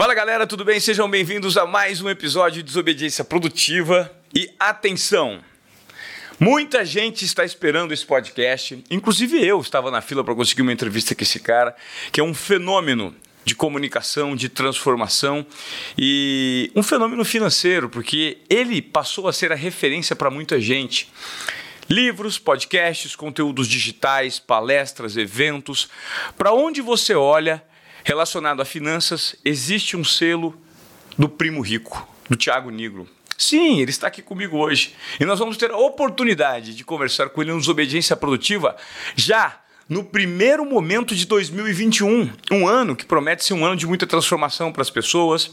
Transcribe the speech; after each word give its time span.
Fala 0.00 0.14
galera, 0.14 0.46
tudo 0.46 0.64
bem? 0.64 0.80
Sejam 0.80 1.10
bem-vindos 1.10 1.58
a 1.58 1.66
mais 1.66 2.00
um 2.00 2.08
episódio 2.08 2.62
de 2.62 2.62
Desobediência 2.62 3.22
Produtiva. 3.22 4.10
E 4.34 4.50
atenção! 4.58 5.40
Muita 6.38 6.86
gente 6.86 7.26
está 7.26 7.44
esperando 7.44 7.92
esse 7.92 8.06
podcast, 8.06 8.82
inclusive 8.90 9.46
eu 9.46 9.60
estava 9.60 9.90
na 9.90 10.00
fila 10.00 10.24
para 10.24 10.34
conseguir 10.34 10.62
uma 10.62 10.72
entrevista 10.72 11.14
com 11.14 11.22
esse 11.22 11.38
cara, 11.38 11.76
que 12.10 12.18
é 12.18 12.24
um 12.24 12.32
fenômeno 12.32 13.14
de 13.44 13.54
comunicação, 13.54 14.34
de 14.34 14.48
transformação 14.48 15.44
e 15.98 16.72
um 16.74 16.82
fenômeno 16.82 17.22
financeiro, 17.22 17.90
porque 17.90 18.38
ele 18.48 18.80
passou 18.80 19.28
a 19.28 19.34
ser 19.34 19.52
a 19.52 19.54
referência 19.54 20.16
para 20.16 20.30
muita 20.30 20.58
gente. 20.58 21.12
Livros, 21.90 22.38
podcasts, 22.38 23.14
conteúdos 23.14 23.68
digitais, 23.68 24.38
palestras, 24.38 25.18
eventos. 25.18 25.90
Para 26.38 26.54
onde 26.54 26.80
você 26.80 27.14
olha, 27.14 27.62
relacionado 28.04 28.60
a 28.60 28.64
finanças, 28.64 29.36
existe 29.44 29.96
um 29.96 30.04
selo 30.04 30.58
do 31.18 31.28
primo 31.28 31.60
rico, 31.60 32.06
do 32.28 32.36
Tiago 32.36 32.70
Negro. 32.70 33.08
Sim, 33.36 33.80
ele 33.80 33.90
está 33.90 34.06
aqui 34.06 34.20
comigo 34.20 34.58
hoje. 34.58 34.94
E 35.18 35.24
nós 35.24 35.38
vamos 35.38 35.56
ter 35.56 35.70
a 35.70 35.76
oportunidade 35.76 36.74
de 36.74 36.84
conversar 36.84 37.30
com 37.30 37.40
ele 37.40 37.52
nos 37.52 37.68
Obediência 37.68 38.14
Produtiva 38.14 38.76
já 39.16 39.60
no 39.88 40.04
primeiro 40.04 40.64
momento 40.64 41.14
de 41.14 41.26
2021. 41.26 42.30
Um 42.50 42.68
ano 42.68 42.94
que 42.94 43.04
promete 43.04 43.44
ser 43.44 43.54
um 43.54 43.64
ano 43.64 43.76
de 43.76 43.86
muita 43.86 44.06
transformação 44.06 44.70
para 44.70 44.82
as 44.82 44.90
pessoas, 44.90 45.50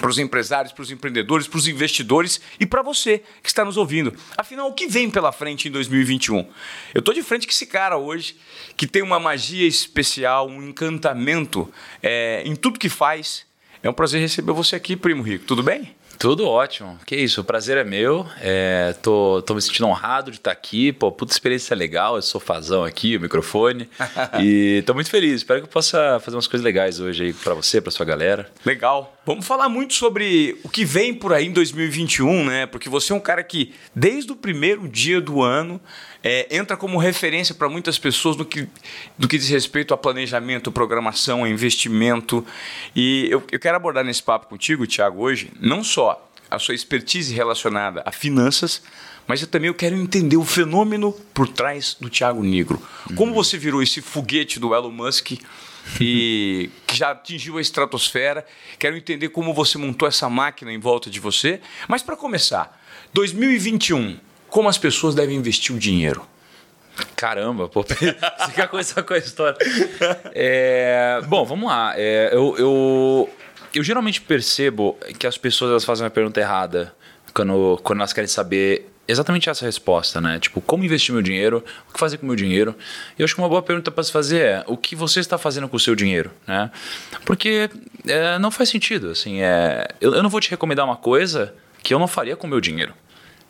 para 0.00 0.08
os 0.08 0.18
empresários, 0.18 0.72
para 0.72 0.82
os 0.82 0.90
empreendedores, 0.90 1.46
para 1.46 1.58
os 1.58 1.68
investidores 1.68 2.40
e 2.58 2.66
para 2.66 2.82
você 2.82 3.22
que 3.42 3.48
está 3.48 3.64
nos 3.64 3.76
ouvindo. 3.76 4.14
Afinal, 4.36 4.68
o 4.68 4.72
que 4.72 4.86
vem 4.86 5.10
pela 5.10 5.32
frente 5.32 5.68
em 5.68 5.70
2021? 5.70 6.46
Eu 6.94 6.98
estou 6.98 7.14
de 7.14 7.22
frente 7.22 7.46
com 7.46 7.52
esse 7.52 7.66
cara 7.66 7.96
hoje, 7.96 8.36
que 8.76 8.86
tem 8.86 9.02
uma 9.02 9.20
magia 9.20 9.66
especial, 9.66 10.48
um 10.48 10.68
encantamento 10.68 11.72
é, 12.02 12.42
em 12.44 12.54
tudo 12.54 12.78
que 12.78 12.88
faz. 12.88 13.46
É 13.82 13.88
um 13.88 13.92
prazer 13.92 14.20
receber 14.20 14.52
você 14.52 14.76
aqui, 14.76 14.96
Primo 14.96 15.22
Rico. 15.22 15.44
Tudo 15.44 15.62
bem? 15.62 15.94
Tudo 16.18 16.46
ótimo. 16.46 16.98
Que 17.04 17.16
isso, 17.16 17.40
o 17.40 17.44
prazer 17.44 17.76
é 17.76 17.84
meu. 17.84 18.26
É, 18.40 18.94
tô, 19.02 19.42
tô 19.42 19.54
me 19.54 19.62
sentindo 19.62 19.86
honrado 19.86 20.30
de 20.30 20.38
estar 20.38 20.50
aqui. 20.50 20.92
Pô, 20.92 21.10
puta 21.10 21.32
experiência 21.32 21.74
legal. 21.76 22.16
Eu 22.16 22.22
sou 22.22 22.40
fazão 22.40 22.84
aqui, 22.84 23.16
o 23.16 23.20
microfone. 23.20 23.88
e 24.42 24.82
tô 24.86 24.94
muito 24.94 25.10
feliz. 25.10 25.36
Espero 25.36 25.60
que 25.60 25.66
eu 25.66 25.70
possa 25.70 26.20
fazer 26.20 26.36
umas 26.36 26.46
coisas 26.46 26.64
legais 26.64 27.00
hoje 27.00 27.24
aí 27.24 27.32
para 27.32 27.54
você, 27.54 27.80
para 27.80 27.90
sua 27.90 28.06
galera. 28.06 28.50
Legal. 28.64 29.14
Vamos 29.26 29.46
falar 29.46 29.68
muito 29.68 29.94
sobre 29.94 30.58
o 30.62 30.68
que 30.68 30.84
vem 30.84 31.14
por 31.14 31.32
aí 31.32 31.46
em 31.46 31.52
2021, 31.52 32.44
né? 32.44 32.66
Porque 32.66 32.88
você 32.88 33.12
é 33.12 33.16
um 33.16 33.20
cara 33.20 33.42
que, 33.42 33.72
desde 33.94 34.32
o 34.32 34.36
primeiro 34.36 34.86
dia 34.86 35.20
do 35.20 35.42
ano, 35.42 35.80
é, 36.24 36.56
entra 36.56 36.74
como 36.74 36.96
referência 36.96 37.54
para 37.54 37.68
muitas 37.68 37.98
pessoas 37.98 38.34
no 38.34 38.46
que, 38.46 38.66
do 39.18 39.28
que 39.28 39.36
diz 39.36 39.50
respeito 39.50 39.92
a 39.92 39.96
planejamento, 39.96 40.72
programação, 40.72 41.46
investimento. 41.46 42.44
E 42.96 43.28
eu, 43.30 43.44
eu 43.52 43.60
quero 43.60 43.76
abordar 43.76 44.02
nesse 44.02 44.22
papo 44.22 44.46
contigo, 44.46 44.86
Thiago, 44.86 45.20
hoje, 45.20 45.52
não 45.60 45.84
só 45.84 46.26
a 46.50 46.58
sua 46.58 46.74
expertise 46.74 47.34
relacionada 47.34 48.02
a 48.06 48.10
finanças, 48.10 48.82
mas 49.26 49.42
eu 49.42 49.48
também 49.48 49.68
eu 49.68 49.74
quero 49.74 49.96
entender 49.96 50.38
o 50.38 50.44
fenômeno 50.44 51.12
por 51.34 51.46
trás 51.46 51.94
do 52.00 52.08
Thiago 52.08 52.42
Negro. 52.42 52.80
Como 53.14 53.32
uhum. 53.32 53.34
você 53.34 53.58
virou 53.58 53.82
esse 53.82 54.00
foguete 54.00 54.58
do 54.58 54.74
Elon 54.74 54.90
Musk 54.90 55.32
e 56.00 56.70
que 56.86 56.96
já 56.96 57.10
atingiu 57.10 57.58
a 57.58 57.60
estratosfera? 57.60 58.46
Quero 58.78 58.96
entender 58.96 59.28
como 59.28 59.52
você 59.52 59.76
montou 59.76 60.08
essa 60.08 60.30
máquina 60.30 60.72
em 60.72 60.78
volta 60.78 61.10
de 61.10 61.20
você. 61.20 61.60
Mas 61.86 62.02
para 62.02 62.16
começar, 62.16 62.80
2021 63.12 64.18
como 64.54 64.68
as 64.68 64.78
pessoas 64.78 65.16
devem 65.16 65.36
investir 65.36 65.74
o 65.74 65.80
dinheiro? 65.80 66.24
Caramba, 67.16 67.68
pô, 67.68 67.82
quer 68.54 68.68
começar 68.68 69.02
com 69.02 69.12
a 69.12 69.18
história. 69.18 69.58
É, 70.32 71.20
bom, 71.26 71.44
vamos 71.44 71.68
lá. 71.68 71.92
É, 71.96 72.30
eu, 72.32 72.54
eu, 72.56 73.30
eu 73.74 73.82
geralmente 73.82 74.20
percebo 74.20 74.96
que 75.18 75.26
as 75.26 75.36
pessoas 75.36 75.72
elas 75.72 75.84
fazem 75.84 76.04
uma 76.04 76.10
pergunta 76.10 76.38
errada 76.38 76.94
quando, 77.34 77.80
quando 77.82 77.98
elas 77.98 78.12
querem 78.12 78.28
saber 78.28 78.88
exatamente 79.08 79.50
essa 79.50 79.66
resposta, 79.66 80.20
né? 80.20 80.38
Tipo, 80.38 80.60
como 80.60 80.84
investir 80.84 81.12
meu 81.12 81.20
dinheiro, 81.20 81.64
o 81.90 81.92
que 81.92 81.98
fazer 81.98 82.18
com 82.18 82.26
meu 82.26 82.36
dinheiro. 82.36 82.76
E 83.18 83.22
eu 83.22 83.24
acho 83.24 83.34
que 83.34 83.40
uma 83.40 83.48
boa 83.48 83.60
pergunta 83.60 83.90
para 83.90 84.04
se 84.04 84.12
fazer 84.12 84.40
é 84.40 84.64
o 84.68 84.76
que 84.76 84.94
você 84.94 85.18
está 85.18 85.36
fazendo 85.36 85.68
com 85.68 85.76
o 85.76 85.80
seu 85.80 85.96
dinheiro, 85.96 86.30
né? 86.46 86.70
Porque 87.24 87.68
é, 88.06 88.38
não 88.38 88.52
faz 88.52 88.68
sentido, 88.68 89.10
assim, 89.10 89.42
é, 89.42 89.88
eu, 90.00 90.14
eu 90.14 90.22
não 90.22 90.30
vou 90.30 90.40
te 90.40 90.48
recomendar 90.48 90.84
uma 90.84 90.96
coisa 90.96 91.52
que 91.82 91.92
eu 91.92 91.98
não 91.98 92.06
faria 92.06 92.36
com 92.36 92.46
o 92.46 92.50
meu 92.50 92.60
dinheiro. 92.60 92.94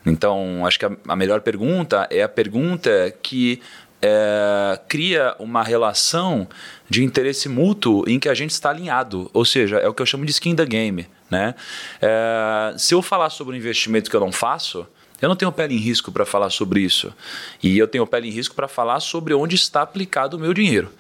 Então, 0.07 0.67
acho 0.67 0.79
que 0.79 0.85
a, 0.85 0.93
a 1.09 1.17
melhor 1.17 1.41
pergunta 1.41 2.07
é 2.11 2.23
a 2.23 2.29
pergunta 2.29 3.15
que 3.23 3.61
é, 4.03 4.79
cria 4.87 5.35
uma 5.39 5.63
relação 5.63 6.47
de 6.89 7.03
interesse 7.03 7.49
mútuo 7.49 8.05
em 8.07 8.19
que 8.19 8.29
a 8.29 8.35
gente 8.35 8.51
está 8.51 8.69
alinhado. 8.69 9.31
Ou 9.33 9.45
seja, 9.45 9.79
é 9.79 9.89
o 9.89 9.95
que 9.95 10.03
eu 10.03 10.07
chamo 10.07 10.27
de 10.27 10.31
skin 10.31 10.55
the 10.55 10.67
game. 10.67 11.09
Né? 11.31 11.55
É, 12.03 12.75
se 12.77 12.95
eu 12.95 13.01
falar 13.01 13.31
sobre 13.31 13.55
um 13.55 13.57
investimento 13.57 14.11
que 14.11 14.17
eu 14.17 14.21
não 14.21 14.31
faço, 14.31 14.87
eu 15.23 15.29
não 15.29 15.37
tenho 15.37 15.51
pele 15.51 15.75
em 15.75 15.79
risco 15.79 16.13
para 16.13 16.27
falar 16.27 16.51
sobre 16.51 16.81
isso. 16.81 17.15
E 17.63 17.79
eu 17.79 17.89
tenho 17.89 18.07
pele 18.07 18.29
em 18.29 18.31
risco 18.31 18.55
para 18.55 18.69
falar 18.69 19.01
sobre 19.01 19.33
onde 19.33 19.55
está 19.55 19.81
aplicado 19.81 20.37
o 20.37 20.41
meu 20.41 20.53
dinheiro. 20.53 20.93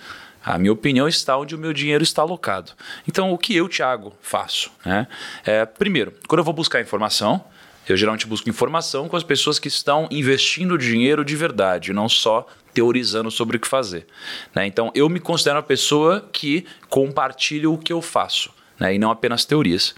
A 0.42 0.58
minha 0.58 0.72
opinião 0.72 1.06
está 1.08 1.36
onde 1.36 1.54
o 1.54 1.58
meu 1.58 1.72
dinheiro 1.72 2.02
está 2.02 2.22
alocado. 2.22 2.72
Então, 3.08 3.32
o 3.32 3.38
que 3.38 3.54
eu, 3.56 3.68
Thiago, 3.68 4.14
faço? 4.20 4.70
Né? 4.84 5.06
É, 5.44 5.64
primeiro, 5.64 6.12
quando 6.28 6.40
eu 6.40 6.44
vou 6.44 6.52
buscar 6.54 6.80
informação, 6.80 7.44
eu 7.92 7.96
geralmente 7.96 8.26
busco 8.26 8.48
informação 8.48 9.08
com 9.08 9.16
as 9.16 9.22
pessoas 9.22 9.58
que 9.58 9.68
estão 9.68 10.08
investindo 10.10 10.78
dinheiro 10.78 11.24
de 11.24 11.36
verdade, 11.36 11.92
não 11.92 12.08
só 12.08 12.46
teorizando 12.72 13.30
sobre 13.30 13.56
o 13.56 13.60
que 13.60 13.68
fazer. 13.68 14.06
Né? 14.54 14.66
Então, 14.66 14.90
eu 14.94 15.08
me 15.08 15.20
considero 15.20 15.56
uma 15.56 15.62
pessoa 15.62 16.28
que 16.32 16.66
compartilha 16.88 17.70
o 17.70 17.78
que 17.78 17.92
eu 17.92 18.02
faço. 18.02 18.50
Né? 18.78 18.94
E 18.94 18.98
não 18.98 19.10
apenas 19.10 19.44
teorias. 19.44 19.94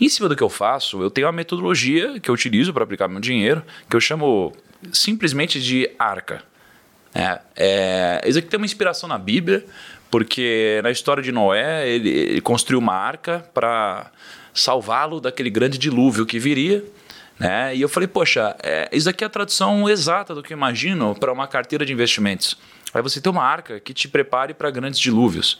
Em 0.00 0.08
cima 0.08 0.28
do 0.28 0.36
que 0.36 0.42
eu 0.42 0.48
faço, 0.48 1.02
eu 1.02 1.10
tenho 1.10 1.26
uma 1.26 1.32
metodologia 1.32 2.18
que 2.18 2.30
eu 2.30 2.34
utilizo 2.34 2.72
para 2.72 2.84
aplicar 2.84 3.08
meu 3.08 3.20
dinheiro, 3.20 3.62
que 3.88 3.94
eu 3.94 4.00
chamo 4.00 4.52
simplesmente 4.92 5.60
de 5.60 5.90
arca. 5.98 6.42
É, 7.14 7.40
é, 7.56 8.20
isso 8.26 8.38
aqui 8.38 8.48
tem 8.48 8.58
uma 8.58 8.66
inspiração 8.66 9.08
na 9.08 9.18
Bíblia, 9.18 9.64
porque 10.10 10.80
na 10.82 10.90
história 10.90 11.22
de 11.22 11.30
Noé, 11.30 11.88
ele, 11.88 12.08
ele 12.08 12.40
construiu 12.40 12.78
uma 12.80 12.94
arca 12.94 13.44
para 13.52 14.10
salvá-lo 14.52 15.20
daquele 15.20 15.50
grande 15.50 15.76
dilúvio 15.76 16.24
que 16.24 16.38
viria. 16.38 16.84
Né? 17.38 17.76
E 17.76 17.80
eu 17.80 17.88
falei, 17.88 18.06
poxa, 18.06 18.56
é, 18.62 18.88
isso 18.92 19.08
aqui 19.08 19.24
é 19.24 19.26
a 19.26 19.30
tradução 19.30 19.88
exata 19.88 20.34
do 20.34 20.42
que 20.42 20.52
eu 20.52 20.56
imagino 20.56 21.14
para 21.14 21.32
uma 21.32 21.46
carteira 21.46 21.84
de 21.84 21.92
investimentos. 21.92 22.56
Aí 22.92 23.02
você 23.02 23.20
tem 23.20 23.30
uma 23.30 23.42
arca 23.42 23.80
que 23.80 23.92
te 23.92 24.06
prepare 24.06 24.54
para 24.54 24.70
grandes 24.70 25.00
dilúvios. 25.00 25.58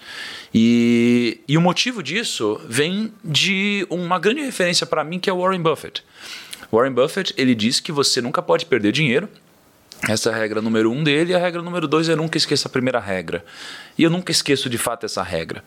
E, 0.55 1.41
e 1.49 1.59
o 1.59 1.61
motivo 1.61 2.01
disso 2.01 2.61
vem 2.69 3.13
de 3.25 3.85
uma 3.91 4.21
grande 4.21 4.43
referência 4.43 4.87
para 4.87 5.03
mim, 5.03 5.19
que 5.19 5.29
é 5.29 5.33
Warren 5.33 5.61
Buffett. 5.61 6.05
Warren 6.73 6.93
Buffett 6.93 7.35
ele 7.37 7.55
diz 7.55 7.81
que 7.81 7.91
você 7.91 8.21
nunca 8.21 8.41
pode 8.41 8.67
perder 8.67 8.93
dinheiro. 8.93 9.29
Essa 10.09 10.31
é 10.31 10.33
a 10.33 10.37
regra 10.37 10.63
número 10.63 10.93
um 10.93 11.03
dele. 11.03 11.33
E 11.33 11.35
a 11.35 11.39
regra 11.39 11.61
número 11.61 11.89
dois 11.89 12.09
é 12.09 12.15
nunca 12.15 12.39
esqueça 12.39 12.69
a 12.69 12.71
primeira 12.71 13.01
regra. 13.01 13.45
E 13.99 14.05
eu 14.05 14.11
nunca 14.11 14.31
esqueço 14.31 14.71
de 14.71 14.79
fato 14.79 15.05
essa 15.05 15.23
regra. 15.23 15.65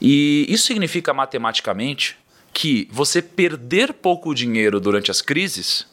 E 0.00 0.46
isso 0.48 0.66
significa 0.66 1.12
matematicamente 1.12 2.16
que 2.60 2.86
você 2.92 3.22
perder 3.22 3.90
pouco 3.94 4.34
dinheiro 4.34 4.78
durante 4.78 5.10
as 5.10 5.22
crises 5.22 5.86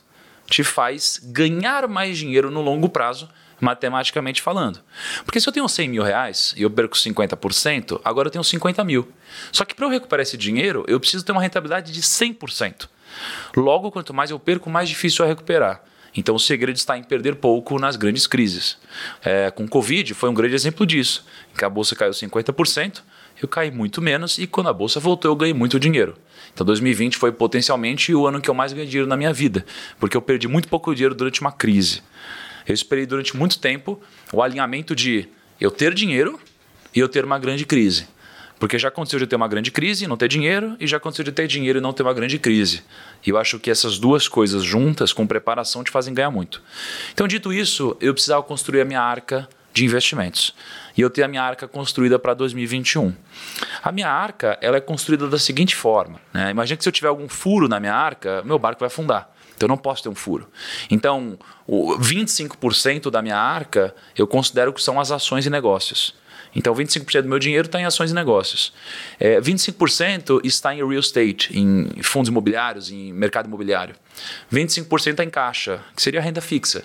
te 0.48 0.66
faz 0.66 1.18
ganhar 1.24 1.88
mais 1.88 2.18
dinheiro 2.18 2.52
no 2.52 2.60
longo 2.60 2.90
prazo, 2.90 3.30
matematicamente 3.62 4.42
falando. 4.42 4.82
Porque 5.24 5.40
se 5.40 5.48
eu 5.48 5.54
tenho 5.54 5.70
100 5.70 5.88
mil 5.88 6.04
reais 6.04 6.54
e 6.58 6.64
eu 6.64 6.70
perco 6.70 6.98
50%, 6.98 8.02
agora 8.04 8.28
eu 8.28 8.32
tenho 8.34 8.44
50 8.44 8.84
mil. 8.84 9.08
Só 9.50 9.64
que 9.64 9.74
para 9.74 9.86
eu 9.86 9.90
recuperar 9.90 10.24
esse 10.24 10.36
dinheiro, 10.36 10.84
eu 10.90 11.00
preciso 11.00 11.24
ter 11.24 11.32
uma 11.32 11.42
rentabilidade 11.42 11.94
de 11.94 12.02
100%. 12.02 12.90
Logo, 13.56 13.90
quanto 13.90 14.14
mais 14.14 14.30
eu 14.30 14.38
perco, 14.38 14.70
mais 14.70 14.90
difícil 14.90 15.24
é 15.24 15.30
recuperar. 15.30 15.82
Então, 16.18 16.36
o 16.36 16.40
segredo 16.40 16.76
está 16.76 16.98
em 16.98 17.04
perder 17.04 17.36
pouco 17.36 17.80
nas 17.80 17.96
grandes 17.96 18.28
crises. 18.28 18.78
É, 19.24 19.52
com 19.52 19.64
o 19.64 19.70
Covid, 19.70 20.14
foi 20.16 20.30
um 20.30 20.34
grande 20.34 20.56
exemplo 20.56 20.86
disso. 20.86 21.26
Que 21.58 21.64
a 21.64 21.70
bolsa 21.70 21.96
caiu 21.96 22.12
50%, 22.12 23.04
eu 23.42 23.48
caí 23.48 23.72
muito 23.72 24.02
menos, 24.02 24.38
e 24.38 24.48
quando 24.48 24.68
a 24.68 24.74
bolsa 24.74 25.00
voltou, 25.00 25.32
eu 25.32 25.36
ganhei 25.36 25.54
muito 25.54 25.80
dinheiro. 25.80 26.16
Então 26.54 26.66
2020 26.66 27.18
foi 27.18 27.32
potencialmente 27.32 28.14
o 28.14 28.26
ano 28.26 28.42
que 28.42 28.50
eu 28.50 28.54
mais 28.54 28.74
ganhei 28.74 28.88
dinheiro 28.88 29.08
na 29.08 29.16
minha 29.16 29.32
vida, 29.32 29.66
porque 30.00 30.18
eu 30.18 30.22
perdi 30.22 30.48
muito 30.48 30.68
pouco 30.68 30.94
dinheiro 30.94 31.14
durante 31.14 31.42
uma 31.42 31.52
crise. 31.52 32.02
Eu 32.68 32.74
esperei 32.74 33.06
durante 33.06 33.38
muito 33.38 33.60
tempo 33.60 34.02
o 34.34 34.42
alinhamento 34.42 34.96
de 34.96 35.30
eu 35.60 35.72
ter 35.72 35.94
dinheiro 35.94 36.40
e 36.94 37.00
eu 37.00 37.08
ter 37.08 37.24
uma 37.24 37.40
grande 37.40 37.66
crise. 37.66 38.08
Porque 38.60 38.80
já 38.80 38.88
aconteceu 38.88 39.20
de 39.20 39.28
ter 39.28 39.36
uma 39.36 39.48
grande 39.48 39.70
crise 39.70 40.06
e 40.06 40.08
não 40.08 40.18
ter 40.18 40.28
dinheiro, 40.28 40.76
e 40.80 40.88
já 40.88 40.98
aconteceu 40.98 41.24
de 41.24 41.32
ter 41.32 41.48
dinheiro 41.48 41.78
e 41.78 41.82
não 41.82 41.94
ter 41.94 42.02
uma 42.02 42.14
grande 42.14 42.40
crise. 42.40 42.82
E 43.26 43.30
eu 43.30 43.38
acho 43.38 43.60
que 43.60 43.70
essas 43.70 44.00
duas 44.00 44.28
coisas 44.28 44.64
juntas, 44.64 45.14
com 45.14 45.28
preparação, 45.28 45.84
te 45.84 45.92
fazem 45.92 46.14
ganhar 46.14 46.32
muito. 46.32 46.62
Então, 47.14 47.28
dito 47.28 47.54
isso, 47.54 47.96
eu 48.02 48.14
precisava 48.14 48.42
construir 48.42 48.82
a 48.82 48.86
minha 48.86 49.02
arca 49.02 49.48
de 49.74 49.86
investimentos. 49.86 50.56
E 50.98 51.02
eu 51.02 51.10
tenho 51.10 51.26
a 51.26 51.28
minha 51.28 51.44
arca 51.44 51.68
construída 51.68 52.18
para 52.18 52.34
2021. 52.34 53.14
A 53.84 53.92
minha 53.92 54.10
arca 54.10 54.58
ela 54.62 54.78
é 54.78 54.82
construída 54.82 55.28
da 55.28 55.38
seguinte 55.38 55.76
forma. 55.76 56.20
Né? 56.34 56.50
Imagina 56.50 56.76
que 56.76 56.84
se 56.84 56.90
eu 56.90 56.94
tiver 56.94 57.08
algum 57.08 57.30
furo 57.30 57.68
na 57.68 57.80
minha 57.80 57.94
arca, 57.94 58.42
meu 58.44 58.58
barco 58.58 58.80
vai 58.80 58.88
afundar. 58.88 59.30
Então 59.56 59.68
eu 59.68 59.70
não 59.70 59.78
posso 59.78 60.04
ter 60.04 60.10
um 60.10 60.16
furo. 60.16 60.48
Então, 60.90 61.38
o 61.66 61.98
25% 61.98 63.10
da 63.10 63.22
minha 63.22 63.38
arca 63.38 63.94
eu 64.16 64.26
considero 64.28 64.74
que 64.74 64.82
são 64.82 65.00
as 65.00 65.12
ações 65.12 65.46
e 65.46 65.50
negócios. 65.50 66.16
Então, 66.56 66.74
25% 66.74 67.22
do 67.22 67.30
meu 67.30 67.38
dinheiro 67.38 67.68
está 67.68 67.80
em 67.80 67.86
ações 67.86 68.10
e 68.12 68.16
negócios. 68.16 68.74
É, 69.20 69.40
25% 69.40 70.42
está 70.44 70.74
em 70.74 70.78
real 70.78 70.94
estate, 70.94 71.58
em 71.58 72.02
fundos 72.02 72.30
imobiliários, 72.30 72.90
em 72.90 73.14
mercado 73.14 73.46
imobiliário. 73.46 73.96
25% 74.52 75.12
está 75.12 75.24
em 75.24 75.30
caixa, 75.30 75.82
que 75.96 76.02
seria 76.02 76.22
renda 76.22 76.42
fixa. 76.42 76.84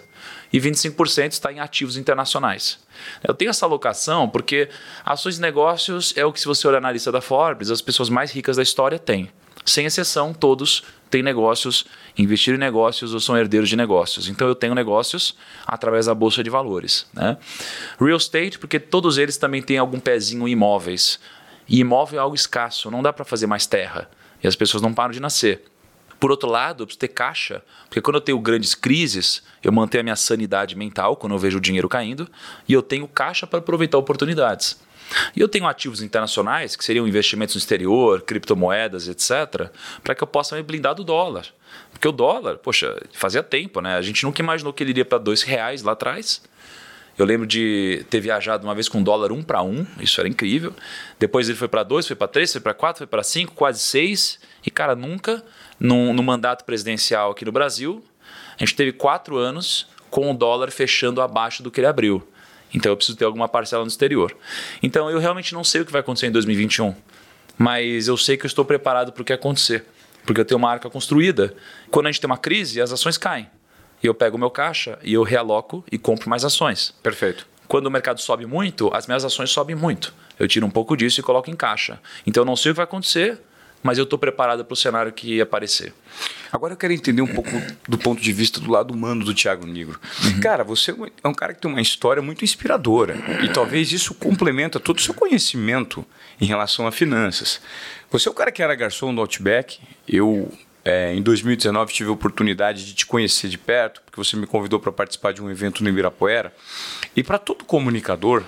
E 0.52 0.60
25% 0.60 1.32
está 1.32 1.52
em 1.52 1.60
ativos 1.60 1.96
internacionais. 1.96 2.78
Eu 3.26 3.34
tenho 3.34 3.48
essa 3.48 3.64
alocação 3.64 4.28
porque 4.28 4.68
ações 5.04 5.38
e 5.38 5.40
negócios 5.40 6.12
é 6.16 6.24
o 6.24 6.32
que, 6.32 6.40
se 6.40 6.46
você 6.46 6.68
olhar 6.68 6.80
na 6.80 6.92
lista 6.92 7.10
da 7.10 7.20
Forbes, 7.20 7.70
as 7.70 7.80
pessoas 7.80 8.10
mais 8.10 8.30
ricas 8.30 8.56
da 8.56 8.62
história 8.62 8.98
têm. 8.98 9.30
Sem 9.64 9.86
exceção, 9.86 10.34
todos 10.34 10.82
têm 11.08 11.22
negócios, 11.22 11.86
investiram 12.18 12.56
em 12.56 12.60
negócios 12.60 13.14
ou 13.14 13.20
são 13.20 13.36
herdeiros 13.36 13.68
de 13.68 13.76
negócios. 13.76 14.28
Então 14.28 14.48
eu 14.48 14.54
tenho 14.54 14.74
negócios 14.74 15.36
através 15.66 16.06
da 16.06 16.14
bolsa 16.14 16.42
de 16.42 16.50
valores. 16.50 17.06
Né? 17.14 17.36
Real 18.00 18.16
estate, 18.16 18.58
porque 18.58 18.80
todos 18.80 19.18
eles 19.18 19.36
também 19.36 19.62
têm 19.62 19.78
algum 19.78 20.00
pezinho 20.00 20.48
em 20.48 20.52
imóveis. 20.52 21.20
E 21.68 21.78
imóvel 21.80 22.18
é 22.18 22.22
algo 22.22 22.34
escasso, 22.34 22.90
não 22.90 23.02
dá 23.02 23.12
para 23.12 23.24
fazer 23.24 23.46
mais 23.46 23.66
terra. 23.66 24.10
E 24.42 24.48
as 24.48 24.56
pessoas 24.56 24.82
não 24.82 24.92
param 24.92 25.12
de 25.12 25.20
nascer. 25.20 25.62
Por 26.22 26.30
outro 26.30 26.48
lado, 26.48 26.84
eu 26.84 26.86
preciso 26.86 27.00
ter 27.00 27.08
caixa, 27.08 27.64
porque 27.86 28.00
quando 28.00 28.14
eu 28.14 28.20
tenho 28.20 28.38
grandes 28.38 28.76
crises, 28.76 29.42
eu 29.60 29.72
mantenho 29.72 30.02
a 30.02 30.04
minha 30.04 30.14
sanidade 30.14 30.76
mental 30.76 31.16
quando 31.16 31.32
eu 31.32 31.38
vejo 31.40 31.58
o 31.58 31.60
dinheiro 31.60 31.88
caindo, 31.88 32.28
e 32.68 32.72
eu 32.72 32.80
tenho 32.80 33.08
caixa 33.08 33.44
para 33.44 33.58
aproveitar 33.58 33.98
oportunidades. 33.98 34.80
E 35.34 35.40
eu 35.40 35.48
tenho 35.48 35.66
ativos 35.66 36.00
internacionais, 36.00 36.76
que 36.76 36.84
seriam 36.84 37.08
investimentos 37.08 37.56
no 37.56 37.58
exterior, 37.58 38.22
criptomoedas, 38.22 39.08
etc., 39.08 39.68
para 40.04 40.14
que 40.14 40.22
eu 40.22 40.28
possa 40.28 40.54
me 40.54 40.62
blindar 40.62 40.94
do 40.94 41.02
dólar. 41.02 41.44
Porque 41.90 42.06
o 42.06 42.12
dólar, 42.12 42.56
poxa, 42.58 42.96
fazia 43.12 43.42
tempo, 43.42 43.80
né? 43.80 43.96
A 43.96 44.00
gente 44.00 44.22
nunca 44.22 44.40
imaginou 44.40 44.72
que 44.72 44.84
ele 44.84 44.90
iria 44.90 45.04
para 45.04 45.18
dois 45.18 45.42
reais 45.42 45.82
lá 45.82 45.90
atrás. 45.90 46.40
Eu 47.18 47.26
lembro 47.26 47.46
de 47.46 48.06
ter 48.08 48.20
viajado 48.20 48.66
uma 48.66 48.74
vez 48.74 48.88
com 48.88 49.02
dólar 49.02 49.32
um 49.32 49.42
para 49.42 49.62
um, 49.62 49.84
isso 50.00 50.20
era 50.20 50.28
incrível. 50.28 50.72
Depois 51.18 51.48
ele 51.48 51.58
foi 51.58 51.68
para 51.68 51.82
dois, 51.82 52.06
foi 52.06 52.16
para 52.16 52.28
três, 52.28 52.52
foi 52.52 52.60
para 52.60 52.72
quatro, 52.72 52.98
foi 52.98 53.06
para 53.06 53.22
cinco, 53.22 53.54
quase 53.54 53.80
seis. 53.80 54.38
E, 54.64 54.70
cara, 54.70 54.94
nunca, 54.94 55.44
no, 55.82 56.12
no 56.12 56.22
mandato 56.22 56.64
presidencial 56.64 57.32
aqui 57.32 57.44
no 57.44 57.50
Brasil, 57.50 58.04
a 58.56 58.58
gente 58.60 58.76
teve 58.76 58.92
quatro 58.92 59.36
anos 59.36 59.88
com 60.08 60.30
o 60.30 60.34
dólar 60.34 60.70
fechando 60.70 61.20
abaixo 61.20 61.60
do 61.60 61.72
que 61.72 61.80
ele 61.80 61.88
abriu. 61.88 62.26
Então 62.72 62.92
eu 62.92 62.96
preciso 62.96 63.18
ter 63.18 63.24
alguma 63.24 63.48
parcela 63.48 63.82
no 63.82 63.88
exterior. 63.88 64.34
Então 64.80 65.10
eu 65.10 65.18
realmente 65.18 65.52
não 65.52 65.64
sei 65.64 65.80
o 65.80 65.84
que 65.84 65.90
vai 65.90 66.00
acontecer 66.00 66.28
em 66.28 66.30
2021, 66.30 66.94
mas 67.58 68.06
eu 68.06 68.16
sei 68.16 68.36
que 68.36 68.46
eu 68.46 68.48
estou 68.48 68.64
preparado 68.64 69.12
para 69.12 69.22
o 69.22 69.24
que 69.24 69.32
acontecer, 69.32 69.84
porque 70.24 70.40
eu 70.40 70.44
tenho 70.44 70.58
uma 70.58 70.70
arca 70.70 70.88
construída. 70.88 71.52
Quando 71.90 72.06
a 72.06 72.12
gente 72.12 72.20
tem 72.20 72.30
uma 72.30 72.38
crise, 72.38 72.80
as 72.80 72.92
ações 72.92 73.18
caem. 73.18 73.50
E 74.00 74.06
eu 74.06 74.14
pego 74.14 74.36
o 74.36 74.40
meu 74.40 74.50
caixa 74.50 74.98
e 75.02 75.12
eu 75.12 75.24
realoco 75.24 75.84
e 75.90 75.98
compro 75.98 76.30
mais 76.30 76.44
ações. 76.44 76.94
Perfeito. 77.02 77.46
Quando 77.66 77.86
o 77.86 77.90
mercado 77.90 78.20
sobe 78.20 78.46
muito, 78.46 78.88
as 78.94 79.08
minhas 79.08 79.24
ações 79.24 79.50
sobem 79.50 79.74
muito. 79.74 80.14
Eu 80.38 80.46
tiro 80.46 80.64
um 80.64 80.70
pouco 80.70 80.96
disso 80.96 81.18
e 81.18 81.22
coloco 81.22 81.50
em 81.50 81.56
caixa. 81.56 82.00
Então 82.24 82.42
eu 82.42 82.46
não 82.46 82.56
sei 82.56 82.70
o 82.70 82.74
que 82.74 82.76
vai 82.76 82.84
acontecer, 82.84 83.40
mas 83.82 83.98
eu 83.98 84.04
estou 84.04 84.18
preparado 84.18 84.64
para 84.64 84.72
o 84.72 84.76
cenário 84.76 85.12
que 85.12 85.40
aparecer. 85.40 85.92
Agora 86.52 86.74
eu 86.74 86.76
quero 86.76 86.92
entender 86.92 87.22
um 87.22 87.26
pouco 87.26 87.50
do 87.88 87.98
ponto 87.98 88.20
de 88.20 88.32
vista 88.32 88.60
do 88.60 88.70
lado 88.70 88.92
humano 88.92 89.24
do 89.24 89.34
Thiago 89.34 89.66
Negro. 89.66 89.98
Uhum. 90.24 90.40
Cara, 90.40 90.62
você 90.62 90.94
é 91.22 91.28
um 91.28 91.34
cara 91.34 91.54
que 91.54 91.60
tem 91.60 91.70
uma 91.70 91.80
história 91.80 92.22
muito 92.22 92.44
inspiradora 92.44 93.16
e 93.42 93.48
talvez 93.48 93.90
isso 93.90 94.14
complementa 94.14 94.78
todo 94.78 94.98
o 94.98 95.02
seu 95.02 95.14
conhecimento 95.14 96.04
em 96.40 96.44
relação 96.44 96.86
a 96.86 96.92
finanças. 96.92 97.60
Você 98.10 98.28
é 98.28 98.30
o 98.30 98.34
cara 98.34 98.52
que 98.52 98.62
era 98.62 98.74
garçom 98.74 99.14
do 99.14 99.20
Outback. 99.22 99.80
Eu 100.06 100.52
é, 100.84 101.14
em 101.14 101.22
2019 101.22 101.92
tive 101.92 102.10
a 102.10 102.12
oportunidade 102.12 102.84
de 102.84 102.94
te 102.94 103.06
conhecer 103.06 103.48
de 103.48 103.56
perto, 103.56 104.02
porque 104.02 104.16
você 104.16 104.36
me 104.36 104.46
convidou 104.46 104.78
para 104.80 104.92
participar 104.92 105.32
de 105.32 105.42
um 105.42 105.50
evento 105.50 105.82
no 105.82 105.88
Ibirapuera. 105.88 106.52
E 107.16 107.22
para 107.22 107.38
todo 107.38 107.64
comunicador, 107.64 108.44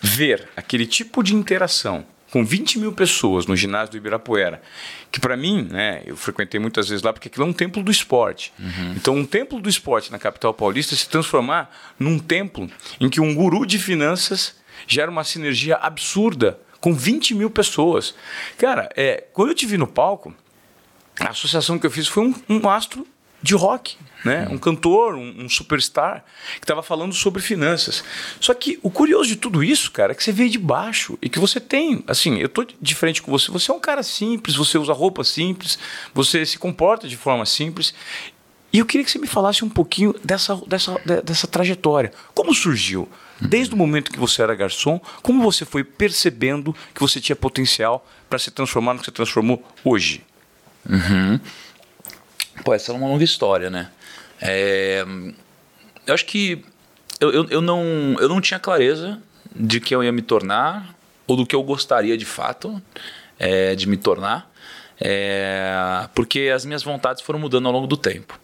ver 0.00 0.48
aquele 0.56 0.86
tipo 0.86 1.22
de 1.22 1.34
interação 1.34 2.06
com 2.32 2.42
20 2.42 2.78
mil 2.78 2.92
pessoas 2.92 3.44
no 3.44 3.54
ginásio 3.54 3.90
do 3.90 3.98
Ibirapuera, 3.98 4.62
que 5.10 5.20
para 5.20 5.36
mim, 5.36 5.68
né, 5.70 6.02
eu 6.06 6.16
frequentei 6.16 6.58
muitas 6.58 6.88
vezes 6.88 7.02
lá 7.02 7.12
porque 7.12 7.28
aquilo 7.28 7.44
é 7.44 7.48
um 7.48 7.52
templo 7.52 7.82
do 7.82 7.90
esporte. 7.90 8.54
Uhum. 8.58 8.94
Então, 8.96 9.14
um 9.14 9.26
templo 9.26 9.60
do 9.60 9.68
esporte 9.68 10.10
na 10.10 10.18
capital 10.18 10.54
paulista 10.54 10.96
se 10.96 11.06
transformar 11.06 11.70
num 11.98 12.18
templo 12.18 12.70
em 12.98 13.10
que 13.10 13.20
um 13.20 13.34
guru 13.34 13.66
de 13.66 13.78
finanças 13.78 14.56
gera 14.86 15.10
uma 15.10 15.24
sinergia 15.24 15.76
absurda 15.76 16.58
com 16.80 16.94
20 16.94 17.34
mil 17.34 17.50
pessoas. 17.50 18.14
Cara, 18.56 18.88
é, 18.96 19.24
quando 19.34 19.50
eu 19.50 19.54
te 19.54 19.66
vi 19.66 19.76
no 19.76 19.86
palco, 19.86 20.34
a 21.20 21.28
associação 21.28 21.78
que 21.78 21.84
eu 21.84 21.90
fiz 21.90 22.08
foi 22.08 22.24
um, 22.24 22.34
um 22.48 22.66
astro 22.66 23.06
de 23.42 23.54
rock, 23.54 23.96
né? 24.24 24.46
um 24.50 24.56
cantor, 24.56 25.14
um, 25.14 25.44
um 25.44 25.48
superstar, 25.48 26.24
que 26.54 26.64
estava 26.64 26.82
falando 26.82 27.12
sobre 27.12 27.42
finanças. 27.42 28.04
Só 28.40 28.54
que 28.54 28.78
o 28.82 28.90
curioso 28.90 29.28
de 29.28 29.36
tudo 29.36 29.64
isso, 29.64 29.90
cara, 29.90 30.12
é 30.12 30.14
que 30.14 30.22
você 30.22 30.32
veio 30.32 30.48
de 30.48 30.58
baixo 30.58 31.18
e 31.20 31.28
que 31.28 31.38
você 31.38 31.60
tem, 31.60 32.04
assim, 32.06 32.38
eu 32.38 32.48
tô 32.48 32.64
de 32.80 32.94
frente 32.94 33.20
com 33.20 33.32
você, 33.32 33.50
você 33.50 33.70
é 33.70 33.74
um 33.74 33.80
cara 33.80 34.02
simples, 34.02 34.54
você 34.54 34.78
usa 34.78 34.92
roupa 34.92 35.24
simples, 35.24 35.78
você 36.14 36.46
se 36.46 36.58
comporta 36.58 37.08
de 37.08 37.16
forma 37.16 37.44
simples. 37.44 37.92
E 38.72 38.78
eu 38.78 38.86
queria 38.86 39.04
que 39.04 39.10
você 39.10 39.18
me 39.18 39.26
falasse 39.26 39.64
um 39.64 39.68
pouquinho 39.68 40.14
dessa, 40.24 40.56
dessa, 40.66 40.98
dessa 41.22 41.46
trajetória. 41.46 42.12
Como 42.32 42.54
surgiu? 42.54 43.08
Desde 43.40 43.74
o 43.74 43.76
momento 43.76 44.12
que 44.12 44.20
você 44.20 44.40
era 44.40 44.54
garçom, 44.54 45.00
como 45.20 45.42
você 45.42 45.64
foi 45.64 45.82
percebendo 45.82 46.74
que 46.94 47.00
você 47.00 47.20
tinha 47.20 47.34
potencial 47.34 48.06
para 48.30 48.38
se 48.38 48.52
transformar 48.52 48.94
no 48.94 49.00
que 49.00 49.06
você 49.06 49.10
transformou 49.10 49.62
hoje? 49.84 50.24
Uhum. 50.88 51.40
Pô, 52.64 52.72
essa 52.74 52.92
é 52.92 52.94
uma 52.94 53.08
longa 53.08 53.24
história, 53.24 53.70
né? 53.70 53.90
É, 54.40 55.04
eu 56.06 56.14
acho 56.14 56.26
que 56.26 56.64
eu, 57.20 57.30
eu, 57.30 57.46
eu, 57.48 57.60
não, 57.60 58.16
eu 58.18 58.28
não 58.28 58.40
tinha 58.40 58.58
clareza 58.58 59.20
de 59.54 59.80
que 59.80 59.94
eu 59.94 60.02
ia 60.02 60.12
me 60.12 60.22
tornar 60.22 60.94
ou 61.26 61.36
do 61.36 61.46
que 61.46 61.54
eu 61.54 61.62
gostaria 61.62 62.16
de 62.16 62.24
fato 62.24 62.82
é, 63.38 63.74
de 63.74 63.88
me 63.88 63.96
tornar, 63.96 64.50
é, 65.00 66.08
porque 66.14 66.52
as 66.54 66.64
minhas 66.64 66.82
vontades 66.82 67.22
foram 67.22 67.38
mudando 67.38 67.66
ao 67.66 67.72
longo 67.72 67.86
do 67.86 67.96
tempo. 67.96 68.38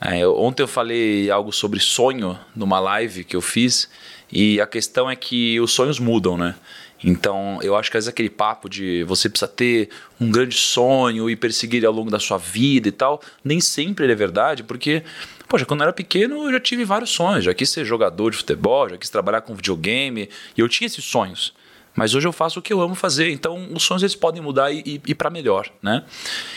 É, 0.00 0.26
ontem 0.26 0.62
eu 0.62 0.68
falei 0.68 1.30
algo 1.30 1.52
sobre 1.52 1.78
sonho 1.78 2.38
numa 2.56 2.80
live 2.80 3.22
que 3.22 3.36
eu 3.36 3.40
fiz 3.40 3.88
e 4.30 4.60
a 4.60 4.66
questão 4.66 5.10
é 5.10 5.14
que 5.14 5.60
os 5.60 5.72
sonhos 5.72 5.98
mudam, 5.98 6.36
né? 6.36 6.54
Então, 7.04 7.58
eu 7.62 7.74
acho 7.74 7.90
que 7.90 7.96
às 7.96 8.04
vezes 8.04 8.12
aquele 8.12 8.30
papo 8.30 8.68
de 8.68 9.02
você 9.04 9.28
precisa 9.28 9.48
ter 9.48 9.88
um 10.20 10.30
grande 10.30 10.54
sonho 10.54 11.28
e 11.28 11.34
perseguir 11.34 11.78
ele 11.78 11.86
ao 11.86 11.92
longo 11.92 12.10
da 12.10 12.18
sua 12.18 12.38
vida 12.38 12.88
e 12.88 12.92
tal, 12.92 13.20
nem 13.44 13.60
sempre 13.60 14.04
ele 14.04 14.12
é 14.12 14.16
verdade, 14.16 14.62
porque, 14.62 15.02
poxa, 15.48 15.64
quando 15.64 15.80
eu 15.80 15.84
era 15.84 15.92
pequeno 15.92 16.44
eu 16.44 16.52
já 16.52 16.60
tive 16.60 16.84
vários 16.84 17.10
sonhos, 17.10 17.44
já 17.44 17.52
quis 17.52 17.70
ser 17.70 17.84
jogador 17.84 18.30
de 18.30 18.36
futebol, 18.36 18.88
já 18.88 18.96
quis 18.96 19.10
trabalhar 19.10 19.40
com 19.40 19.54
videogame, 19.54 20.28
e 20.56 20.60
eu 20.60 20.68
tinha 20.68 20.86
esses 20.86 21.04
sonhos. 21.04 21.52
Mas 21.94 22.14
hoje 22.14 22.26
eu 22.26 22.32
faço 22.32 22.58
o 22.58 22.62
que 22.62 22.72
eu 22.72 22.80
amo 22.80 22.94
fazer, 22.94 23.30
então 23.30 23.68
os 23.72 23.82
sonhos 23.82 24.02
eles 24.02 24.14
podem 24.14 24.40
mudar 24.40 24.70
e, 24.72 24.82
e, 24.86 25.00
e 25.08 25.14
para 25.14 25.28
melhor, 25.28 25.68
né? 25.82 26.04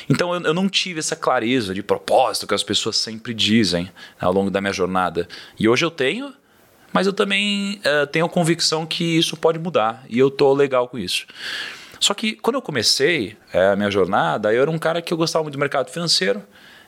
Então 0.09 0.33
eu, 0.33 0.42
eu, 0.42 0.53
não 0.53 0.69
tive 0.69 1.00
essa 1.00 1.15
clareza 1.15 1.73
de 1.73 1.83
propósito 1.83 2.47
que 2.47 2.54
as 2.54 2.64
pessoas 2.64 2.95
sempre 2.95 3.33
dizem 3.33 3.92
ao 4.19 4.31
longo 4.31 4.49
da 4.49 4.61
minha 4.61 4.71
jornada. 4.71 5.28
E 5.59 5.68
hoje 5.68 5.83
eu 5.83 5.92
tenho, 5.92 6.33
mas 6.95 7.06
eu 7.06 7.11
também 7.11 7.81
uh, 7.81 8.07
tenho 8.07 8.25
a 8.25 8.30
convicção 8.30 8.85
que 8.85 9.04
isso 9.04 9.35
pode 9.35 9.59
mudar 9.59 10.06
e 10.07 10.18
eu 10.18 10.31
tô 10.31 10.54
legal 10.54 10.87
com 10.87 10.97
isso. 10.97 11.28
Só 11.99 12.14
que 12.14 12.37
quando 12.37 12.56
eu 12.56 12.61
comecei 12.61 13.35
é, 13.52 13.71
a 13.71 13.75
minha 13.75 13.92
jornada, 13.92 14.54
eu 14.54 14.61
era 14.61 14.71
um 14.71 14.80
cara 14.80 15.02
que 15.02 15.14
eu 15.14 15.18
gostava 15.18 15.44
muito 15.44 15.56
do 15.56 15.59
mercado 15.59 15.92
financeiro, 15.92 16.42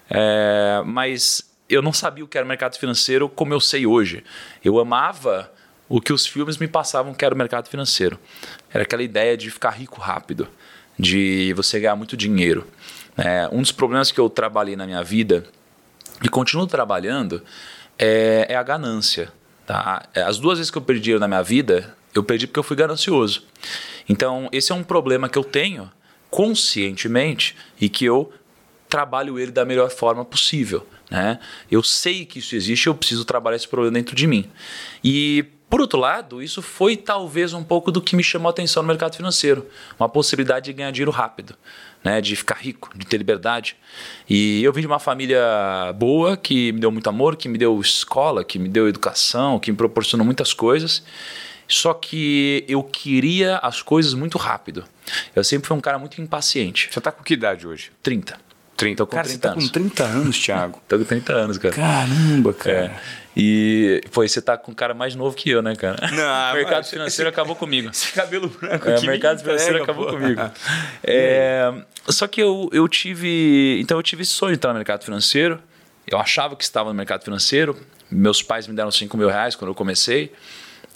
é, 0.09 0.81
mas 0.85 1.51
eu 1.69 1.81
não 1.81 1.91
sabia 1.91 2.23
o 2.23 2.27
que 2.27 2.37
era 2.37 2.45
o 2.45 2.47
mercado 2.47 2.77
financeiro 2.77 3.27
como 3.27 3.53
eu 3.53 3.59
sei 3.59 3.85
hoje. 3.85 4.23
Eu 4.63 4.79
amava 4.79 5.51
o 5.89 5.99
que 5.99 6.13
os 6.13 6.25
filmes 6.25 6.57
me 6.57 6.69
passavam 6.69 7.13
que 7.13 7.25
era 7.25 7.35
o 7.35 7.37
mercado 7.37 7.67
financeiro. 7.67 8.17
Era 8.73 8.83
aquela 8.83 9.03
ideia 9.03 9.35
de 9.35 9.51
ficar 9.51 9.71
rico 9.71 9.99
rápido, 9.99 10.47
de 10.97 11.51
você 11.53 11.81
ganhar 11.81 11.97
muito 11.97 12.15
dinheiro. 12.15 12.65
É, 13.17 13.49
um 13.51 13.61
dos 13.61 13.73
problemas 13.73 14.09
que 14.09 14.21
eu 14.21 14.29
trabalhei 14.29 14.77
na 14.77 14.85
minha 14.85 15.03
vida 15.03 15.43
e 16.23 16.29
continuo 16.29 16.65
trabalhando 16.65 17.43
é, 17.99 18.45
é 18.47 18.55
a 18.55 18.63
ganância. 18.63 19.35
Tá? 19.67 20.07
É, 20.15 20.23
as 20.23 20.39
duas 20.39 20.57
vezes 20.57 20.71
que 20.71 20.77
eu 20.77 20.81
perdi 20.81 21.19
na 21.19 21.27
minha 21.27 21.43
vida, 21.43 21.93
eu 22.15 22.23
perdi 22.23 22.47
porque 22.47 22.57
eu 22.57 22.63
fui 22.63 22.77
ganancioso. 22.77 23.43
Então, 24.07 24.47
esse 24.53 24.71
é 24.71 24.75
um 24.75 24.81
problema 24.81 25.27
que 25.27 25.37
eu 25.37 25.43
tenho 25.43 25.91
conscientemente 26.29 27.53
e 27.79 27.89
que 27.89 28.05
eu 28.05 28.31
trabalho 28.87 29.37
ele 29.37 29.51
da 29.51 29.65
melhor 29.65 29.89
forma 29.89 30.23
possível. 30.23 30.87
Né? 31.11 31.37
Eu 31.69 31.83
sei 31.83 32.25
que 32.25 32.39
isso 32.39 32.55
existe, 32.55 32.87
eu 32.87 32.95
preciso 32.95 33.25
trabalhar 33.25 33.57
esse 33.57 33.67
problema 33.67 33.93
dentro 33.93 34.15
de 34.15 34.25
mim. 34.25 34.49
E 35.03 35.45
por 35.69 35.81
outro 35.81 35.99
lado, 35.99 36.41
isso 36.41 36.61
foi 36.61 36.95
talvez 36.95 37.53
um 37.53 37.63
pouco 37.63 37.91
do 37.91 38.01
que 38.01 38.15
me 38.15 38.23
chamou 38.23 38.47
a 38.47 38.51
atenção 38.51 38.81
no 38.81 38.87
mercado 38.87 39.17
financeiro, 39.17 39.67
uma 39.99 40.07
possibilidade 40.07 40.67
de 40.67 40.73
ganhar 40.73 40.91
dinheiro 40.91 41.11
rápido 41.11 41.57
né, 42.03 42.21
de 42.21 42.35
ficar 42.35 42.55
rico, 42.55 42.89
de 42.95 43.05
ter 43.05 43.17
liberdade. 43.17 43.75
E 44.29 44.63
eu 44.63 44.71
vim 44.71 44.81
de 44.81 44.87
uma 44.87 44.99
família 44.99 45.93
boa, 45.97 46.37
que 46.37 46.71
me 46.71 46.79
deu 46.79 46.91
muito 46.91 47.09
amor, 47.09 47.35
que 47.35 47.49
me 47.49 47.57
deu 47.57 47.79
escola, 47.79 48.43
que 48.43 48.57
me 48.57 48.69
deu 48.69 48.87
educação, 48.87 49.59
que 49.59 49.71
me 49.71 49.77
proporcionou 49.77 50.25
muitas 50.25 50.53
coisas. 50.53 51.03
Só 51.67 51.93
que 51.93 52.63
eu 52.67 52.81
queria 52.81 53.57
as 53.57 53.81
coisas 53.81 54.13
muito 54.13 54.37
rápido. 54.37 54.85
Eu 55.35 55.43
sempre 55.43 55.67
fui 55.67 55.75
um 55.75 55.81
cara 55.81 55.99
muito 55.99 56.21
impaciente. 56.21 56.87
Você 56.91 56.99
está 56.99 57.11
com 57.11 57.23
que 57.23 57.33
idade 57.33 57.67
hoje? 57.67 57.91
30. 58.01 58.46
30. 58.77 58.95
Tô 59.03 59.07
com 59.07 59.15
cara, 59.17 59.27
30 59.27 59.37
você 59.37 59.41
tá 59.41 59.51
anos. 59.51 59.65
com 59.65 59.71
30 59.71 60.03
anos, 60.03 60.39
Thiago. 60.39 60.81
Tô 60.87 60.97
com 60.97 61.03
30 61.03 61.33
anos, 61.33 61.57
cara. 61.57 61.73
Caramba, 61.75 62.53
cara. 62.53 62.75
É. 62.77 62.99
E, 63.39 64.01
pô, 64.11 64.27
você 64.27 64.41
tá 64.41 64.57
com 64.57 64.71
um 64.71 64.75
cara 64.75 64.93
mais 64.95 65.13
novo 65.13 65.35
que 65.35 65.49
eu, 65.49 65.61
né, 65.61 65.75
cara? 65.75 65.97
Não, 66.11 66.51
o 66.53 66.55
mercado 66.55 66.77
mas- 66.77 66.89
financeiro 66.89 67.29
acabou 67.29 67.55
comigo. 67.55 67.89
Esse 67.89 68.11
cabelo 68.13 68.47
branco 68.49 68.89
É, 68.89 68.97
o 68.97 69.01
mercado 69.03 69.39
financeiro 69.41 69.83
acabou 69.83 70.05
pô. 70.05 70.13
comigo. 70.13 70.41
É, 71.03 71.71
só 72.07 72.25
que 72.27 72.41
eu, 72.41 72.69
eu 72.71 72.87
tive. 72.87 73.79
Então 73.81 73.97
eu 73.97 74.03
tive 74.03 74.23
esse 74.23 74.31
sonho 74.31 74.53
de 74.53 74.57
entrar 74.57 74.71
no 74.71 74.77
mercado 74.79 75.03
financeiro. 75.03 75.59
Eu 76.07 76.17
achava 76.17 76.55
que 76.55 76.63
estava 76.63 76.89
no 76.89 76.95
mercado 76.95 77.23
financeiro. 77.23 77.77
Meus 78.09 78.41
pais 78.41 78.65
me 78.67 78.73
deram 78.75 78.89
5 78.89 79.15
mil 79.17 79.27
reais 79.27 79.55
quando 79.55 79.69
eu 79.69 79.75
comecei. 79.75 80.31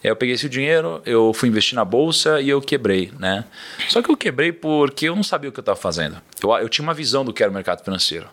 Eu 0.04 0.16
peguei 0.16 0.34
esse 0.36 0.50
dinheiro, 0.50 1.02
eu 1.06 1.34
fui 1.34 1.48
investir 1.48 1.76
na 1.76 1.86
bolsa 1.86 2.42
e 2.42 2.50
eu 2.50 2.60
quebrei, 2.62 3.12
né? 3.20 3.46
Só 3.88 4.02
que 4.02 4.10
eu 4.10 4.18
quebrei 4.18 4.52
porque 4.52 5.10
eu 5.10 5.16
não 5.16 5.24
sabia 5.24 5.50
o 5.50 5.54
que 5.54 5.60
eu 5.60 5.64
estava 5.64 5.80
fazendo. 5.80 6.18
Eu, 6.42 6.52
eu 6.54 6.70
tinha 6.70 6.84
uma 6.84 6.94
visão 6.94 7.24
do 7.24 7.32
que 7.32 7.44
era 7.44 7.52
o 7.52 7.54
mercado 7.54 7.84
financeiro. 7.84 8.28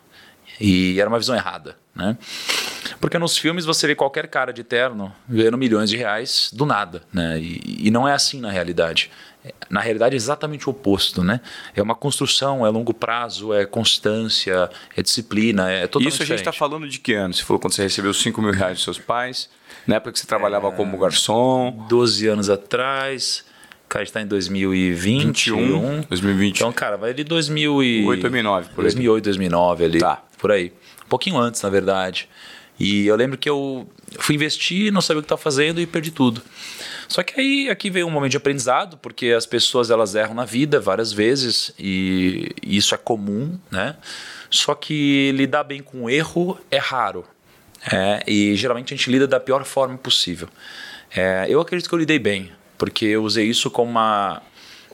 E 0.60 0.98
era 1.00 1.08
uma 1.08 1.18
visão 1.18 1.36
errada, 1.36 1.76
né? 1.94 2.16
Porque 3.00 3.18
nos 3.18 3.36
filmes 3.36 3.64
você 3.64 3.86
vê 3.86 3.94
qualquer 3.94 4.26
cara 4.28 4.52
de 4.52 4.64
terno 4.64 5.14
ganhando 5.28 5.56
milhões 5.56 5.88
de 5.88 5.96
reais 5.96 6.50
do 6.52 6.66
nada, 6.66 7.02
né? 7.12 7.38
E, 7.38 7.86
e 7.86 7.90
não 7.90 8.08
é 8.08 8.12
assim 8.12 8.40
na 8.40 8.50
realidade. 8.50 9.10
Na 9.70 9.80
realidade 9.80 10.14
é 10.14 10.16
exatamente 10.16 10.66
o 10.68 10.70
oposto, 10.70 11.22
né? 11.22 11.40
É 11.76 11.82
uma 11.82 11.94
construção, 11.94 12.66
é 12.66 12.70
longo 12.70 12.92
prazo, 12.92 13.52
é 13.54 13.64
constância, 13.64 14.68
é 14.96 15.02
disciplina, 15.02 15.70
é 15.70 15.86
totalmente 15.86 16.14
Isso 16.14 16.22
a 16.22 16.26
gente 16.26 16.38
está 16.38 16.52
falando 16.52 16.88
de 16.88 16.98
que 16.98 17.14
ano? 17.14 17.32
Você 17.32 17.44
falou 17.44 17.60
quando 17.60 17.74
você 17.74 17.82
recebeu 17.82 18.10
os 18.10 18.20
5 18.20 18.42
mil 18.42 18.52
reais 18.52 18.74
dos 18.74 18.84
seus 18.84 18.98
pais, 18.98 19.48
na 19.88 19.96
época 19.96 20.12
que 20.12 20.20
você 20.20 20.26
trabalhava 20.26 20.70
como 20.70 20.98
garçom, 20.98 21.86
12 21.88 22.28
anos 22.28 22.50
atrás, 22.50 23.42
cara, 23.88 24.02
a 24.02 24.04
gente 24.04 24.10
está 24.10 24.20
em 24.20 24.26
2020, 24.26 25.50
21, 25.50 26.00
2020. 26.02 26.56
Então, 26.56 26.70
cara, 26.70 26.98
vai 26.98 27.14
de 27.14 27.24
2008, 27.24 28.06
8, 28.06 28.20
2009, 28.20 28.68
por 28.74 28.80
aí. 28.80 28.84
2008, 28.84 29.24
2009 29.24 29.84
ali. 29.84 29.98
Tá. 29.98 30.22
Por 30.36 30.52
aí. 30.52 30.74
Um 31.06 31.08
pouquinho 31.08 31.38
antes, 31.38 31.62
na 31.62 31.70
verdade. 31.70 32.28
E 32.78 33.06
eu 33.06 33.16
lembro 33.16 33.38
que 33.38 33.48
eu 33.48 33.88
fui 34.18 34.34
investir, 34.34 34.92
não 34.92 35.00
sabia 35.00 35.20
o 35.20 35.22
que 35.22 35.26
estava 35.26 35.40
fazendo 35.40 35.80
e 35.80 35.86
perdi 35.86 36.10
tudo. 36.10 36.42
Só 37.08 37.22
que 37.22 37.40
aí 37.40 37.70
aqui 37.70 37.88
veio 37.88 38.06
um 38.06 38.10
momento 38.10 38.32
de 38.32 38.36
aprendizado, 38.36 38.98
porque 38.98 39.28
as 39.28 39.46
pessoas 39.46 39.90
elas 39.90 40.14
erram 40.14 40.34
na 40.34 40.44
vida 40.44 40.78
várias 40.78 41.10
vezes 41.10 41.72
e 41.78 42.50
isso 42.62 42.94
é 42.94 42.98
comum, 42.98 43.58
né? 43.70 43.96
Só 44.50 44.74
que 44.74 45.32
lidar 45.34 45.64
bem 45.64 45.82
com 45.82 46.04
o 46.04 46.10
erro 46.10 46.58
é 46.70 46.76
raro. 46.76 47.24
É, 47.90 48.22
e 48.26 48.54
geralmente 48.54 48.92
a 48.92 48.96
gente 48.96 49.10
lida 49.10 49.26
da 49.26 49.40
pior 49.40 49.64
forma 49.64 49.96
possível. 49.96 50.48
É, 51.14 51.46
eu 51.48 51.60
acredito 51.60 51.88
que 51.88 51.94
eu 51.94 51.98
lidei 51.98 52.18
bem, 52.18 52.52
porque 52.76 53.06
eu 53.06 53.24
usei 53.24 53.46
isso 53.46 53.70
como 53.70 53.90
uma, 53.90 54.42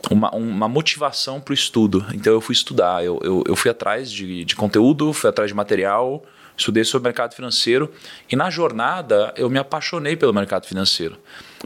uma, 0.09 0.33
uma 0.33 0.67
motivação 0.67 1.41
para 1.41 1.51
o 1.51 1.53
estudo. 1.53 2.05
Então 2.13 2.31
eu 2.31 2.41
fui 2.41 2.53
estudar, 2.53 3.03
eu, 3.03 3.19
eu, 3.21 3.43
eu 3.47 3.55
fui 3.55 3.69
atrás 3.69 4.11
de, 4.11 4.45
de 4.45 4.55
conteúdo, 4.55 5.11
fui 5.11 5.29
atrás 5.29 5.49
de 5.49 5.55
material, 5.55 6.23
estudei 6.57 6.85
sobre 6.85 7.09
mercado 7.09 7.35
financeiro 7.35 7.91
e 8.31 8.35
na 8.35 8.49
jornada 8.49 9.33
eu 9.35 9.49
me 9.49 9.59
apaixonei 9.59 10.15
pelo 10.15 10.33
mercado 10.33 10.65
financeiro, 10.65 11.17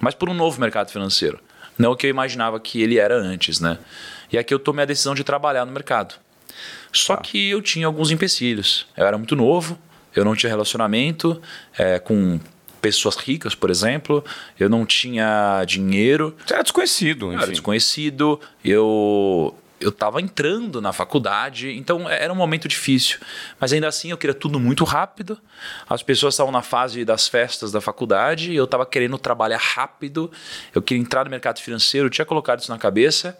mas 0.02 0.16
por 0.16 0.30
um 0.30 0.34
novo 0.34 0.60
mercado 0.60 0.90
financeiro, 0.90 1.40
não 1.78 1.92
o 1.92 1.96
que 1.96 2.08
eu 2.08 2.10
imaginava 2.10 2.60
que 2.60 2.82
ele 2.82 2.98
era 2.98 3.16
antes, 3.16 3.60
né? 3.60 3.78
E 4.32 4.38
aqui 4.38 4.54
eu 4.54 4.60
tomei 4.60 4.84
a 4.84 4.86
decisão 4.86 5.16
de 5.16 5.24
trabalhar 5.24 5.66
no 5.66 5.72
mercado. 5.72 6.16
Só 6.92 7.16
que 7.16 7.50
eu 7.50 7.62
tinha 7.62 7.88
alguns 7.88 8.12
empecilhos. 8.12 8.88
Eu 8.98 9.06
era 9.06 9.18
muito 9.18 9.36
novo, 9.36 9.78
eu 10.16 10.26
não 10.26 10.36
tinha 10.36 10.50
relacionamento 10.50 11.42
é, 11.78 12.00
com 12.00 12.40
pessoas 12.82 13.16
ricas, 13.18 13.54
por 13.56 13.70
exemplo, 13.70 14.24
eu 14.60 14.70
não 14.70 14.86
tinha 14.86 15.64
dinheiro, 15.66 16.36
Você 16.46 16.54
era 16.54 16.64
desconhecido, 16.64 17.28
eu 17.28 17.34
era 17.34 17.44
enfim. 17.44 17.52
desconhecido, 17.52 18.40
eu 18.64 19.56
eu 19.80 19.90
estava 19.90 20.22
entrando 20.22 20.82
na 20.82 20.92
faculdade, 20.92 21.72
então 21.72 22.10
era 22.10 22.34
um 22.34 22.36
momento 22.36 22.68
difícil. 22.68 23.18
Mas 23.60 23.72
ainda 23.72 23.88
assim 23.88 24.12
eu 24.12 24.18
queria 24.18 24.34
tudo 24.34 24.60
muito 24.60 24.84
rápido. 24.84 25.40
As 25.90 26.04
pessoas 26.04 26.34
estavam 26.34 26.52
na 26.52 26.62
fase 26.62 27.06
das 27.06 27.28
festas 27.28 27.72
da 27.72 27.80
faculdade, 27.80 28.54
eu 28.54 28.66
estava 28.66 28.86
querendo 28.86 29.18
trabalhar 29.18 29.58
rápido, 29.58 30.30
eu 30.76 30.82
queria 30.82 31.02
entrar 31.02 31.24
no 31.24 31.32
mercado 31.32 31.60
financeiro, 31.60 32.08
eu 32.08 32.10
tinha 32.10 32.26
colocado 32.26 32.60
isso 32.60 32.70
na 32.70 32.78
cabeça. 32.78 33.38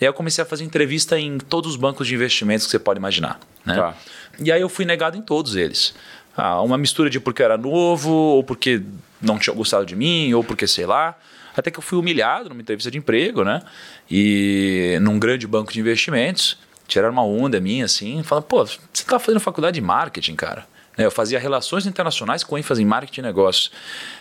E 0.00 0.04
aí 0.04 0.08
eu 0.08 0.14
comecei 0.14 0.42
a 0.42 0.46
fazer 0.46 0.64
entrevista 0.64 1.18
em 1.18 1.38
todos 1.38 1.72
os 1.72 1.76
bancos 1.76 2.06
de 2.06 2.14
investimentos 2.14 2.66
que 2.66 2.70
você 2.70 2.78
pode 2.78 2.98
imaginar. 2.98 3.40
Né? 3.64 3.74
Tá. 3.74 3.94
E 4.38 4.52
aí 4.52 4.60
eu 4.60 4.68
fui 4.68 4.84
negado 4.84 5.16
em 5.16 5.22
todos 5.22 5.56
eles. 5.56 5.94
Ah, 6.36 6.62
uma 6.62 6.78
mistura 6.78 7.10
de 7.10 7.18
porque 7.18 7.42
eu 7.42 7.46
era 7.46 7.58
novo, 7.58 8.10
ou 8.10 8.44
porque 8.44 8.82
não 9.20 9.38
tinha 9.38 9.54
gostado 9.54 9.84
de 9.84 9.96
mim, 9.96 10.32
ou 10.34 10.44
porque 10.44 10.66
sei 10.66 10.86
lá. 10.86 11.18
Até 11.56 11.72
que 11.72 11.78
eu 11.78 11.82
fui 11.82 11.98
humilhado 11.98 12.48
numa 12.48 12.60
entrevista 12.60 12.90
de 12.90 12.98
emprego, 12.98 13.42
né? 13.42 13.60
E 14.08 14.96
num 15.02 15.18
grande 15.18 15.46
banco 15.46 15.72
de 15.72 15.80
investimentos. 15.80 16.56
Tiraram 16.86 17.12
uma 17.12 17.24
onda 17.24 17.60
minha, 17.60 17.84
assim, 17.84 18.22
falando, 18.22 18.44
pô, 18.44 18.64
você 18.64 19.04
tá 19.06 19.18
fazendo 19.18 19.40
faculdade 19.40 19.74
de 19.74 19.80
marketing, 19.82 20.34
cara. 20.36 20.66
Né, 20.96 21.04
Eu 21.04 21.10
fazia 21.10 21.38
relações 21.38 21.84
internacionais 21.84 22.42
com 22.42 22.56
ênfase 22.56 22.82
em 22.82 22.86
marketing 22.86 23.20
e 23.20 23.22
negócios. 23.24 23.70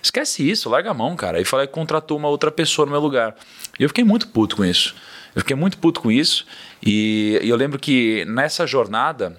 Esquece 0.02 0.48
isso, 0.48 0.70
larga 0.70 0.92
a 0.92 0.94
mão, 0.94 1.16
cara. 1.16 1.38
Aí 1.38 1.46
falei 1.46 1.66
que 1.66 1.74
contratou 1.74 2.18
uma 2.18 2.28
outra 2.28 2.52
pessoa 2.52 2.86
no 2.86 2.92
meu 2.92 3.00
lugar. 3.00 3.36
E 3.80 3.84
eu 3.84 3.90
fiquei 3.90 4.04
muito 4.04 4.28
puto 4.28 4.58
com 4.58 4.66
isso. 4.66 4.96
Eu 5.38 5.42
fiquei 5.42 5.56
muito 5.56 5.78
puto 5.78 6.02
com 6.02 6.12
isso. 6.12 6.48
E, 6.84 7.40
eu 7.44 7.56
lembro 7.56 7.78
que 7.78 8.26
nessa 8.26 8.66
jornada 8.66 9.38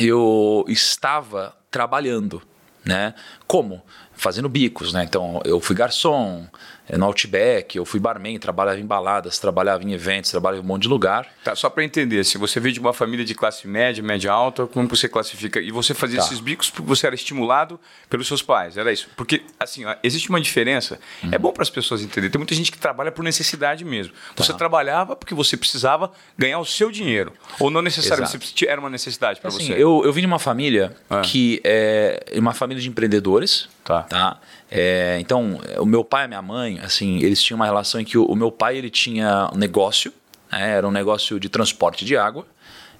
eu 0.00 0.64
estava 0.66 1.56
trabalhando, 1.70 2.42
né? 2.84 3.14
Como? 3.46 3.80
Fazendo 4.14 4.48
bicos, 4.48 4.92
né? 4.92 5.04
Então 5.04 5.40
eu 5.44 5.60
fui 5.60 5.76
garçom 5.76 6.44
no 6.90 7.04
Outback, 7.06 7.76
eu 7.76 7.84
fui 7.84 7.98
barman, 8.00 8.38
trabalhava 8.38 8.78
em 8.78 8.84
baladas, 8.86 9.38
trabalhava 9.38 9.82
em 9.84 9.92
eventos, 9.92 10.30
trabalhava 10.30 10.60
em 10.60 10.64
um 10.64 10.68
monte 10.68 10.82
de 10.82 10.88
lugar. 10.88 11.26
Tá, 11.44 11.54
só 11.54 11.70
para 11.70 11.84
entender, 11.84 12.24
se 12.24 12.36
você 12.38 12.58
veio 12.60 12.72
de 12.74 12.80
uma 12.80 12.92
família 12.92 13.24
de 13.24 13.34
classe 13.34 13.66
média, 13.68 14.02
média 14.02 14.30
alta, 14.32 14.66
como 14.66 14.88
você 14.88 15.08
classifica? 15.08 15.60
E 15.60 15.70
você 15.70 15.94
fazia 15.94 16.18
Tá. 16.20 16.26
esses 16.26 16.40
bicos 16.40 16.70
porque 16.70 16.86
você 16.88 17.06
era 17.06 17.14
estimulado 17.14 17.78
pelos 18.10 18.26
seus 18.26 18.42
pais, 18.42 18.76
era 18.76 18.92
isso? 18.92 19.08
Porque, 19.16 19.42
assim, 19.58 19.84
ó, 19.84 19.94
existe 20.02 20.28
uma 20.28 20.40
diferença. 20.40 20.98
Uhum. 21.22 21.30
É 21.32 21.38
bom 21.38 21.52
para 21.52 21.62
as 21.62 21.70
pessoas 21.70 22.02
entenderem. 22.02 22.30
Tem 22.30 22.38
muita 22.38 22.54
gente 22.54 22.70
que 22.72 22.78
trabalha 22.78 23.12
por 23.12 23.22
necessidade 23.22 23.84
mesmo. 23.84 24.12
Tá. 24.34 24.42
Você 24.44 24.52
trabalhava 24.52 25.14
porque 25.16 25.34
você 25.34 25.56
precisava 25.56 26.10
ganhar 26.36 26.58
o 26.58 26.64
seu 26.64 26.90
dinheiro. 26.90 27.32
Ou 27.60 27.70
não 27.70 27.80
necessariamente, 27.82 28.36
Exato. 28.36 28.64
era 28.68 28.80
uma 28.80 28.90
necessidade 28.90 29.40
para 29.40 29.48
Assim, 29.48 29.66
você. 29.66 29.72
eu, 29.74 30.02
eu 30.04 30.12
vim 30.12 30.20
de 30.20 30.26
uma 30.26 30.38
família 30.38 30.94
Ah. 31.08 31.20
que 31.22 31.60
é 31.64 32.24
uma 32.36 32.52
família 32.52 32.82
de 32.82 32.88
empreendedores. 32.88 33.68
Tá. 33.84 34.38
É, 34.74 35.18
então, 35.20 35.60
o 35.78 35.84
meu 35.84 36.02
pai 36.02 36.24
e 36.24 36.28
minha 36.28 36.40
mãe, 36.40 36.80
assim, 36.82 37.18
eles 37.22 37.42
tinham 37.42 37.56
uma 37.56 37.66
relação 37.66 38.00
em 38.00 38.04
que 38.06 38.16
o, 38.16 38.24
o 38.24 38.34
meu 38.34 38.50
pai 38.50 38.78
ele 38.78 38.88
tinha 38.88 39.50
um 39.52 39.58
negócio, 39.58 40.10
né, 40.50 40.70
era 40.76 40.88
um 40.88 40.90
negócio 40.90 41.38
de 41.38 41.50
transporte 41.50 42.06
de 42.06 42.16
água, 42.16 42.46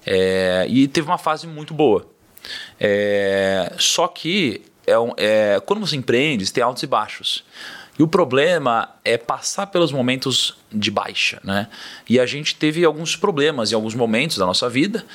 é, 0.05 0.67
e 0.69 0.87
teve 0.87 1.07
uma 1.07 1.17
fase 1.17 1.47
muito 1.47 1.73
boa. 1.73 2.07
É, 2.79 3.73
só 3.79 4.07
que 4.07 4.61
é 4.85 4.99
um- 4.99 5.13
é, 5.17 5.59
quando 5.65 5.79
você 5.79 5.95
empreende, 5.95 6.45
você 6.45 6.53
tem 6.53 6.63
altos 6.63 6.83
e 6.83 6.87
baixos. 6.87 7.43
E 7.97 8.03
o 8.03 8.07
problema 8.07 8.89
é 9.03 9.17
passar 9.17 9.67
pelos 9.67 9.91
momentos 9.91 10.55
de 10.71 10.91
baixa, 10.91 11.39
né? 11.43 11.67
E 12.09 12.19
a 12.19 12.25
gente 12.25 12.55
teve 12.55 12.83
alguns 12.83 13.15
problemas 13.15 13.71
em 13.71 13.75
alguns 13.75 13.93
momentos 13.95 14.37
da 14.37 14.45
nossa 14.45 14.67
vida 14.69 15.05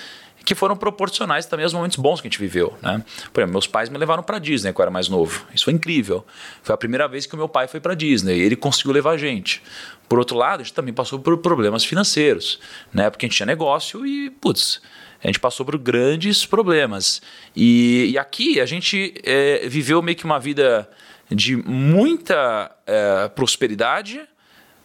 que 0.45 0.54
foram 0.54 0.76
proporcionais 0.76 1.47
também 1.47 1.64
aos 1.64 1.73
momentos 1.75 1.97
bons 1.97 2.21
que 2.21 2.26
a 2.26 2.30
gente 2.30 2.40
viveu, 2.40 2.76
né? 2.83 3.04
Por 3.33 3.40
exemplo, 3.40 3.52
meus 3.52 3.66
pais 3.66 3.88
me 3.88 3.99
levaram 3.99 4.23
para 4.23 4.38
Disney 4.38 4.73
quando 4.73 4.80
eu 4.80 4.83
era 4.85 4.90
mais 4.90 5.09
novo. 5.09 5.47
Isso 5.54 5.64
foi 5.64 5.75
incrível. 5.75 6.25
Foi 6.62 6.75
a 6.75 6.78
primeira 6.78 7.07
vez 7.07 7.26
que 7.26 7.35
o 7.35 7.38
meu 7.38 7.49
pai 7.49 7.68
foi 7.68 7.80
para 7.80 7.95
Disney. 7.95 8.38
e 8.38 8.42
Ele 8.42 8.57
conseguiu 8.57 8.92
levar 8.92 9.12
a 9.12 9.16
gente. 9.16 9.62
Por 10.09 10.18
outro 10.18 10.37
lado, 10.37 10.61
a 10.61 10.62
gente 10.64 10.73
também 10.73 10.95
passou 10.95 11.18
por 11.18 11.37
problemas 11.38 11.85
financeiros, 11.85 12.59
né? 12.92 13.11
Porque 13.11 13.26
a 13.26 13.28
gente 13.28 13.37
tinha 13.37 13.47
negócio 13.47 14.07
e, 14.07 14.30
putz, 14.30 14.80
a 15.23 15.26
gente 15.26 15.40
passou 15.40 15.66
por 15.66 15.76
grandes 15.76 16.47
problemas. 16.47 17.21
E, 17.54 18.11
e 18.12 18.18
aqui 18.18 18.61
a 18.61 18.66
gente 18.66 19.14
é, 19.25 19.68
viveu 19.68 20.00
meio 20.00 20.16
que 20.16 20.25
uma 20.25 20.38
vida 20.38 20.88
de 21.30 21.57
muita 21.57 22.71
é, 22.87 23.28
prosperidade, 23.28 24.21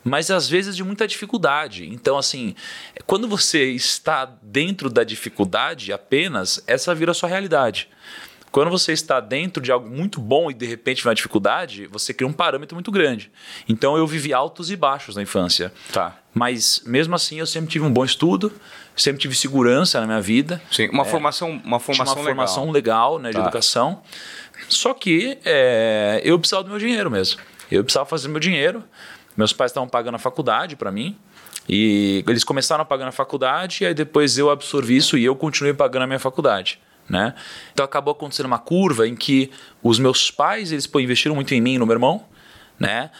mas 0.03 0.29
às 0.29 0.50
vezes 0.50 0.75
de 0.75 0.83
muita 0.83 1.07
dificuldade. 1.07 1.88
Então, 1.91 2.17
assim, 2.17 2.55
quando 3.05 3.27
você 3.27 3.72
está 3.72 4.25
dentro 4.41 4.89
da 4.89 5.03
dificuldade 5.03 5.91
apenas, 5.93 6.62
essa 6.67 6.93
vira 6.93 7.12
a 7.12 7.13
sua 7.13 7.29
realidade. 7.29 7.88
Quando 8.51 8.69
você 8.69 8.91
está 8.91 9.19
dentro 9.19 9.63
de 9.63 9.72
algo 9.72 9.89
muito 9.89 10.22
bom 10.22 10.51
e 10.51 10.53
de 10.53 10.67
repente 10.67 11.01
vem 11.03 11.10
uma 11.10 11.15
dificuldade, 11.15 11.88
você 11.88 12.13
cria 12.13 12.27
um 12.27 12.31
parâmetro 12.33 12.75
muito 12.75 12.91
grande. 12.91 13.31
Então 13.67 13.98
eu 13.98 14.05
vivi 14.05 14.31
altos 14.31 14.69
e 14.69 14.75
baixos 14.75 15.15
na 15.15 15.24
infância. 15.24 15.74
Tá. 15.91 16.15
Mas 16.31 16.83
mesmo 16.86 17.15
assim 17.15 17.39
eu 17.39 17.48
sempre 17.48 17.72
tive 17.72 17.83
um 17.83 17.91
bom 17.91 18.05
estudo, 18.05 18.53
sempre 18.95 19.19
tive 19.19 19.33
segurança 19.33 20.00
na 20.00 20.05
minha 20.05 20.22
vida. 20.22 20.62
Sim, 20.72 20.88
uma 20.89 21.03
formação, 21.03 21.60
uma 21.65 21.77
É. 21.77 21.79
Formação 21.79 22.13
uma 22.13 22.22
legal. 22.22 22.25
formação 22.36 22.69
legal 22.72 23.17
né, 23.17 23.29
de 23.29 23.38
Tá. 23.38 23.41
educação. 23.41 24.03
Só 24.69 24.93
que 24.93 25.39
é, 25.43 26.22
eu 26.24 26.38
precisava 26.38 26.63
do 26.63 26.69
meu 26.69 26.77
dinheiro 26.79 27.10
mesmo. 27.10 27.41
Eu 27.72 27.83
precisava 27.83 28.05
fazer 28.07 28.27
meu 28.27 28.39
dinheiro. 28.39 28.83
Meus 29.35 29.53
pais 29.53 29.71
estavam 29.71 29.87
pagando 29.89 30.15
a 30.15 30.19
faculdade 30.19 30.75
para 30.75 30.91
mim. 30.91 31.17
E 31.67 32.23
eles 32.27 32.43
começaram 32.43 32.81
a 32.81 32.85
pagar 32.85 33.05
na 33.05 33.11
faculdade, 33.11 33.83
e 33.83 33.87
aí 33.87 33.93
depois 33.93 34.37
eu 34.37 34.49
absorvi 34.49 34.97
isso 34.97 35.17
e 35.17 35.23
eu 35.23 35.35
continuei 35.35 35.73
pagando 35.73 36.03
a 36.03 36.07
minha 36.07 36.19
faculdade. 36.19 36.79
Né? 37.09 37.33
Então 37.73 37.83
acabou 37.85 38.11
acontecendo 38.13 38.45
uma 38.45 38.59
curva 38.59 39.07
em 39.07 39.15
que 39.15 39.51
os 39.81 39.99
meus 39.99 40.31
pais 40.31 40.71
eles 40.71 40.87
pô, 40.87 40.99
investiram 40.99 41.35
muito 41.35 41.53
em 41.53 41.59
mim 41.61 41.73
e 41.73 41.77
no 41.77 41.85
meu 41.85 41.95
irmão, 41.95 42.25
né? 42.79 43.11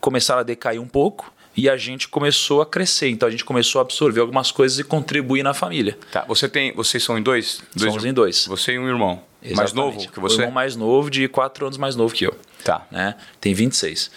começaram 0.00 0.40
a 0.40 0.42
decair 0.42 0.80
um 0.80 0.88
pouco. 0.88 1.32
e 1.56 1.70
a 1.70 1.76
gente 1.76 2.06
começou 2.08 2.60
a 2.60 2.66
crescer. 2.66 3.08
Então 3.08 3.26
a 3.26 3.30
gente 3.30 3.44
começou 3.44 3.78
a 3.78 3.82
absorver 3.82 4.20
algumas 4.20 4.50
coisas 4.50 4.78
e 4.78 4.84
contribuir 4.84 5.42
na 5.42 5.54
família. 5.54 5.98
Tá, 6.12 6.24
você 6.28 6.48
tem, 6.48 6.72
vocês 6.74 7.02
são 7.02 7.16
em 7.16 7.22
dois? 7.22 7.62
dois 7.74 7.90
Somos 7.90 8.04
em 8.04 8.12
dois. 8.12 8.46
Você 8.46 8.72
e 8.72 8.78
um 8.78 8.86
irmão. 8.86 9.22
Exatamente. 9.50 9.56
Mais 9.56 9.72
novo 9.72 10.12
que 10.12 10.20
você? 10.20 10.36
O 10.36 10.40
irmão 10.40 10.50
mais 10.52 10.76
novo, 10.76 11.10
de 11.10 11.28
quatro 11.28 11.66
anos 11.66 11.78
mais 11.78 11.96
novo 11.96 12.14
que 12.14 12.24
eu. 12.26 12.36
Tá. 12.64 12.86
Né? 12.90 13.14
Tem 13.40 13.54
26. 13.54 14.10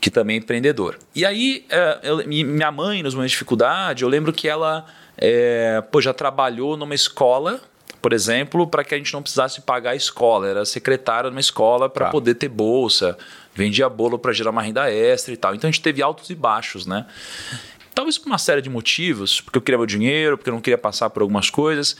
Que 0.00 0.10
também 0.10 0.36
é 0.36 0.38
empreendedor. 0.38 0.98
E 1.14 1.24
aí, 1.24 1.64
é, 1.68 2.00
eu, 2.02 2.26
minha 2.26 2.70
mãe, 2.70 3.02
nos 3.02 3.14
momentos 3.14 3.32
de 3.32 3.34
dificuldade, 3.36 4.02
eu 4.02 4.08
lembro 4.08 4.32
que 4.32 4.48
ela 4.48 4.86
é, 5.18 5.82
pô, 5.90 6.00
já 6.00 6.14
trabalhou 6.14 6.76
numa 6.76 6.94
escola 6.94 7.60
por 8.06 8.12
exemplo, 8.12 8.68
para 8.68 8.84
que 8.84 8.94
a 8.94 8.98
gente 8.98 9.12
não 9.12 9.20
precisasse 9.20 9.62
pagar 9.62 9.90
a 9.90 9.96
escola. 9.96 10.46
Era 10.46 10.64
secretária 10.64 11.28
numa 11.28 11.40
escola 11.40 11.88
para 11.88 12.06
Tá. 12.06 12.12
poder 12.12 12.36
ter 12.36 12.48
bolsa, 12.48 13.18
vendia 13.52 13.88
bolo 13.88 14.16
para 14.16 14.32
gerar 14.32 14.50
uma 14.50 14.62
renda 14.62 14.88
extra 14.88 15.34
e 15.34 15.36
tal. 15.36 15.56
Então 15.56 15.66
a 15.66 15.72
gente 15.72 15.82
teve 15.82 16.00
altos 16.00 16.30
e 16.30 16.34
baixos, 16.36 16.86
né? 16.86 17.04
Talvez 17.92 18.16
por 18.16 18.28
uma 18.28 18.38
série 18.38 18.62
de 18.62 18.70
motivos, 18.70 19.40
porque 19.40 19.58
eu 19.58 19.62
queria 19.62 19.76
meu 19.76 19.86
dinheiro, 19.86 20.38
porque 20.38 20.50
eu 20.50 20.54
não 20.54 20.60
queria 20.60 20.78
passar 20.78 21.10
por 21.10 21.20
algumas 21.20 21.50
coisas. 21.50 21.96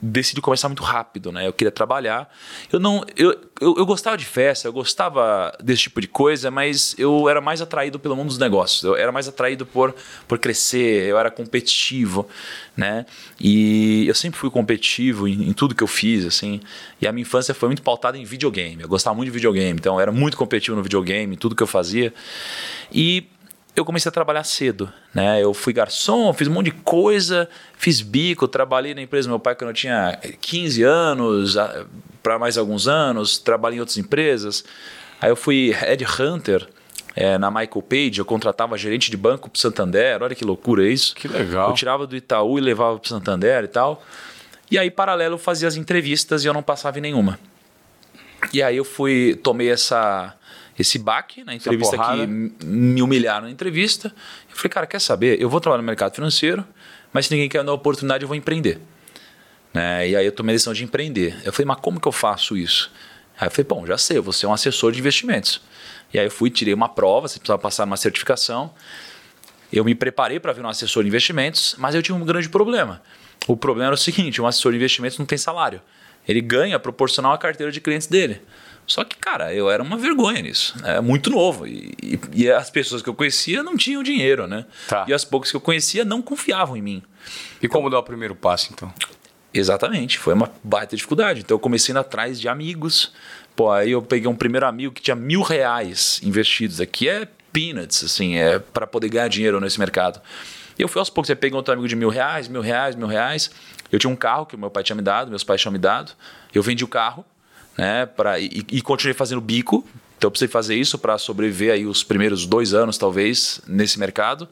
Decidi 0.00 0.40
começar 0.40 0.68
muito 0.68 0.82
rápido, 0.82 1.32
né? 1.32 1.46
Eu 1.46 1.52
queria 1.52 1.72
trabalhar. 1.72 2.32
Eu 2.72 2.78
não, 2.78 3.04
eu, 3.16 3.30
eu, 3.60 3.74
eu 3.78 3.86
gostava 3.86 4.16
de 4.16 4.24
festa, 4.24 4.68
eu 4.68 4.72
gostava 4.72 5.52
desse 5.60 5.82
tipo 5.82 6.00
de 6.00 6.06
coisa, 6.06 6.50
mas 6.50 6.94
eu 6.98 7.28
era 7.28 7.40
mais 7.40 7.60
atraído 7.60 7.98
pelo 7.98 8.14
mundo 8.14 8.28
dos 8.28 8.38
negócios. 8.38 8.84
Eu 8.84 8.96
era 8.96 9.10
mais 9.10 9.26
atraído 9.26 9.66
por, 9.66 9.94
por 10.26 10.38
crescer, 10.38 11.08
eu 11.08 11.18
era 11.18 11.30
competitivo, 11.30 12.28
né? 12.76 13.06
E 13.40 14.06
eu 14.06 14.14
sempre 14.14 14.38
fui 14.38 14.50
competitivo 14.50 15.26
em, 15.26 15.48
em 15.48 15.52
tudo 15.52 15.74
que 15.74 15.82
eu 15.82 15.88
fiz, 15.88 16.24
assim. 16.24 16.60
E 17.00 17.06
a 17.06 17.12
minha 17.12 17.22
infância 17.22 17.52
foi 17.52 17.68
muito 17.68 17.82
pautada 17.82 18.16
em 18.16 18.24
videogame. 18.24 18.82
Eu 18.82 18.88
gostava 18.88 19.16
muito 19.16 19.26
de 19.26 19.32
videogame, 19.32 19.78
então 19.78 19.96
eu 19.96 20.00
era 20.00 20.12
muito 20.12 20.36
competitivo 20.36 20.76
no 20.76 20.82
videogame, 20.82 21.36
tudo 21.36 21.56
que 21.56 21.62
eu 21.62 21.66
fazia. 21.66 22.14
E 22.92 23.26
eu 23.76 23.84
comecei 23.84 24.08
a 24.08 24.12
trabalhar 24.12 24.44
cedo, 24.44 24.92
né? 25.14 25.42
Eu 25.42 25.54
fui 25.54 25.72
garçom, 25.72 26.32
fiz 26.32 26.48
um 26.48 26.52
monte 26.52 26.66
de 26.66 26.72
coisa, 26.72 27.48
fiz 27.76 28.00
bico, 28.00 28.48
trabalhei 28.48 28.94
na 28.94 29.02
empresa 29.02 29.28
do 29.28 29.30
meu 29.30 29.38
pai 29.38 29.54
quando 29.54 29.70
eu 29.70 29.74
tinha 29.74 30.18
15 30.40 30.82
anos, 30.82 31.56
para 32.22 32.38
mais 32.38 32.58
alguns 32.58 32.88
anos, 32.88 33.38
trabalhei 33.38 33.78
em 33.78 33.80
outras 33.80 33.98
empresas. 33.98 34.64
Aí 35.20 35.30
eu 35.30 35.36
fui 35.36 35.70
headhunter 35.70 36.68
é, 37.14 37.38
na 37.38 37.50
Michael 37.50 37.82
Page, 37.82 38.18
eu 38.18 38.24
contratava 38.24 38.76
gerente 38.78 39.10
de 39.10 39.16
banco 39.16 39.48
para 39.48 39.60
Santander, 39.60 40.22
olha 40.22 40.34
que 40.34 40.44
loucura 40.44 40.88
isso. 40.88 41.14
Que 41.14 41.26
legal. 41.26 41.70
Eu 41.70 41.74
tirava 41.74 42.06
do 42.06 42.16
Itaú 42.16 42.58
e 42.58 42.60
levava 42.60 42.98
para 42.98 43.08
Santander 43.08 43.64
e 43.64 43.68
tal. 43.68 44.02
E 44.70 44.78
aí, 44.78 44.90
paralelo, 44.90 45.34
eu 45.34 45.38
fazia 45.38 45.66
as 45.66 45.76
entrevistas 45.76 46.44
e 46.44 46.46
eu 46.46 46.52
não 46.52 46.62
passava 46.62 46.98
em 46.98 47.00
nenhuma. 47.00 47.38
E 48.52 48.62
aí 48.62 48.76
eu 48.76 48.84
fui, 48.84 49.38
tomei 49.42 49.70
essa 49.70 50.34
esse 50.78 50.98
baque 50.98 51.42
na 51.44 51.54
entrevista 51.54 51.96
porrada. 51.96 52.20
que 52.20 52.26
me 52.26 53.02
humilharam 53.02 53.46
na 53.46 53.50
entrevista. 53.50 54.14
Eu 54.50 54.56
falei, 54.56 54.70
cara, 54.70 54.86
quer 54.86 55.00
saber? 55.00 55.40
Eu 55.40 55.50
vou 55.50 55.60
trabalhar 55.60 55.82
no 55.82 55.86
mercado 55.86 56.14
financeiro, 56.14 56.64
mas 57.12 57.26
se 57.26 57.32
ninguém 57.32 57.48
quer 57.48 57.60
me 57.60 57.66
dar 57.66 57.72
oportunidade, 57.72 58.22
eu 58.22 58.28
vou 58.28 58.36
empreender. 58.36 58.80
Né? 59.74 60.10
E 60.10 60.16
aí 60.16 60.24
eu 60.24 60.32
tomei 60.32 60.54
a 60.54 60.56
decisão 60.56 60.72
de 60.72 60.84
empreender. 60.84 61.36
Eu 61.44 61.52
falei, 61.52 61.66
mas 61.66 61.78
como 61.80 62.00
que 62.00 62.06
eu 62.06 62.12
faço 62.12 62.56
isso? 62.56 62.90
Aí 63.38 63.46
eu 63.46 63.50
falei, 63.50 63.66
bom, 63.68 63.86
já 63.86 63.98
sei, 63.98 64.18
eu 64.18 64.22
vou 64.22 64.32
ser 64.32 64.46
um 64.46 64.52
assessor 64.52 64.92
de 64.92 64.98
investimentos. 64.98 65.60
E 66.12 66.18
aí 66.18 66.26
eu 66.26 66.30
fui, 66.30 66.50
tirei 66.50 66.74
uma 66.74 66.88
prova, 66.88 67.28
você 67.28 67.38
precisava 67.38 67.60
passar 67.60 67.84
numa 67.86 67.96
certificação. 67.96 68.72
Eu 69.72 69.84
me 69.84 69.94
preparei 69.94 70.40
para 70.40 70.52
virar 70.52 70.68
um 70.68 70.70
assessor 70.70 71.02
de 71.02 71.08
investimentos, 71.08 71.74
mas 71.78 71.94
eu 71.94 72.02
tinha 72.02 72.14
um 72.14 72.24
grande 72.24 72.48
problema. 72.48 73.02
O 73.46 73.56
problema 73.56 73.88
era 73.88 73.94
o 73.94 73.98
seguinte: 73.98 74.40
um 74.40 74.46
assessor 74.46 74.72
de 74.72 74.76
investimentos 74.78 75.18
não 75.18 75.26
tem 75.26 75.36
salário. 75.36 75.80
Ele 76.26 76.40
ganha 76.40 76.78
proporcional 76.78 77.32
à 77.32 77.38
carteira 77.38 77.70
de 77.70 77.80
clientes 77.80 78.06
dele. 78.06 78.42
Só 78.88 79.04
que, 79.04 79.16
cara, 79.16 79.52
eu 79.54 79.70
era 79.70 79.82
uma 79.82 79.96
vergonha 79.98 80.40
nisso. 80.42 80.74
É 80.82 81.00
muito 81.00 81.28
novo. 81.30 81.66
E, 81.66 81.92
e- 82.02 82.18
e 82.34 82.50
as 82.50 82.70
pessoas 82.70 83.02
que 83.02 83.08
eu 83.08 83.14
conhecia 83.14 83.62
não 83.62 83.76
tinham 83.76 84.02
dinheiro, 84.02 84.46
né? 84.48 84.64
Tá. 84.88 85.04
E 85.06 85.12
as 85.12 85.24
poucas 85.24 85.50
que 85.50 85.56
eu 85.56 85.60
conhecia 85.60 86.04
não 86.04 86.20
confiavam 86.22 86.76
em 86.76 86.82
mim. 86.82 87.02
E 87.62 87.68
como 87.68 87.90
dar 87.90 87.98
o 87.98 88.02
primeiro 88.02 88.34
passo, 88.34 88.70
então? 88.72 88.92
Exatamente, 89.52 90.18
foi 90.18 90.34
uma 90.34 90.50
baita 90.62 90.96
dificuldade. 90.96 91.40
Então 91.40 91.54
eu 91.54 91.58
comecei 91.58 91.92
indo 91.92 91.98
atrás 92.00 92.40
de 92.40 92.48
amigos. 92.48 93.12
Pô, 93.56 93.70
aí 93.70 93.90
eu 93.90 94.00
peguei 94.02 94.28
um 94.28 94.36
primeiro 94.36 94.66
amigo 94.66 94.92
que 94.94 95.02
tinha 95.02 95.16
mil 95.16 95.42
reais 95.42 96.20
investidos 96.22 96.80
aqui, 96.80 97.08
é 97.08 97.26
peanuts, 97.52 98.04
assim, 98.04 98.36
é 98.36 98.58
para 98.58 98.86
poder 98.86 99.08
ganhar 99.08 99.28
dinheiro 99.28 99.58
nesse 99.60 99.78
mercado. 99.80 100.20
E 100.78 100.82
eu 100.82 100.86
fui 100.88 101.00
aos 101.00 101.10
poucos, 101.10 101.28
eu 101.28 101.36
peguei 101.36 101.56
outro 101.56 101.72
amigo 101.72 101.88
de 101.88 101.96
mil 101.96 102.08
reais, 102.08 102.46
mil 102.46 102.60
reais, 102.60 102.94
mil 102.94 103.06
reais. 103.08 103.50
Eu 103.90 103.98
tinha 103.98 104.10
um 104.10 104.14
carro 104.16 104.46
que 104.46 104.56
meu 104.56 104.70
pai 104.70 104.82
tinha 104.84 104.94
me 104.94 105.02
dado, 105.02 105.28
meus 105.30 105.42
pais 105.42 105.60
tinham 105.60 105.72
me 105.72 105.78
dado. 105.78 106.12
Eu 106.54 106.62
vendi 106.62 106.84
o 106.84 106.88
carro, 106.88 107.24
né, 107.78 108.04
pra, 108.06 108.40
e, 108.40 108.64
e 108.72 108.82
continuei 108.82 109.14
fazendo 109.14 109.40
bico. 109.40 109.86
Então 110.18 110.26
eu 110.26 110.32
precisei 110.32 110.48
fazer 110.48 110.74
isso 110.74 110.98
para 110.98 111.16
sobreviver 111.16 111.72
aí 111.72 111.86
os 111.86 112.02
primeiros 112.02 112.44
dois 112.44 112.74
anos, 112.74 112.98
talvez, 112.98 113.60
nesse 113.68 114.00
mercado. 114.00 114.48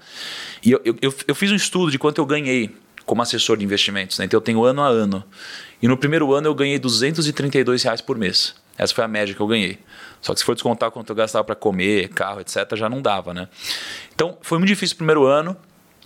E 0.65 0.71
eu, 0.71 0.81
eu, 0.85 1.13
eu, 1.27 1.35
fiz 1.35 1.51
um 1.51 1.57
estudo 1.57 1.91
de 1.91 1.99
quanto 1.99 2.19
eu 2.21 2.25
ganhei 2.25 2.71
como 3.05 3.21
assessor 3.21 3.57
de 3.57 3.65
investimentos. 3.65 4.17
Né? 4.17 4.27
Então 4.27 4.39
eu 4.39 4.43
tenho 4.43 4.63
ano 4.65 4.81
a 4.81 4.87
ano. 4.87 5.25
E 5.83 5.89
no 5.89 5.97
primeiro 5.97 6.33
ano 6.33 6.47
eu 6.47 6.55
ganhei 6.55 6.79
232 6.79 7.83
reais 7.83 8.01
por 8.01 8.17
mês. 8.17 8.55
Essa 8.79 8.95
foi 8.95 9.03
a 9.03 9.09
média 9.09 9.35
que 9.35 9.41
eu 9.41 9.47
ganhei. 9.47 9.81
Só 10.21 10.33
que 10.33 10.39
se 10.39 10.47
for 10.47 10.55
descontar 10.55 10.93
quanto 10.93 11.11
eu 11.11 11.17
gastava 11.17 11.43
para 11.43 11.57
comer, 11.57 12.11
carro, 12.11 12.41
etc., 12.41 12.77
já 12.77 12.89
não 12.89 13.03
dava, 13.03 13.35
né? 13.35 13.49
Então 14.15 14.39
foi 14.43 14.59
muito 14.59 14.69
difícil 14.69 14.95
o 14.95 14.99
primeiro 14.99 15.25
ano. 15.25 15.57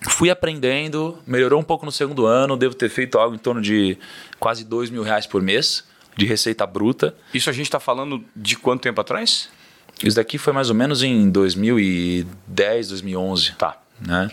Fui 0.09 0.31
aprendendo, 0.31 1.19
melhorou 1.27 1.61
um 1.61 1.63
pouco 1.63 1.85
no 1.85 1.93
segundo 1.93 2.25
ano. 2.25 2.57
Devo 2.57 2.75
ter 2.75 2.89
feito 2.89 3.19
algo 3.19 3.35
em 3.35 3.39
torno 3.39 3.61
de 3.61 3.99
quase 4.39 4.65
2 4.65 4.89
mil 4.89 5.03
reais 5.03 5.27
por 5.27 5.43
mês 5.43 5.90
de 6.17 6.27
receita 6.27 6.67
bruta. 6.67 7.15
Isso 7.33 7.49
a 7.51 7.53
gente 7.53 7.67
está 7.67 7.81
falando 7.81 8.25
de 8.35 8.57
quanto 8.57 8.83
tempo 8.83 9.01
atrás? 9.01 9.49
Isso 10.03 10.17
daqui 10.17 10.39
foi 10.39 10.53
mais 10.53 10.71
ou 10.71 10.75
menos 10.75 11.03
em 11.03 11.31
2010, 11.31 12.89
2011. 12.89 13.53
Tá. 13.53 13.79
Né? 14.01 14.31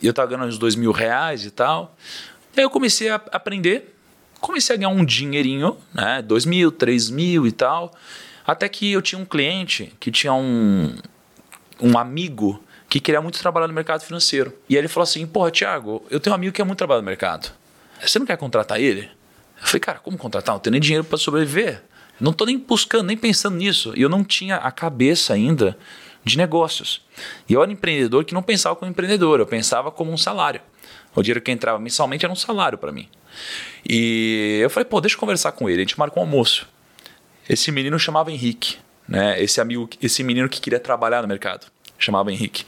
E 0.00 0.06
eu 0.06 0.10
estava 0.10 0.30
ganhando 0.30 0.48
uns 0.48 0.58
dois 0.58 0.74
mil 0.74 0.92
reais 0.92 1.44
e 1.44 1.50
tal. 1.50 1.96
E 2.56 2.60
aí 2.60 2.64
eu 2.64 2.70
comecei 2.70 3.08
a 3.08 3.16
aprender, 3.32 3.94
comecei 4.40 4.74
a 4.74 4.78
ganhar 4.78 4.90
um 4.90 5.04
dinheirinho, 5.04 5.76
né? 5.94 6.20
Dois 6.22 6.44
mil, 6.44 6.70
três 6.72 7.08
mil 7.08 7.46
e 7.46 7.52
tal. 7.52 7.94
Até 8.46 8.68
que 8.68 8.90
eu 8.90 9.00
tinha 9.00 9.20
um 9.20 9.24
cliente 9.24 9.92
que 10.00 10.10
tinha 10.10 10.32
um, 10.32 10.94
um 11.80 11.96
amigo 11.96 12.62
que 12.88 12.98
queria 12.98 13.22
muito 13.22 13.38
trabalhar 13.38 13.68
no 13.68 13.72
mercado 13.72 14.02
financeiro. 14.02 14.52
E 14.68 14.74
aí 14.74 14.80
ele 14.80 14.88
falou 14.88 15.04
assim: 15.04 15.26
Porra, 15.26 15.50
Thiago, 15.50 16.04
eu 16.10 16.18
tenho 16.18 16.34
um 16.34 16.36
amigo 16.36 16.52
que 16.52 16.56
quer 16.56 16.64
muito 16.64 16.78
trabalhar 16.78 17.00
no 17.00 17.06
mercado. 17.06 17.52
Você 18.00 18.18
não 18.18 18.26
quer 18.26 18.36
contratar 18.36 18.80
ele? 18.80 19.08
Eu 19.60 19.66
falei, 19.66 19.80
cara, 19.80 19.98
como 19.98 20.16
contratar? 20.16 20.54
Não 20.54 20.60
tenho 20.60 20.72
nem 20.72 20.80
dinheiro 20.80 21.04
para 21.04 21.18
sobreviver. 21.18 21.82
Não 22.20 22.32
estou 22.32 22.46
nem 22.46 22.58
buscando, 22.58 23.06
nem 23.06 23.16
pensando 23.16 23.56
nisso. 23.56 23.92
E 23.96 24.02
eu 24.02 24.08
não 24.08 24.24
tinha 24.24 24.56
a 24.56 24.70
cabeça 24.70 25.32
ainda 25.32 25.76
de 26.24 26.36
negócios. 26.36 27.02
E 27.48 27.54
eu 27.54 27.62
era 27.62 27.72
empreendedor 27.72 28.24
que 28.24 28.34
não 28.34 28.42
pensava 28.42 28.76
como 28.76 28.90
empreendedor, 28.90 29.40
eu 29.40 29.46
pensava 29.46 29.90
como 29.90 30.12
um 30.12 30.16
salário. 30.16 30.60
O 31.14 31.22
dinheiro 31.22 31.40
que 31.40 31.50
entrava 31.50 31.78
mensalmente 31.78 32.24
era 32.24 32.32
um 32.32 32.36
salário 32.36 32.78
para 32.78 32.92
mim. 32.92 33.08
E 33.88 34.60
eu 34.62 34.70
falei, 34.70 34.84
pô, 34.84 35.00
deixa 35.00 35.16
eu 35.16 35.20
conversar 35.20 35.52
com 35.52 35.68
ele. 35.68 35.78
A 35.78 35.84
gente 35.84 35.98
marcou 35.98 36.22
um 36.22 36.26
almoço. 36.26 36.68
Esse 37.48 37.72
menino 37.72 37.98
chamava 37.98 38.30
Henrique, 38.30 38.76
né? 39.08 39.42
Esse 39.42 39.60
amigo, 39.60 39.88
esse 40.00 40.22
menino 40.22 40.48
que 40.48 40.60
queria 40.60 40.78
trabalhar 40.78 41.22
no 41.22 41.28
mercado, 41.28 41.66
chamava 41.98 42.30
Henrique. 42.30 42.64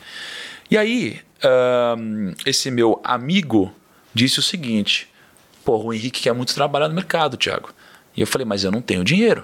E 0.71 0.77
aí, 0.77 1.21
ahn, 1.45 2.33
esse 2.45 2.71
meu 2.71 3.01
amigo 3.05 3.73
disse 4.13 4.41
o 4.41 4.43
seguinte: 4.43 5.09
Pô, 5.65 5.77
o 5.79 5.93
Henrique 5.93 6.23
quer 6.23 6.35
muito 6.35 6.55
trabalhar 6.55 6.89
no 6.89 6.95
mercado, 6.95 7.37
Thiago. 7.37 7.71
E 8.17 8.21
eu 8.21 8.27
falei, 8.27 8.45
mas 8.45 8.65
eu 8.65 8.71
não 8.71 8.83
tenho 8.83 9.05
dinheiro. 9.05 9.43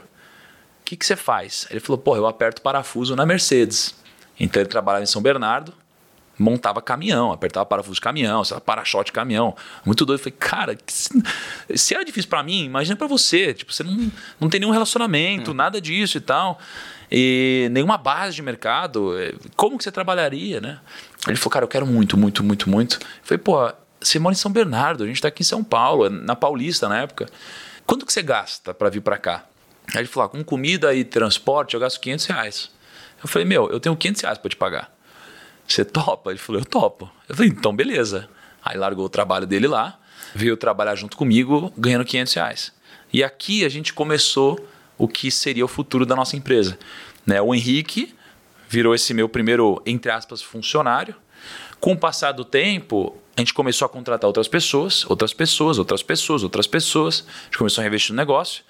O 0.80 0.84
que, 0.84 0.96
que 0.96 1.04
você 1.04 1.16
faz? 1.16 1.66
Ele 1.70 1.80
falou, 1.80 1.98
pô, 1.98 2.16
eu 2.16 2.26
aperto 2.26 2.62
parafuso 2.62 3.14
na 3.14 3.26
Mercedes. 3.26 3.94
Então 4.38 4.62
ele 4.62 4.68
trabalhava 4.68 5.02
em 5.02 5.06
São 5.06 5.20
Bernardo, 5.20 5.74
montava 6.38 6.80
caminhão, 6.80 7.32
apertava 7.32 7.66
parafuso 7.66 7.96
de 7.96 8.00
caminhão, 8.00 8.42
para-choque 8.64 9.06
de 9.06 9.12
caminhão. 9.12 9.54
Muito 9.84 10.06
doido. 10.06 10.20
Eu 10.20 10.22
falei, 10.22 10.36
cara, 10.38 10.78
se, 10.86 11.10
se 11.74 11.94
era 11.94 12.04
difícil 12.04 12.30
para 12.30 12.42
mim, 12.42 12.64
imagina 12.64 12.96
para 12.96 13.06
você. 13.06 13.52
Tipo, 13.52 13.72
você 13.72 13.82
não, 13.82 14.10
não 14.40 14.48
tem 14.48 14.60
nenhum 14.60 14.72
relacionamento, 14.72 15.52
nada 15.52 15.80
disso 15.80 16.16
e 16.18 16.20
tal. 16.20 16.58
E 17.10 17.68
nenhuma 17.72 17.98
base 17.98 18.36
de 18.36 18.42
mercado. 18.42 19.14
Como 19.56 19.76
que 19.76 19.84
você 19.84 19.90
trabalharia, 19.90 20.60
né? 20.60 20.78
Ele 21.26 21.36
falou, 21.36 21.50
cara, 21.50 21.64
eu 21.64 21.68
quero 21.68 21.86
muito, 21.86 22.16
muito, 22.16 22.44
muito, 22.44 22.70
muito. 22.70 22.98
Eu 23.00 23.06
falei, 23.24 23.38
pô, 23.38 23.72
você 24.00 24.18
mora 24.18 24.32
em 24.32 24.36
São 24.36 24.50
Bernardo, 24.50 25.04
a 25.04 25.06
gente 25.06 25.20
tá 25.20 25.28
aqui 25.28 25.42
em 25.42 25.46
São 25.46 25.62
Paulo, 25.64 26.08
na 26.08 26.36
Paulista 26.36 26.88
na 26.88 27.00
época. 27.00 27.28
Quanto 27.86 28.04
que 28.04 28.12
você 28.12 28.22
gasta 28.22 28.74
para 28.74 28.90
vir 28.90 29.00
para 29.00 29.16
cá? 29.18 29.44
Aí 29.94 30.00
ele 30.00 30.08
falou, 30.08 30.26
ah, 30.26 30.28
com 30.28 30.44
comida 30.44 30.94
e 30.94 31.04
transporte 31.04 31.74
eu 31.74 31.80
gasto 31.80 32.00
500 32.00 32.26
reais. 32.26 32.70
Eu 33.22 33.28
falei, 33.28 33.46
meu, 33.46 33.70
eu 33.70 33.80
tenho 33.80 33.96
500 33.96 34.22
reais 34.22 34.38
para 34.38 34.50
te 34.50 34.56
pagar. 34.56 34.94
Você 35.66 35.84
topa? 35.84 36.30
Ele 36.30 36.38
falou, 36.38 36.60
eu 36.60 36.64
topo. 36.64 37.10
Eu 37.28 37.34
falei, 37.34 37.50
então 37.50 37.74
beleza. 37.74 38.28
Aí 38.62 38.76
largou 38.76 39.06
o 39.06 39.08
trabalho 39.08 39.46
dele 39.46 39.66
lá, 39.66 39.98
veio 40.34 40.56
trabalhar 40.56 40.94
junto 40.94 41.16
comigo, 41.16 41.72
ganhando 41.76 42.04
500 42.04 42.34
reais. 42.34 42.72
E 43.12 43.24
aqui 43.24 43.64
a 43.64 43.68
gente 43.68 43.92
começou 43.92 44.68
o 44.96 45.08
que 45.08 45.30
seria 45.30 45.64
o 45.64 45.68
futuro 45.68 46.04
da 46.04 46.14
nossa 46.14 46.36
empresa. 46.36 46.78
Né? 47.26 47.40
O 47.40 47.54
Henrique 47.54 48.14
virou 48.68 48.94
esse 48.94 49.14
meu 49.14 49.28
primeiro, 49.28 49.80
entre 49.86 50.10
aspas, 50.10 50.42
funcionário. 50.42 51.14
Com 51.80 51.92
o 51.92 51.96
passar 51.96 52.32
do 52.32 52.44
tempo, 52.44 53.16
a 53.38 53.40
gente 53.40 53.54
começou 53.54 53.86
a 53.86 53.88
contratar 53.88 54.26
outras 54.26 54.48
pessoas, 54.48 55.08
outras 55.08 55.32
pessoas, 55.32 55.78
outras 55.78 56.02
pessoas, 56.02 56.42
outras 56.42 56.66
pessoas. 56.66 57.24
A 57.28 57.44
gente 57.44 57.58
começou 57.58 57.84
a 57.84 57.86
investir 57.86 58.12
no 58.12 58.16
negócio. 58.16 58.64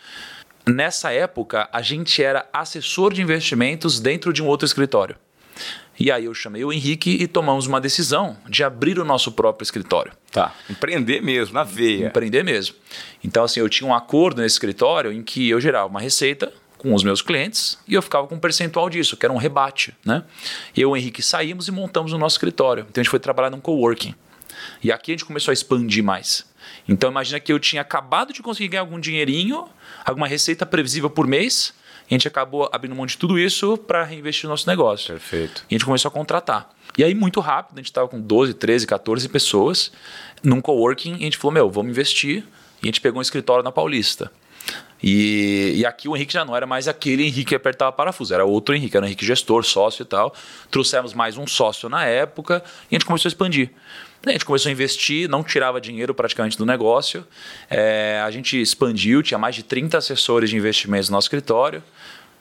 Nessa 0.68 1.10
época, 1.10 1.66
a 1.72 1.80
gente 1.80 2.22
era 2.22 2.46
assessor 2.52 3.14
de 3.14 3.22
investimentos 3.22 3.98
dentro 3.98 4.30
de 4.30 4.42
um 4.42 4.46
outro 4.46 4.66
escritório. 4.66 5.16
E 5.98 6.12
aí 6.12 6.26
eu 6.26 6.34
chamei 6.34 6.62
o 6.66 6.70
Henrique 6.70 7.16
e 7.18 7.26
tomamos 7.26 7.66
uma 7.66 7.80
decisão 7.80 8.36
de 8.46 8.62
abrir 8.62 8.98
o 8.98 9.06
nosso 9.06 9.32
próprio 9.32 9.64
escritório. 9.64 10.12
Tá. 10.30 10.54
Empreender 10.68 11.22
mesmo, 11.22 11.54
na 11.54 11.64
veia. 11.64 12.08
Empreender 12.08 12.42
mesmo. 12.42 12.76
Então, 13.24 13.44
assim, 13.44 13.60
eu 13.60 13.70
tinha 13.70 13.88
um 13.88 13.94
acordo 13.94 14.42
nesse 14.42 14.56
escritório 14.56 15.10
em 15.10 15.22
que 15.22 15.48
eu 15.48 15.58
gerava 15.62 15.88
uma 15.88 16.00
receita 16.00 16.52
com 16.76 16.92
os 16.92 17.02
meus 17.02 17.22
clientes 17.22 17.78
e 17.88 17.94
eu 17.94 18.02
ficava 18.02 18.26
com 18.26 18.34
um 18.34 18.38
percentual 18.38 18.90
disso, 18.90 19.16
que 19.16 19.24
era 19.24 19.32
um 19.32 19.38
rebate, 19.38 19.96
né? 20.04 20.24
Eu 20.76 20.90
e 20.90 20.92
o 20.92 20.96
Henrique 20.98 21.22
saímos 21.22 21.68
e 21.68 21.72
montamos 21.72 22.12
o 22.12 22.18
nosso 22.18 22.34
escritório. 22.34 22.86
Então 22.86 23.00
a 23.00 23.02
gente 23.02 23.10
foi 23.10 23.18
trabalhar 23.18 23.48
num 23.48 23.60
coworking. 23.60 24.14
E 24.82 24.92
aqui 24.92 25.12
a 25.12 25.14
gente 25.14 25.24
começou 25.24 25.52
a 25.52 25.54
expandir 25.54 26.02
mais. 26.02 26.46
Então 26.88 27.10
imagina 27.10 27.40
que 27.40 27.52
eu 27.52 27.58
tinha 27.58 27.82
acabado 27.82 28.32
de 28.32 28.42
conseguir 28.42 28.68
ganhar 28.68 28.82
algum 28.82 29.00
dinheirinho, 29.00 29.68
alguma 30.04 30.26
receita 30.26 30.64
previsível 30.66 31.10
por 31.10 31.26
mês, 31.26 31.74
e 32.10 32.14
a 32.14 32.16
gente 32.16 32.26
acabou 32.26 32.68
abrindo 32.72 32.94
mão 32.94 33.04
de 33.04 33.18
tudo 33.18 33.38
isso 33.38 33.76
para 33.76 34.02
reinvestir 34.02 34.44
no 34.44 34.50
nosso 34.50 34.66
negócio. 34.68 35.08
Perfeito. 35.08 35.64
E 35.70 35.74
a 35.74 35.78
gente 35.78 35.84
começou 35.84 36.08
a 36.08 36.12
contratar. 36.12 36.70
E 36.96 37.04
aí, 37.04 37.14
muito 37.14 37.38
rápido, 37.40 37.74
a 37.74 37.80
gente 37.80 37.90
estava 37.90 38.08
com 38.08 38.18
12, 38.18 38.54
13, 38.54 38.86
14 38.86 39.28
pessoas 39.28 39.92
num 40.42 40.60
coworking 40.60 41.12
e 41.12 41.16
a 41.16 41.18
gente 41.18 41.36
falou: 41.36 41.52
Meu, 41.52 41.70
vamos 41.70 41.90
investir. 41.90 42.44
E 42.82 42.86
a 42.86 42.86
gente 42.86 43.00
pegou 43.00 43.18
um 43.18 43.22
escritório 43.22 43.62
na 43.62 43.70
Paulista. 43.70 44.30
E, 45.02 45.74
e 45.76 45.86
aqui 45.86 46.08
o 46.08 46.16
Henrique 46.16 46.32
já 46.32 46.44
não 46.44 46.56
era 46.56 46.66
mais 46.66 46.88
aquele 46.88 47.22
Henrique 47.22 47.44
que 47.44 47.54
apertava 47.54 47.92
parafuso, 47.92 48.34
era 48.34 48.44
outro 48.44 48.74
Henrique, 48.74 48.96
era 48.96 49.04
o 49.04 49.06
Henrique 49.06 49.24
gestor, 49.24 49.64
sócio 49.64 50.02
e 50.02 50.06
tal. 50.06 50.34
Trouxemos 50.70 51.14
mais 51.14 51.36
um 51.36 51.46
sócio 51.46 51.88
na 51.88 52.04
época 52.04 52.62
e 52.90 52.94
a 52.94 52.98
gente 52.98 53.06
começou 53.06 53.28
a 53.28 53.30
expandir. 53.30 53.70
A 54.30 54.32
gente 54.32 54.44
começou 54.44 54.68
a 54.68 54.72
investir, 54.72 55.28
não 55.28 55.42
tirava 55.42 55.80
dinheiro 55.80 56.14
praticamente 56.14 56.56
do 56.56 56.66
negócio. 56.66 57.26
É, 57.70 58.20
a 58.24 58.30
gente 58.30 58.60
expandiu, 58.60 59.22
tinha 59.22 59.38
mais 59.38 59.54
de 59.54 59.62
30 59.62 59.98
assessores 59.98 60.50
de 60.50 60.56
investimentos 60.56 61.08
no 61.08 61.14
nosso 61.14 61.26
escritório, 61.26 61.82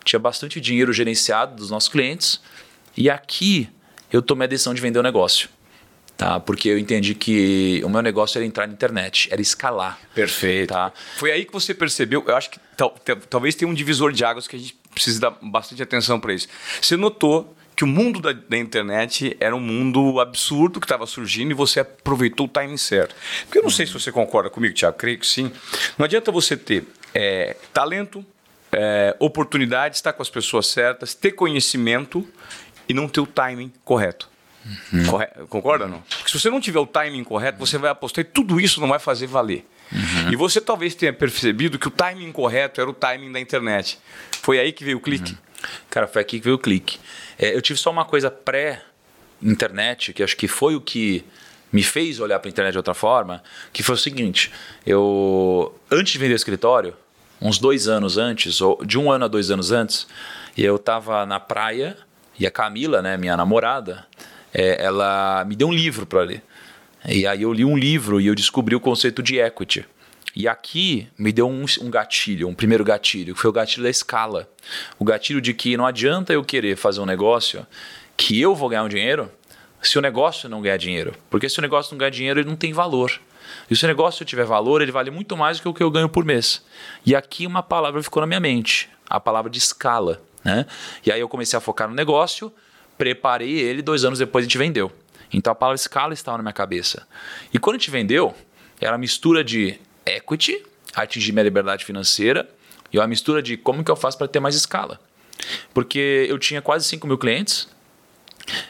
tinha 0.03 0.19
bastante 0.19 0.59
dinheiro 0.59 0.91
gerenciado 0.93 1.55
dos 1.55 1.69
nossos 1.69 1.89
clientes. 1.89 2.41
E 2.95 3.09
aqui 3.09 3.69
eu 4.11 4.21
tomei 4.21 4.45
a 4.45 4.49
decisão 4.49 4.73
de 4.73 4.81
vender 4.81 4.99
o 4.99 5.03
negócio 5.03 5.49
tá? 6.17 6.39
Porque 6.39 6.67
eu 6.67 6.79
entendi 6.79 7.13
que 7.13 7.79
o 7.85 7.89
meu 7.89 8.01
negócio 8.01 8.39
era 8.39 8.45
entrar 8.45 8.65
na 8.65 8.73
internet, 8.73 9.29
era 9.31 9.39
escalar. 9.39 9.99
Perfeito. 10.15 10.73
Tá? 10.73 10.91
Foi 11.15 11.31
aí 11.31 11.45
que 11.45 11.53
você 11.53 11.73
percebeu, 11.73 12.23
eu 12.27 12.35
acho 12.35 12.49
que 12.49 12.59
tal, 12.75 12.89
talvez 13.29 13.53
tenha 13.53 13.69
um 13.69 13.73
divisor 13.73 14.11
de 14.11 14.25
águas 14.25 14.47
que 14.47 14.55
a 14.55 14.59
gente 14.59 14.75
precisa 14.93 15.21
dar 15.21 15.37
bastante 15.41 15.81
atenção 15.83 16.19
para 16.19 16.33
isso. 16.33 16.47
Você 16.81 16.97
notou 16.97 17.55
que 17.77 17.83
o 17.83 17.87
mundo 17.87 18.19
da, 18.19 18.33
da, 18.33 18.57
internet 18.57 19.37
era 19.39 19.55
um 19.55 19.59
mundo 19.59 20.19
absurdo 20.19 20.79
que 20.79 20.85
estava 20.87 21.05
surgindo 21.05 21.51
e 21.51 21.53
você 21.53 21.79
aproveitou 21.79 22.47
o 22.47 22.49
timing 22.49 22.75
certo. 22.75 23.15
Porque 23.43 23.59
eu 23.59 23.63
não 23.63 23.69
sei 23.69 23.85
se 23.85 23.93
você 23.93 24.11
concorda 24.11 24.49
comigo, 24.49 24.73
Tiago, 24.73 24.97
creio 24.97 25.19
que 25.19 25.27
sim. 25.27 25.51
Não 25.95 26.03
adianta 26.03 26.31
você 26.31 26.57
ter 26.57 26.85
é, 27.13 27.55
talento, 27.71 28.25
é, 28.71 29.15
oportunidade, 29.19 29.95
estar 29.95 30.11
com 30.11 30.23
as 30.23 30.29
pessoas 30.29 30.65
certas, 30.65 31.13
ter 31.13 31.33
conhecimento 31.33 32.27
e 32.89 32.95
não 32.95 33.07
ter 33.07 33.19
o 33.19 33.27
timing 33.27 33.71
correto. 33.85 34.27
Uhum. 34.91 35.05
Corre... 35.05 35.27
Concorda 35.47 35.85
ou 35.85 35.91
não? 35.91 36.01
Porque 36.01 36.31
se 36.31 36.39
você 36.39 36.49
não 36.49 36.59
tiver 36.59 36.79
o 36.79 36.87
timing 36.87 37.23
correto, 37.23 37.59
você 37.59 37.77
vai 37.77 37.91
apostar 37.91 38.23
e 38.23 38.25
tudo 38.25 38.59
isso 38.59 38.81
não 38.81 38.87
vai 38.87 38.97
fazer 38.97 39.27
valer. 39.27 39.63
Uhum. 39.91 40.31
E 40.31 40.35
você 40.35 40.59
talvez 40.59 40.95
tenha 40.95 41.13
percebido 41.13 41.77
que 41.77 41.87
o 41.87 41.91
timing 41.91 42.31
correto 42.31 42.81
era 42.81 42.89
o 42.89 42.93
timing 42.93 43.31
da 43.31 43.39
internet. 43.39 43.99
Foi 44.41 44.59
aí 44.59 44.71
que 44.71 44.83
veio 44.83 44.97
o 44.97 44.99
clique? 44.99 45.33
Uhum. 45.33 45.37
Cara, 45.91 46.07
foi 46.07 46.23
aqui 46.23 46.39
que 46.39 46.43
veio 46.43 46.55
o 46.55 46.59
clique. 46.59 46.99
É, 47.37 47.55
eu 47.55 47.61
tive 47.61 47.79
só 47.79 47.91
uma 47.91 48.05
coisa 48.05 48.31
pré-internet, 48.31 50.13
que 50.13 50.23
acho 50.23 50.35
que 50.35 50.47
foi 50.47 50.75
o 50.75 50.81
que 50.81 51.23
me 51.71 51.83
fez 51.83 52.19
olhar 52.19 52.39
para 52.39 52.49
a 52.49 52.51
internet 52.51 52.71
de 52.71 52.79
outra 52.79 52.93
forma, 52.93 53.43
que 53.71 53.83
foi 53.83 53.95
o 53.95 53.97
seguinte: 53.97 54.51
eu 54.85 55.73
antes 55.91 56.13
de 56.13 56.19
vender 56.19 56.33
o 56.33 56.35
escritório, 56.35 56.93
uns 57.41 57.59
dois 57.59 57.87
anos 57.87 58.17
antes, 58.17 58.61
ou 58.61 58.83
de 58.83 58.97
um 58.97 59.11
ano 59.11 59.25
a 59.25 59.27
dois 59.27 59.51
anos 59.51 59.71
antes, 59.71 60.07
eu 60.57 60.75
estava 60.77 61.25
na 61.25 61.39
praia 61.39 61.97
e 62.39 62.45
a 62.45 62.51
Camila, 62.51 63.01
né, 63.01 63.17
minha 63.17 63.35
namorada, 63.35 64.05
é, 64.53 64.83
ela 64.83 65.43
me 65.45 65.55
deu 65.55 65.67
um 65.67 65.73
livro 65.73 66.05
para 66.05 66.21
ler. 66.21 66.43
E 67.07 67.25
aí 67.25 67.43
eu 67.43 67.53
li 67.53 67.63
um 67.63 67.77
livro 67.77 68.19
e 68.19 68.27
eu 68.27 68.35
descobri 68.35 68.75
o 68.75 68.79
conceito 68.79 69.21
de 69.21 69.39
equity. 69.39 69.85
E 70.39 70.47
aqui 70.47 71.07
me 71.17 71.31
deu 71.31 71.49
um, 71.49 71.65
um, 71.81 71.89
gatilho, 71.89 72.47
um 72.47 72.53
primeiro 72.53 72.83
gatilho, 72.83 73.33
que 73.33 73.41
foi 73.41 73.49
o 73.49 73.53
gatilho 73.53 73.81
da 73.81 73.89
escala. 73.89 74.47
O 74.99 75.03
gatilho 75.03 75.41
de 75.41 75.51
que 75.51 75.75
não 75.75 75.83
adianta 75.83 76.31
eu 76.31 76.43
querer 76.43 76.77
fazer 76.77 77.01
um 77.01 77.07
negócio 77.07 77.65
que 78.15 78.39
eu 78.39 78.53
vou 78.53 78.69
ganhar 78.69 78.83
um 78.83 78.87
dinheiro 78.87 79.31
se 79.81 79.97
o 79.97 80.01
negócio 80.01 80.47
não 80.47 80.61
ganhar 80.61 80.77
dinheiro. 80.77 81.15
Porque 81.27 81.49
se 81.49 81.57
o 81.57 81.61
negócio 81.63 81.91
não 81.91 81.97
ganhar 81.97 82.11
dinheiro, 82.11 82.39
ele 82.39 82.47
não 82.47 82.55
tem 82.55 82.71
valor. 82.71 83.19
E 83.67 83.75
se 83.75 83.83
o 83.83 83.87
negócio 83.87 84.23
tiver 84.23 84.45
valor, 84.45 84.83
ele 84.83 84.91
vale 84.91 85.09
muito 85.09 85.35
mais 85.35 85.57
do 85.57 85.63
que 85.63 85.69
o 85.69 85.73
que 85.73 85.81
eu 85.81 85.89
ganho 85.89 86.07
por 86.07 86.23
mês. 86.23 86.63
E 87.03 87.15
aqui 87.15 87.47
uma 87.47 87.63
palavra 87.63 88.03
ficou 88.03 88.21
na 88.21 88.27
minha 88.27 88.39
mente, 88.39 88.91
a 89.09 89.19
palavra 89.19 89.49
de 89.49 89.57
escala. 89.57 90.21
Né? 90.45 90.67
E 91.03 91.11
aí 91.11 91.19
eu 91.19 91.27
comecei 91.27 91.57
a 91.57 91.59
focar 91.59 91.89
no 91.89 91.95
negócio, 91.95 92.53
preparei 92.95 93.57
ele, 93.57 93.81
dois 93.81 94.05
anos 94.05 94.19
depois 94.19 94.43
a 94.43 94.47
gente 94.47 94.59
vendeu. 94.59 94.91
Então 95.33 95.51
a 95.51 95.55
palavra 95.55 95.77
escala 95.77 96.13
estava 96.13 96.37
na 96.37 96.43
minha 96.43 96.53
cabeça. 96.53 97.07
E 97.51 97.57
quando 97.57 97.77
a 97.77 97.79
gente 97.79 97.89
vendeu, 97.89 98.35
era 98.79 98.91
uma 98.91 98.99
mistura 98.99 99.43
de 99.43 99.79
equity, 100.15 100.63
atingir 100.95 101.31
minha 101.31 101.43
liberdade 101.43 101.85
financeira, 101.85 102.49
e 102.91 102.97
uma 102.97 103.07
mistura 103.07 103.41
de 103.41 103.57
como 103.57 103.83
que 103.83 103.91
eu 103.91 103.95
faço 103.95 104.17
para 104.17 104.27
ter 104.27 104.39
mais 104.39 104.55
escala. 104.55 104.99
Porque 105.73 106.25
eu 106.29 106.39
tinha 106.39 106.61
quase 106.61 106.85
5 106.87 107.05
mil 107.05 107.17
clientes, 107.17 107.67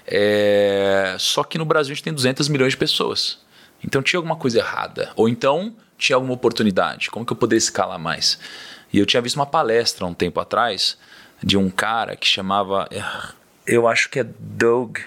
é... 0.06 1.16
só 1.20 1.44
que 1.44 1.58
no 1.58 1.66
Brasil 1.66 1.92
a 1.92 1.96
gente 1.96 2.04
tem 2.04 2.14
200 2.14 2.48
milhões 2.50 2.74
de 2.74 2.78
pessoas. 2.78 3.40
Então 3.84 4.02
tinha 4.02 4.18
alguma 4.18 4.36
coisa 4.36 4.58
errada. 4.60 5.12
Ou 5.16 5.30
então 5.30 5.76
tinha 5.98 6.16
alguma 6.16 6.34
oportunidade. 6.34 7.10
Como 7.12 7.26
que 7.26 7.32
eu 7.32 7.38
poderia 7.38 7.60
escalar 7.60 8.00
mais? 8.00 8.40
E 8.92 8.98
eu 9.00 9.06
tinha 9.06 9.22
visto 9.22 9.36
uma 9.36 9.46
palestra 9.46 10.06
um 10.06 10.14
tempo 10.14 10.40
atrás 10.40 10.98
de 11.44 11.58
um 11.58 11.70
cara 11.70 12.16
que 12.16 12.28
chamava 12.28 12.88
eu 13.68 13.88
acho 13.88 14.10
que 14.10 14.20
é 14.20 14.24
Doug. 14.24 14.98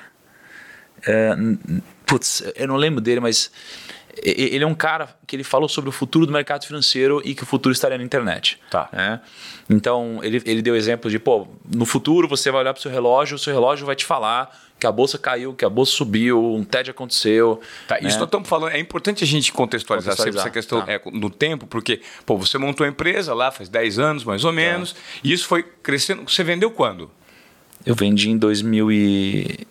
É, 1.06 1.30
putz, 2.04 2.42
eu 2.54 2.68
não 2.68 2.76
lembro 2.76 3.00
dele, 3.00 3.20
mas 3.20 3.50
ele 4.22 4.64
é 4.64 4.66
um 4.66 4.74
cara 4.74 5.08
que 5.26 5.36
ele 5.36 5.44
falou 5.44 5.68
sobre 5.68 5.88
o 5.88 5.92
futuro 5.92 6.26
do 6.26 6.32
mercado 6.32 6.66
financeiro 6.66 7.22
e 7.24 7.34
que 7.34 7.42
o 7.42 7.46
futuro 7.46 7.72
estaria 7.72 7.96
na 7.96 8.04
internet. 8.04 8.58
Tá. 8.70 8.88
Né? 8.92 9.20
Então, 9.68 10.20
ele, 10.22 10.42
ele 10.44 10.62
deu 10.62 10.76
exemplo 10.76 11.10
de, 11.10 11.18
pô, 11.18 11.46
no 11.72 11.86
futuro 11.86 12.28
você 12.28 12.50
vai 12.50 12.60
olhar 12.60 12.72
para 12.72 12.80
o 12.80 12.82
seu 12.82 12.90
relógio, 12.90 13.36
o 13.36 13.38
seu 13.38 13.52
relógio 13.52 13.86
vai 13.86 13.96
te 13.96 14.04
falar 14.04 14.50
que 14.80 14.86
a 14.86 14.92
bolsa 14.92 15.18
caiu, 15.18 15.52
que 15.52 15.64
a 15.64 15.68
bolsa 15.68 15.92
subiu, 15.92 16.42
um 16.54 16.64
TED 16.64 16.90
aconteceu. 16.90 17.60
Tá, 17.86 17.96
né? 17.96 18.08
Isso 18.08 18.18
nós 18.18 18.26
estamos 18.26 18.48
falando, 18.48 18.72
é 18.72 18.78
importante 18.80 19.22
a 19.22 19.26
gente 19.26 19.52
contextualizar, 19.52 20.16
contextualizar. 20.16 20.44
sempre 20.44 20.48
essa 20.48 20.50
questão 20.50 20.80
tá. 20.84 20.90
é, 20.92 21.18
no 21.18 21.28
tempo, 21.28 21.66
porque, 21.66 22.00
pô, 22.24 22.38
você 22.38 22.56
montou 22.56 22.86
a 22.86 22.88
empresa 22.88 23.34
lá 23.34 23.50
faz 23.50 23.68
10 23.68 23.98
anos, 23.98 24.24
mais 24.24 24.42
ou 24.42 24.52
menos, 24.52 24.94
tá. 24.94 24.98
e 25.22 25.32
isso 25.32 25.46
foi 25.46 25.62
crescendo. 25.62 26.22
Você 26.28 26.42
vendeu 26.42 26.70
quando? 26.70 27.10
Eu 27.84 27.94
vendi 27.94 28.30
em 28.30 28.38
2016. 28.38 29.66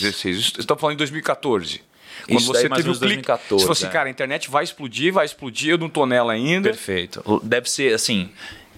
16. 0.00 0.52
Você 0.54 0.60
está 0.60 0.76
falando 0.76 0.94
em 0.94 0.98
2014. 0.98 1.80
Quando 2.26 2.38
Isso 2.38 2.46
você 2.46 2.68
teve 2.68 2.90
o 2.90 2.98
clique, 2.98 2.98
2014, 3.00 3.62
se 3.62 3.68
fosse, 3.68 3.88
cara, 3.88 4.08
a 4.08 4.10
internet 4.10 4.50
vai 4.50 4.64
explodir, 4.64 5.12
vai 5.12 5.24
explodir, 5.24 5.70
eu 5.70 5.78
não 5.78 5.88
tô 5.88 6.06
nela 6.06 6.32
ainda. 6.32 6.68
Perfeito. 6.70 7.40
Deve 7.44 7.70
ser 7.70 7.94
assim, 7.94 8.30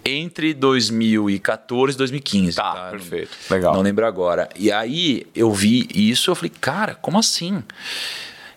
entre 0.04 0.54
2014 0.54 1.94
e 1.94 1.98
2015. 1.98 2.56
Tá, 2.56 2.72
tá? 2.72 2.90
perfeito. 2.90 3.30
Legal. 3.50 3.74
Não 3.74 3.82
lembro 3.82 4.06
agora. 4.06 4.48
E 4.56 4.70
aí 4.70 5.26
eu 5.34 5.52
vi 5.52 5.88
isso, 5.94 6.30
eu 6.30 6.34
falei, 6.34 6.52
cara, 6.60 6.94
como 6.94 7.18
assim? 7.18 7.62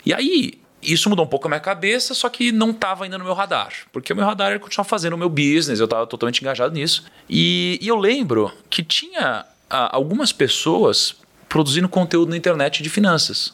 E 0.05 0.13
aí 0.13 0.59
isso 0.81 1.09
mudou 1.09 1.25
um 1.25 1.27
pouco 1.27 1.47
a 1.47 1.49
minha 1.49 1.59
cabeça, 1.59 2.13
só 2.13 2.29
que 2.29 2.51
não 2.51 2.71
estava 2.71 3.03
ainda 3.03 3.17
no 3.17 3.25
meu 3.25 3.33
radar. 3.33 3.73
Porque 3.91 4.13
o 4.13 4.15
meu 4.15 4.25
radar 4.25 4.51
era 4.51 4.59
continuar 4.59 4.85
fazendo 4.85 5.13
o 5.13 5.17
meu 5.17 5.29
business, 5.29 5.79
eu 5.79 5.85
estava 5.85 6.07
totalmente 6.07 6.41
engajado 6.41 6.73
nisso. 6.73 7.03
E, 7.29 7.77
e, 7.81 7.87
eu 7.87 7.97
lembro 7.97 8.51
que 8.69 8.83
tinha 8.83 9.45
ah, 9.69 9.95
algumas 9.95 10.31
pessoas 10.31 11.15
produzindo 11.47 11.89
conteúdo 11.89 12.29
na 12.29 12.37
internet 12.37 12.81
de 12.81 12.89
finanças. 12.89 13.53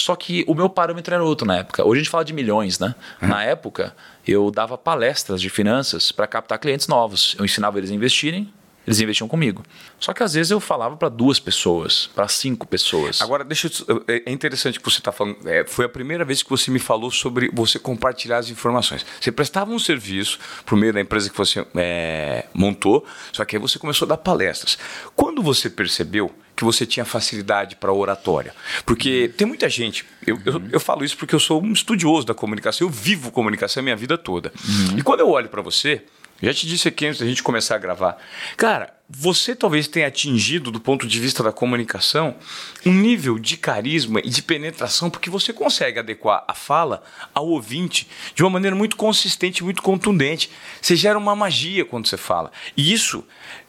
Só 0.00 0.16
que 0.16 0.44
o 0.46 0.54
meu 0.54 0.68
parâmetro 0.68 1.14
era 1.14 1.22
outro 1.22 1.46
na 1.46 1.56
época. 1.56 1.84
Hoje 1.84 2.00
a 2.00 2.02
gente 2.02 2.10
fala 2.10 2.24
de 2.24 2.32
milhões, 2.32 2.78
né? 2.78 2.94
Uhum. 3.20 3.28
Na 3.28 3.42
época, 3.42 3.94
eu 4.26 4.50
dava 4.50 4.78
palestras 4.78 5.40
de 5.40 5.50
finanças 5.50 6.12
para 6.12 6.26
captar 6.26 6.58
clientes 6.58 6.86
novos. 6.86 7.34
Eu 7.38 7.44
ensinava 7.44 7.78
eles 7.78 7.90
a 7.90 7.94
investirem 7.94 8.52
eles 8.88 9.00
investiam 9.00 9.28
comigo. 9.28 9.62
Só 10.00 10.14
que 10.14 10.22
às 10.22 10.32
vezes 10.32 10.50
eu 10.50 10.58
falava 10.58 10.96
para 10.96 11.10
duas 11.10 11.38
pessoas, 11.38 12.08
para 12.14 12.26
cinco 12.26 12.66
pessoas. 12.66 13.20
Agora, 13.20 13.44
deixa 13.44 13.70
eu, 13.86 14.02
é, 14.08 14.22
é 14.24 14.32
interessante 14.32 14.80
que 14.80 14.84
você 14.90 14.98
está 14.98 15.12
falando. 15.12 15.36
É, 15.46 15.62
foi 15.66 15.84
a 15.84 15.88
primeira 15.90 16.24
vez 16.24 16.42
que 16.42 16.48
você 16.48 16.70
me 16.70 16.78
falou 16.78 17.10
sobre 17.10 17.50
você 17.52 17.78
compartilhar 17.78 18.38
as 18.38 18.48
informações. 18.48 19.04
Você 19.20 19.30
prestava 19.30 19.70
um 19.70 19.78
serviço 19.78 20.38
por 20.64 20.74
meio 20.78 20.94
da 20.94 21.02
empresa 21.02 21.28
que 21.28 21.36
você 21.36 21.66
é, 21.76 22.46
montou, 22.54 23.04
só 23.30 23.44
que 23.44 23.56
aí 23.56 23.60
você 23.60 23.78
começou 23.78 24.06
a 24.06 24.08
dar 24.08 24.16
palestras. 24.16 24.78
Quando 25.14 25.42
você 25.42 25.68
percebeu 25.68 26.34
que 26.56 26.64
você 26.64 26.84
tinha 26.84 27.04
facilidade 27.04 27.76
para 27.76 27.92
oratória. 27.92 28.52
Porque 28.84 29.32
tem 29.36 29.46
muita 29.46 29.68
gente, 29.68 30.04
eu, 30.26 30.40
eu, 30.44 30.60
eu, 30.72 30.80
falo 30.80 31.04
isso 31.04 31.16
porque 31.16 31.32
eu 31.32 31.38
sou 31.38 31.62
um 31.62 31.72
estudioso 31.72 32.26
da 32.26 32.34
comunicação, 32.34 32.84
eu 32.84 32.90
vivo 32.90 33.30
comunicação 33.30 33.80
a 33.80 33.84
minha 33.84 33.94
vida 33.94 34.18
toda. 34.18 34.52
Uhum. 34.66 34.98
E 34.98 35.02
quando 35.02 35.20
eu 35.20 35.28
olho 35.28 35.48
para 35.48 35.62
você, 35.62 36.02
já 36.40 36.54
te 36.54 36.66
disse 36.66 36.88
aqui 36.88 37.06
antes 37.06 37.20
da 37.20 37.26
gente 37.26 37.42
começar 37.42 37.74
a 37.74 37.78
gravar. 37.78 38.16
Cara, 38.56 38.94
você 39.08 39.56
talvez 39.56 39.88
tenha 39.88 40.06
atingido, 40.06 40.70
do 40.70 40.78
ponto 40.78 41.06
de 41.06 41.18
vista 41.18 41.42
da 41.42 41.50
comunicação, 41.50 42.36
um 42.84 42.92
nível 42.92 43.38
de 43.38 43.56
carisma 43.56 44.20
e 44.20 44.28
de 44.28 44.42
penetração, 44.42 45.08
porque 45.08 45.30
você 45.30 45.52
consegue 45.52 45.98
adequar 45.98 46.44
a 46.46 46.54
fala 46.54 47.02
ao 47.34 47.48
ouvinte 47.48 48.06
de 48.34 48.42
uma 48.42 48.50
maneira 48.50 48.76
muito 48.76 48.96
consistente, 48.96 49.64
muito 49.64 49.82
contundente. 49.82 50.50
Você 50.80 50.94
gera 50.94 51.18
uma 51.18 51.34
magia 51.34 51.84
quando 51.84 52.06
você 52.06 52.16
fala. 52.16 52.52
E 52.76 52.92
isso 52.92 53.24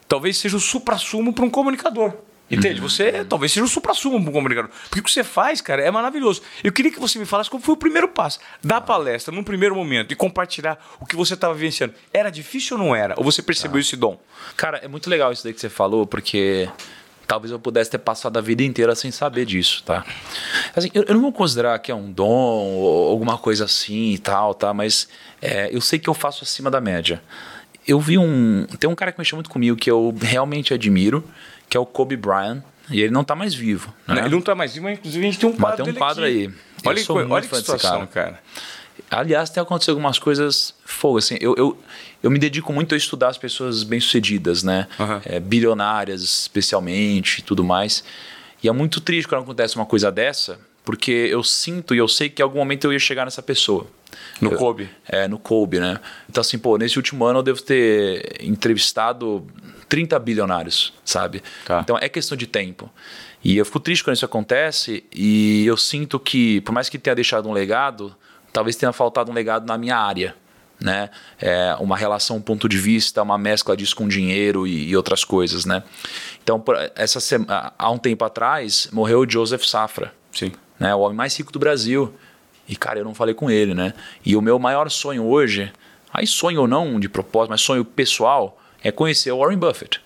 talvez 0.06 0.36
seja 0.36 0.56
o 0.56 0.60
supra-sumo 0.60 1.32
para 1.32 1.44
um 1.44 1.50
comunicador. 1.50 2.29
Entende? 2.50 2.80
Você 2.80 3.24
talvez 3.24 3.52
seja 3.52 3.64
o 3.64 3.68
supra-sumo 3.68 4.16
um 4.16 4.32
comunicador. 4.32 4.70
Porque 4.88 5.00
o 5.00 5.02
que 5.04 5.10
você 5.10 5.22
faz, 5.22 5.60
cara, 5.60 5.82
é 5.82 5.90
maravilhoso. 5.90 6.42
Eu 6.64 6.72
queria 6.72 6.90
que 6.90 6.98
você 6.98 7.18
me 7.18 7.24
falasse 7.24 7.48
qual 7.48 7.62
foi 7.62 7.74
o 7.74 7.76
primeiro 7.76 8.08
passo 8.08 8.40
da 8.62 8.80
palestra, 8.80 9.32
num 9.34 9.44
primeiro 9.44 9.74
momento, 9.74 10.12
e 10.12 10.16
compartilhar 10.16 10.78
o 10.98 11.06
que 11.06 11.14
você 11.14 11.34
estava 11.34 11.54
vivenciando. 11.54 11.94
Era 12.12 12.30
difícil 12.30 12.76
ou 12.76 12.84
não 12.84 12.94
era? 12.94 13.14
Ou 13.16 13.24
você 13.24 13.42
percebeu 13.42 13.80
esse 13.80 13.96
dom? 13.96 14.18
Cara, 14.56 14.78
é 14.78 14.88
muito 14.88 15.08
legal 15.08 15.32
isso 15.32 15.44
daí 15.44 15.52
que 15.52 15.60
você 15.60 15.68
falou, 15.68 16.06
porque 16.06 16.68
talvez 17.30 17.52
eu 17.52 17.60
pudesse 17.60 17.88
ter 17.88 17.98
passado 17.98 18.36
a 18.38 18.40
vida 18.40 18.64
inteira 18.64 18.92
sem 18.96 19.12
saber 19.12 19.46
disso, 19.46 19.84
tá? 19.84 20.04
Assim, 20.74 20.90
eu, 20.92 21.04
eu 21.04 21.14
não 21.14 21.20
vou 21.20 21.32
considerar 21.32 21.78
que 21.78 21.92
é 21.92 21.94
um 21.94 22.10
dom 22.10 22.26
ou 22.26 23.08
alguma 23.08 23.38
coisa 23.38 23.66
assim 23.66 24.10
e 24.10 24.18
tal, 24.18 24.52
tá? 24.52 24.74
Mas 24.74 25.08
é, 25.40 25.68
eu 25.72 25.80
sei 25.80 26.00
que 26.00 26.10
eu 26.10 26.14
faço 26.14 26.42
acima 26.42 26.68
da 26.68 26.80
média. 26.80 27.22
Eu 27.86 28.00
vi 28.00 28.18
um. 28.18 28.66
Tem 28.80 28.90
um 28.90 28.96
cara 28.96 29.12
que 29.12 29.18
mexeu 29.18 29.36
muito 29.36 29.48
comigo 29.48 29.76
que 29.76 29.88
eu 29.88 30.12
realmente 30.20 30.74
admiro, 30.74 31.24
que 31.70 31.76
é 31.76 31.80
o 31.80 31.86
Kobe 31.86 32.16
Bryant. 32.16 32.62
E 32.90 33.00
ele 33.00 33.12
não 33.12 33.22
tá 33.22 33.36
mais 33.36 33.54
vivo. 33.54 33.94
Né? 34.06 34.18
Ele 34.22 34.30
não 34.34 34.42
tá 34.42 34.52
mais 34.54 34.74
vivo, 34.74 34.84
mas 34.86 34.98
inclusive 34.98 35.24
a 35.24 35.30
gente 35.30 35.38
tem 35.40 35.48
um 35.48 35.52
Mas 35.52 35.60
quadro 35.60 35.84
tem 35.84 35.94
um 35.94 35.96
quadro 35.96 36.24
aqui. 36.24 36.32
aí. 36.34 36.44
Eu 36.44 36.52
Olha, 36.84 37.04
sou 37.04 37.16
que- 37.16 37.22
muito 37.22 37.32
olha 37.32 37.42
que 37.42 37.48
fã 37.48 37.56
desse 37.56 37.70
situação, 37.72 38.06
cara. 38.08 38.30
cara. 38.32 38.40
Aliás, 39.10 39.48
tem 39.48 39.62
acontecido 39.62 39.90
algumas 39.92 40.18
coisas 40.18 40.74
fogo, 40.84 41.18
assim. 41.18 41.38
Eu, 41.40 41.54
eu, 41.56 41.78
eu 42.22 42.30
me 42.30 42.38
dedico 42.38 42.72
muito 42.72 42.94
a 42.94 42.98
estudar 42.98 43.28
as 43.28 43.38
pessoas 43.38 43.82
bem-sucedidas, 43.84 44.62
né? 44.64 44.88
Aham. 44.98 45.22
É, 45.24 45.38
bilionárias, 45.40 46.22
especialmente, 46.22 47.38
e 47.38 47.42
tudo 47.42 47.62
mais. 47.64 48.02
E 48.62 48.68
é 48.68 48.72
muito 48.72 49.00
triste 49.00 49.26
quando 49.28 49.42
acontece 49.42 49.76
uma 49.76 49.86
coisa 49.86 50.10
dessa, 50.10 50.58
porque 50.84 51.12
eu 51.12 51.42
sinto 51.44 51.94
e 51.94 51.98
eu 51.98 52.08
sei 52.08 52.28
que 52.28 52.42
em 52.42 52.44
algum 52.44 52.58
momento 52.58 52.84
eu 52.84 52.92
ia 52.92 52.98
chegar 52.98 53.24
nessa 53.24 53.42
pessoa. 53.42 53.86
No 54.40 54.50
Eu- 54.52 54.58
Kobe. 54.58 54.90
É, 55.08 55.28
no 55.28 55.38
Kobe, 55.38 55.78
né? 55.80 55.98
Então, 56.28 56.40
assim, 56.40 56.58
pô, 56.58 56.76
nesse 56.76 56.96
último 56.98 57.24
ano 57.24 57.38
eu 57.38 57.42
devo 57.42 57.62
ter 57.62 58.36
entrevistado 58.40 59.46
30 59.90 60.18
bilionários, 60.20 60.94
sabe? 61.04 61.42
Tá. 61.66 61.80
Então 61.82 61.98
é 62.00 62.08
questão 62.08 62.38
de 62.38 62.46
tempo. 62.46 62.88
E 63.44 63.56
eu 63.58 63.64
fico 63.66 63.80
triste 63.80 64.04
quando 64.04 64.14
isso 64.16 64.24
acontece 64.24 65.04
e 65.12 65.66
eu 65.66 65.76
sinto 65.76 66.18
que, 66.18 66.60
por 66.62 66.72
mais 66.72 66.88
que 66.88 66.98
tenha 66.98 67.14
deixado 67.14 67.48
um 67.48 67.52
legado, 67.52 68.14
talvez 68.52 68.76
tenha 68.76 68.92
faltado 68.92 69.30
um 69.30 69.34
legado 69.34 69.66
na 69.66 69.76
minha 69.76 69.96
área. 69.96 70.34
Né? 70.80 71.10
É, 71.38 71.76
uma 71.78 71.94
relação, 71.96 72.36
um 72.36 72.40
ponto 72.40 72.66
de 72.66 72.78
vista, 72.78 73.22
uma 73.22 73.36
mescla 73.36 73.76
disso 73.76 73.94
com 73.94 74.08
dinheiro 74.08 74.66
e, 74.66 74.88
e 74.88 74.96
outras 74.96 75.24
coisas, 75.24 75.66
né? 75.66 75.82
Então, 76.42 76.62
essa 76.94 77.20
sema- 77.20 77.74
há 77.78 77.90
um 77.90 77.98
tempo 77.98 78.24
atrás, 78.24 78.88
morreu 78.90 79.20
o 79.20 79.30
Joseph 79.30 79.62
Safra 79.64 80.14
Sim. 80.32 80.52
né? 80.78 80.94
O 80.94 81.00
homem 81.00 81.16
mais 81.16 81.36
rico 81.36 81.52
do 81.52 81.58
Brasil. 81.58 82.14
E, 82.66 82.76
cara, 82.76 82.98
eu 83.00 83.04
não 83.04 83.14
falei 83.14 83.34
com 83.34 83.50
ele, 83.50 83.74
né? 83.74 83.92
E 84.24 84.34
o 84.36 84.40
meu 84.40 84.58
maior 84.58 84.88
sonho 84.90 85.26
hoje, 85.26 85.70
aí 86.14 86.26
sonho 86.26 86.60
ou 86.62 86.68
não 86.68 86.98
de 87.00 87.08
propósito, 87.08 87.50
mas 87.50 87.60
sonho 87.60 87.84
pessoal, 87.84 88.58
é 88.82 88.90
conhecer 88.90 89.30
o 89.32 89.38
Warren 89.38 89.58
Buffett. 89.58 90.00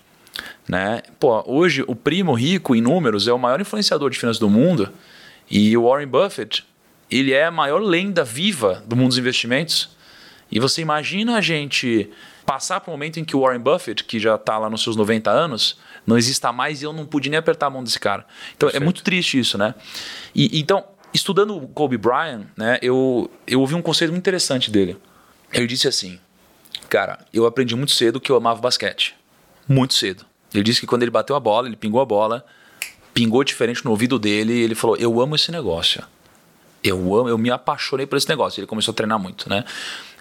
Né? 0.67 1.01
Pô, 1.19 1.43
hoje 1.45 1.83
o 1.87 1.95
primo 1.95 2.33
rico 2.33 2.75
em 2.75 2.81
números 2.81 3.27
é 3.27 3.33
o 3.33 3.39
maior 3.39 3.61
influenciador 3.61 4.09
de 4.09 4.17
finanças 4.17 4.39
do 4.39 4.49
mundo. 4.49 4.91
E 5.49 5.75
o 5.77 5.87
Warren 5.87 6.07
Buffett, 6.07 6.65
ele 7.09 7.33
é 7.33 7.45
a 7.45 7.51
maior 7.51 7.79
lenda 7.79 8.23
viva 8.23 8.83
do 8.85 8.95
mundo 8.95 9.09
dos 9.09 9.17
investimentos. 9.17 9.95
E 10.51 10.59
você 10.59 10.81
imagina 10.81 11.37
a 11.37 11.41
gente 11.41 12.09
passar 12.45 12.79
por 12.79 12.91
um 12.91 12.93
momento 12.93 13.19
em 13.19 13.25
que 13.25 13.35
o 13.35 13.41
Warren 13.41 13.59
Buffett, 13.59 14.03
que 14.03 14.19
já 14.19 14.35
está 14.35 14.57
lá 14.57 14.69
nos 14.69 14.83
seus 14.83 14.95
90 14.95 15.31
anos, 15.31 15.77
não 16.05 16.17
exista 16.17 16.51
mais 16.51 16.81
e 16.81 16.85
eu 16.85 16.93
não 16.93 17.05
pude 17.05 17.29
nem 17.29 17.37
apertar 17.37 17.67
a 17.67 17.69
mão 17.69 17.83
desse 17.83 17.99
cara. 17.99 18.25
Então 18.55 18.69
é 18.71 18.79
muito 18.79 19.03
triste 19.03 19.39
isso, 19.39 19.57
né? 19.57 19.73
E, 20.33 20.59
então, 20.59 20.83
estudando 21.13 21.55
o 21.55 21.67
Kobe 21.67 21.97
Bryant, 21.97 22.45
né, 22.55 22.77
eu, 22.81 23.29
eu 23.47 23.59
ouvi 23.59 23.73
um 23.73 23.81
conceito 23.81 24.11
muito 24.11 24.21
interessante 24.21 24.69
dele. 24.69 24.97
Ele 25.51 25.65
disse 25.65 25.87
assim: 25.87 26.19
Cara, 26.95 27.19
eu 27.33 27.45
aprendi 27.45 27.75
muito 27.75 27.91
cedo 27.91 28.21
que 28.21 28.31
eu 28.31 28.37
amava 28.37 28.61
basquete. 28.61 29.17
Muito 29.67 29.93
cedo. 29.93 30.25
Ele 30.53 30.63
disse 30.63 30.79
que 30.79 30.87
quando 30.87 31.01
ele 31.01 31.11
bateu 31.11 31.35
a 31.35 31.39
bola, 31.41 31.67
ele 31.67 31.75
pingou 31.75 31.99
a 31.99 32.05
bola, 32.05 32.45
pingou 33.13 33.43
diferente 33.43 33.83
no 33.83 33.91
ouvido 33.91 34.17
dele 34.17 34.53
e 34.53 34.61
ele 34.61 34.75
falou: 34.75 34.95
Eu 34.95 35.19
amo 35.19 35.35
esse 35.35 35.51
negócio. 35.51 36.01
Eu 36.81 37.13
amo, 37.13 37.27
eu 37.27 37.37
me 37.37 37.51
apaixonei 37.51 38.05
por 38.05 38.15
esse 38.15 38.29
negócio. 38.29 38.61
Ele 38.61 38.65
começou 38.65 38.93
a 38.93 38.95
treinar 38.95 39.19
muito, 39.19 39.49
né? 39.49 39.65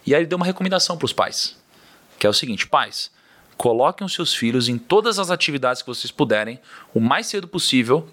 E 0.04 0.16
aí 0.16 0.22
ele 0.22 0.26
deu 0.26 0.34
uma 0.34 0.44
recomendação 0.44 0.98
para 0.98 1.06
os 1.06 1.12
pais, 1.12 1.56
que 2.18 2.26
é 2.26 2.30
o 2.30 2.32
seguinte: 2.32 2.66
pais, 2.66 3.08
coloquem 3.56 4.04
os 4.04 4.12
seus 4.12 4.34
filhos 4.34 4.68
em 4.68 4.76
todas 4.76 5.20
as 5.20 5.30
atividades 5.30 5.80
que 5.80 5.86
vocês 5.86 6.10
puderem, 6.10 6.58
o 6.92 6.98
mais 6.98 7.28
cedo 7.28 7.46
possível, 7.46 8.08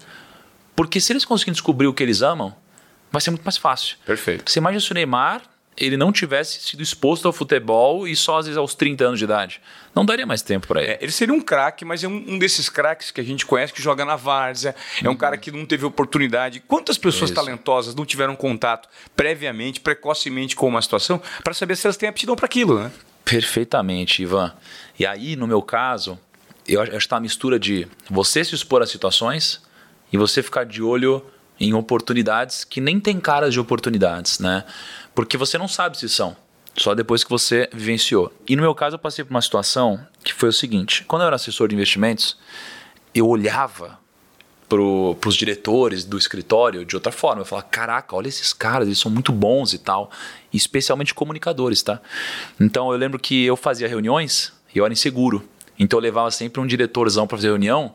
porque 0.76 1.00
se 1.00 1.12
eles 1.12 1.24
conseguirem 1.24 1.54
descobrir 1.54 1.88
o 1.88 1.92
que 1.92 2.04
eles 2.04 2.22
amam, 2.22 2.54
vai 3.10 3.20
ser 3.20 3.32
muito 3.32 3.42
mais 3.42 3.56
fácil. 3.56 3.96
Perfeito. 4.06 4.48
Você 4.48 4.60
imagina 4.60 4.80
se 4.80 4.92
o 4.92 4.94
Neymar 4.94 5.42
ele 5.76 5.96
não 5.96 6.12
tivesse 6.12 6.60
sido 6.60 6.82
exposto 6.82 7.26
ao 7.26 7.32
futebol 7.32 8.06
e 8.06 8.14
só 8.14 8.38
às 8.38 8.46
vezes 8.46 8.58
aos 8.58 8.74
30 8.74 9.04
anos 9.04 9.18
de 9.18 9.24
idade. 9.24 9.60
Não 9.94 10.04
daria 10.04 10.26
mais 10.26 10.42
tempo 10.42 10.66
para 10.66 10.82
ele. 10.82 10.92
É, 10.92 10.98
ele 11.00 11.12
seria 11.12 11.34
um 11.34 11.40
craque, 11.40 11.84
mas 11.84 12.04
é 12.04 12.08
um, 12.08 12.24
um 12.28 12.38
desses 12.38 12.68
craques 12.68 13.10
que 13.10 13.20
a 13.20 13.24
gente 13.24 13.46
conhece 13.46 13.72
que 13.72 13.82
joga 13.82 14.04
na 14.04 14.16
várzea. 14.16 14.74
É 15.02 15.08
um 15.08 15.16
cara 15.16 15.36
que 15.36 15.50
não 15.50 15.64
teve 15.64 15.84
oportunidade. 15.84 16.60
Quantas 16.60 16.98
pessoas 16.98 17.30
Isso. 17.30 17.34
talentosas 17.34 17.94
não 17.94 18.04
tiveram 18.04 18.36
contato 18.36 18.88
previamente, 19.16 19.80
precocemente 19.80 20.54
com 20.54 20.68
uma 20.68 20.82
situação, 20.82 21.20
para 21.42 21.54
saber 21.54 21.76
se 21.76 21.86
elas 21.86 21.96
têm 21.96 22.08
aptidão 22.08 22.36
para 22.36 22.46
aquilo, 22.46 22.78
né? 22.78 22.90
Perfeitamente, 23.24 24.22
Ivan. 24.22 24.52
E 24.98 25.06
aí, 25.06 25.36
no 25.36 25.46
meu 25.46 25.62
caso, 25.62 26.18
eu 26.66 26.80
acho 26.80 26.98
que 26.98 27.08
tá 27.08 27.16
uma 27.16 27.22
mistura 27.22 27.58
de 27.58 27.88
você 28.10 28.44
se 28.44 28.54
expor 28.54 28.82
a 28.82 28.86
situações 28.86 29.62
e 30.12 30.18
você 30.18 30.42
ficar 30.42 30.64
de 30.64 30.82
olho 30.82 31.24
em 31.58 31.74
oportunidades 31.74 32.64
que 32.64 32.80
nem 32.80 32.98
tem 32.98 33.20
caras 33.20 33.52
de 33.52 33.60
oportunidades, 33.60 34.38
né? 34.38 34.64
Porque 35.14 35.36
você 35.36 35.58
não 35.58 35.68
sabe 35.68 35.98
se 35.98 36.08
são, 36.08 36.36
só 36.76 36.94
depois 36.94 37.22
que 37.22 37.30
você 37.30 37.68
vivenciou. 37.72 38.32
E 38.48 38.56
no 38.56 38.62
meu 38.62 38.74
caso, 38.74 38.96
eu 38.96 38.98
passei 38.98 39.24
por 39.24 39.30
uma 39.30 39.42
situação 39.42 40.04
que 40.24 40.32
foi 40.32 40.48
o 40.48 40.52
seguinte: 40.52 41.04
quando 41.04 41.22
eu 41.22 41.26
era 41.26 41.36
assessor 41.36 41.68
de 41.68 41.74
investimentos, 41.74 42.36
eu 43.14 43.28
olhava 43.28 44.00
para 44.68 45.28
os 45.28 45.34
diretores 45.34 46.02
do 46.02 46.16
escritório 46.16 46.84
de 46.84 46.96
outra 46.96 47.12
forma. 47.12 47.42
Eu 47.42 47.44
falava, 47.44 47.68
caraca, 47.68 48.16
olha 48.16 48.28
esses 48.28 48.54
caras, 48.54 48.88
eles 48.88 48.98
são 48.98 49.10
muito 49.10 49.30
bons 49.30 49.74
e 49.74 49.78
tal. 49.78 50.10
Especialmente 50.52 51.12
comunicadores, 51.12 51.82
tá? 51.82 52.00
Então 52.58 52.90
eu 52.90 52.96
lembro 52.96 53.18
que 53.18 53.44
eu 53.44 53.56
fazia 53.56 53.86
reuniões 53.86 54.50
e 54.74 54.78
eu 54.78 54.84
era 54.86 54.92
inseguro. 54.92 55.46
Então 55.78 55.98
eu 55.98 56.02
levava 56.02 56.30
sempre 56.30 56.60
um 56.60 56.66
diretorzão 56.66 57.26
para 57.26 57.36
fazer 57.36 57.48
reunião 57.48 57.92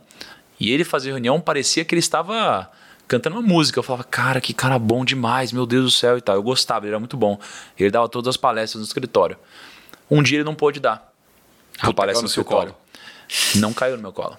e 0.59 0.71
ele 0.71 0.83
fazia 0.83 1.11
reunião, 1.11 1.39
parecia 1.39 1.83
que 1.83 1.95
ele 1.95 1.99
estava 1.99 2.69
cantando 3.07 3.37
uma 3.37 3.41
música. 3.41 3.79
Eu 3.79 3.83
falava, 3.83 4.03
cara, 4.03 4.41
que 4.41 4.53
cara 4.53 4.77
bom 4.77 5.05
demais, 5.05 5.51
meu 5.51 5.65
Deus 5.65 5.85
do 5.85 5.91
céu 5.91 6.17
e 6.17 6.21
tal. 6.21 6.35
Eu 6.35 6.43
gostava, 6.43 6.85
ele 6.85 6.91
era 6.91 6.99
muito 6.99 7.17
bom. 7.17 7.39
Ele 7.77 7.89
dava 7.89 8.09
todas 8.09 8.29
as 8.29 8.37
palestras 8.37 8.81
no 8.81 8.85
escritório. 8.85 9.37
Um 10.09 10.21
dia 10.21 10.37
ele 10.37 10.43
não 10.43 10.55
pôde 10.55 10.79
dar 10.79 11.13
a 11.79 11.93
palestra 11.93 12.23
no 12.23 12.29
seu 12.29 12.41
escritório. 12.41 12.75
Não 13.55 13.73
caiu 13.73 13.95
no 13.95 14.01
meu 14.01 14.13
colo. 14.13 14.37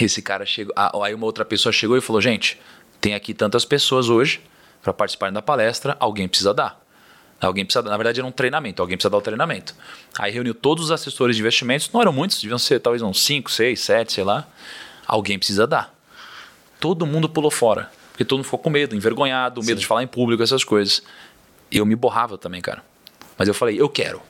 Esse 0.00 0.20
cara 0.20 0.44
chegou. 0.44 0.74
Aí 0.76 1.14
uma 1.14 1.26
outra 1.26 1.44
pessoa 1.44 1.72
chegou 1.72 1.96
e 1.96 2.00
falou: 2.00 2.20
gente, 2.20 2.60
tem 3.00 3.14
aqui 3.14 3.32
tantas 3.32 3.64
pessoas 3.64 4.08
hoje 4.08 4.40
para 4.82 4.92
participarem 4.92 5.32
da 5.32 5.40
palestra, 5.40 5.96
alguém 5.98 6.28
precisa 6.28 6.52
dar. 6.52 6.82
Alguém 7.40 7.64
precisa 7.64 7.82
dar. 7.82 7.90
Na 7.90 7.96
verdade, 7.96 8.20
era 8.20 8.26
um 8.26 8.32
treinamento, 8.32 8.82
alguém 8.82 8.96
precisa 8.96 9.10
dar 9.10 9.16
o 9.16 9.22
treinamento. 9.22 9.74
Aí 10.18 10.32
reuniu 10.32 10.54
todos 10.54 10.84
os 10.84 10.90
assessores 10.90 11.36
de 11.36 11.42
investimentos, 11.42 11.90
não 11.92 12.00
eram 12.00 12.12
muitos, 12.12 12.40
deviam 12.40 12.58
ser 12.58 12.80
talvez 12.80 13.02
uns 13.02 13.22
5, 13.22 13.50
6, 13.50 13.80
7, 13.80 14.12
sei 14.12 14.24
lá. 14.24 14.46
Alguém 15.06 15.38
precisa 15.38 15.66
dar. 15.66 15.93
Todo 16.80 17.06
mundo 17.06 17.28
pulou 17.28 17.50
fora. 17.50 17.90
Porque 18.12 18.24
todo 18.24 18.38
mundo 18.38 18.44
ficou 18.44 18.60
com 18.60 18.70
medo, 18.70 18.94
envergonhado, 18.94 19.62
medo 19.62 19.80
de 19.80 19.86
falar 19.86 20.02
em 20.02 20.06
público, 20.06 20.42
essas 20.42 20.62
coisas. 20.62 21.02
Eu 21.70 21.84
me 21.84 21.96
borrava 21.96 22.38
também, 22.38 22.60
cara. 22.60 22.84
Mas 23.36 23.48
eu 23.48 23.54
falei, 23.54 23.80
eu 23.80 23.88
quero. 23.88 24.22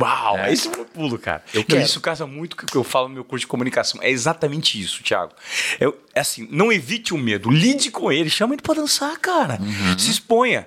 Uau, 0.00 0.38
é. 0.38 0.52
esse 0.52 0.68
é 0.68 0.70
o 0.70 0.76
meu 0.76 0.84
pulo, 0.86 1.18
cara. 1.18 1.42
Eu 1.52 1.64
quero. 1.64 1.82
Isso 1.82 2.00
casa 2.00 2.26
muito 2.26 2.56
com 2.56 2.62
o 2.62 2.66
que 2.66 2.76
eu 2.76 2.84
falo 2.84 3.08
no 3.08 3.14
meu 3.14 3.24
curso 3.24 3.42
de 3.42 3.46
comunicação. 3.46 4.00
É 4.02 4.10
exatamente 4.10 4.80
isso, 4.80 5.02
Thiago. 5.02 5.32
Eu, 5.78 5.98
é 6.14 6.20
assim, 6.20 6.48
não 6.50 6.72
evite 6.72 7.12
o 7.12 7.18
medo, 7.18 7.50
lide 7.50 7.90
com 7.90 8.10
ele, 8.10 8.30
chama 8.30 8.54
ele 8.54 8.62
pra 8.62 8.74
dançar, 8.74 9.18
cara. 9.18 9.58
Uhum. 9.60 9.98
Se 9.98 10.10
exponha. 10.10 10.66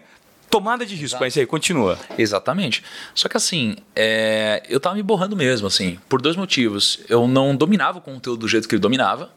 Tomada 0.50 0.86
de 0.86 0.94
risco. 0.94 1.18
Mas 1.20 1.36
aí, 1.36 1.48
continua. 1.48 1.98
Exatamente. 2.16 2.84
Só 3.16 3.28
que 3.28 3.36
assim, 3.36 3.76
é, 3.96 4.62
eu 4.70 4.80
tava 4.80 4.94
me 4.94 5.02
borrando 5.02 5.36
mesmo, 5.36 5.66
assim, 5.66 5.98
por 6.08 6.22
dois 6.22 6.36
motivos. 6.36 7.00
Eu 7.10 7.28
não 7.28 7.56
dominava 7.56 7.98
o 7.98 8.02
conteúdo 8.02 8.42
do 8.42 8.48
jeito 8.48 8.68
que 8.68 8.76
ele 8.76 8.80
dominava. 8.80 9.32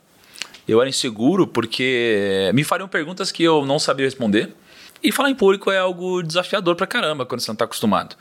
Eu 0.67 0.81
era 0.81 0.89
inseguro 0.89 1.47
porque 1.47 2.51
me 2.55 2.65
fariam 2.65 2.89
perguntas 2.89 3.31
que 3.31 3.43
eu 3.43 3.65
não 3.65 3.79
sabia 3.79 4.05
responder. 4.05 4.55
E 5.03 5.13
falar 5.13 5.31
em 5.31 5.35
público 5.35 5.71
é 5.71 5.79
algo 5.79 6.23
desafiador 6.23 6.75
pra 6.75 6.87
caramba 6.87 7.25
quando 7.25 7.41
você 7.41 7.51
não 7.51 7.57
tá 7.57 7.65
acostumado. 7.65 8.17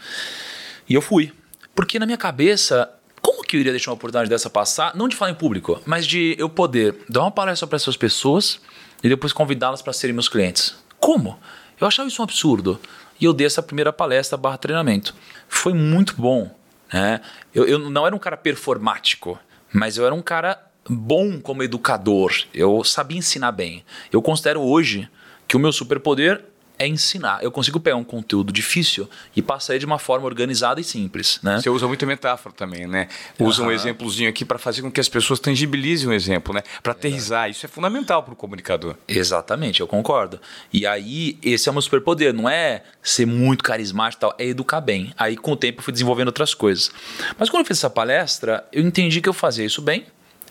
E 0.87 0.93
eu 0.93 1.01
fui. 1.01 1.33
Porque 1.73 1.97
na 1.97 2.05
minha 2.05 2.17
cabeça, 2.17 2.89
como 3.21 3.43
que 3.43 3.55
eu 3.55 3.59
iria 3.59 3.71
deixar 3.71 3.91
uma 3.91 3.95
oportunidade 3.95 4.29
dessa 4.29 4.49
passar? 4.49 4.95
Não 4.95 5.07
de 5.07 5.15
falar 5.15 5.31
em 5.31 5.35
público, 5.35 5.81
mas 5.85 6.05
de 6.05 6.35
eu 6.37 6.47
poder 6.47 6.95
dar 7.09 7.21
uma 7.21 7.31
palestra 7.31 7.65
para 7.65 7.75
essas 7.77 7.97
pessoas 7.97 8.59
e 9.03 9.09
depois 9.09 9.33
convidá-las 9.33 9.81
para 9.81 9.93
serem 9.93 10.13
meus 10.13 10.29
clientes. 10.29 10.75
Como? 10.99 11.39
Eu 11.79 11.87
achava 11.87 12.07
isso 12.07 12.21
um 12.21 12.23
absurdo. 12.23 12.79
E 13.19 13.25
eu 13.25 13.33
dei 13.33 13.47
essa 13.47 13.63
primeira 13.63 13.91
palestra 13.91 14.37
barra 14.37 14.57
treinamento. 14.57 15.15
Foi 15.47 15.73
muito 15.73 16.15
bom. 16.17 16.53
Né? 16.93 17.21
Eu, 17.53 17.65
eu 17.65 17.79
não 17.79 18.05
era 18.05 18.15
um 18.15 18.19
cara 18.19 18.37
performático, 18.37 19.39
mas 19.73 19.97
eu 19.97 20.05
era 20.05 20.13
um 20.13 20.21
cara 20.21 20.61
bom 20.89 21.39
como 21.39 21.63
educador. 21.63 22.31
Eu 22.53 22.83
sabia 22.83 23.17
ensinar 23.17 23.51
bem. 23.51 23.83
Eu 24.11 24.21
considero 24.21 24.61
hoje 24.61 25.09
que 25.47 25.55
o 25.55 25.59
meu 25.59 25.71
superpoder 25.71 26.43
é 26.77 26.87
ensinar. 26.87 27.39
Eu 27.41 27.51
consigo 27.51 27.79
pegar 27.79 27.95
um 27.95 28.03
conteúdo 28.03 28.51
difícil 28.51 29.09
e 29.35 29.41
passar 29.41 29.73
ele 29.73 29.79
de 29.79 29.85
uma 29.85 29.99
forma 29.99 30.25
organizada 30.25 30.79
e 30.79 30.83
simples, 30.83 31.39
né? 31.41 31.59
Você 31.61 31.69
usa 31.69 31.87
muito 31.87 32.05
metáfora 32.05 32.53
também, 32.53 32.85
né? 32.85 33.07
Usa 33.39 33.61
uhum. 33.61 33.69
um 33.69 33.71
exemplozinho 33.71 34.29
aqui 34.29 34.43
para 34.43 34.57
fazer 34.57 34.81
com 34.81 34.91
que 34.91 34.99
as 34.99 35.09
pessoas 35.09 35.39
tangibilizem 35.39 36.09
o 36.09 36.13
exemplo, 36.13 36.53
né? 36.53 36.61
Para 36.83 36.91
aterrizar. 36.91 37.49
Isso 37.49 37.65
é 37.65 37.69
fundamental 37.69 38.23
para 38.23 38.33
o 38.33 38.35
comunicador. 38.35 38.95
Exatamente, 39.07 39.81
eu 39.81 39.87
concordo. 39.87 40.39
E 40.71 40.85
aí, 40.85 41.37
esse 41.41 41.69
é 41.69 41.71
o 41.71 41.73
meu 41.73 41.81
superpoder. 41.81 42.33
Não 42.33 42.49
é 42.49 42.83
ser 43.01 43.25
muito 43.25 43.63
carismático 43.63 44.19
e 44.19 44.21
tal, 44.21 44.35
é 44.37 44.45
educar 44.45 44.81
bem. 44.81 45.13
Aí, 45.17 45.37
com 45.37 45.53
o 45.53 45.55
tempo, 45.55 45.79
eu 45.79 45.83
fui 45.83 45.93
desenvolvendo 45.93 46.27
outras 46.27 46.53
coisas. 46.53 46.91
Mas 47.37 47.49
quando 47.49 47.61
eu 47.61 47.67
fiz 47.67 47.77
essa 47.77 47.89
palestra, 47.89 48.67
eu 48.71 48.83
entendi 48.83 49.21
que 49.21 49.29
eu 49.29 49.33
fazia 49.33 49.65
isso 49.65 49.81
bem, 49.81 50.05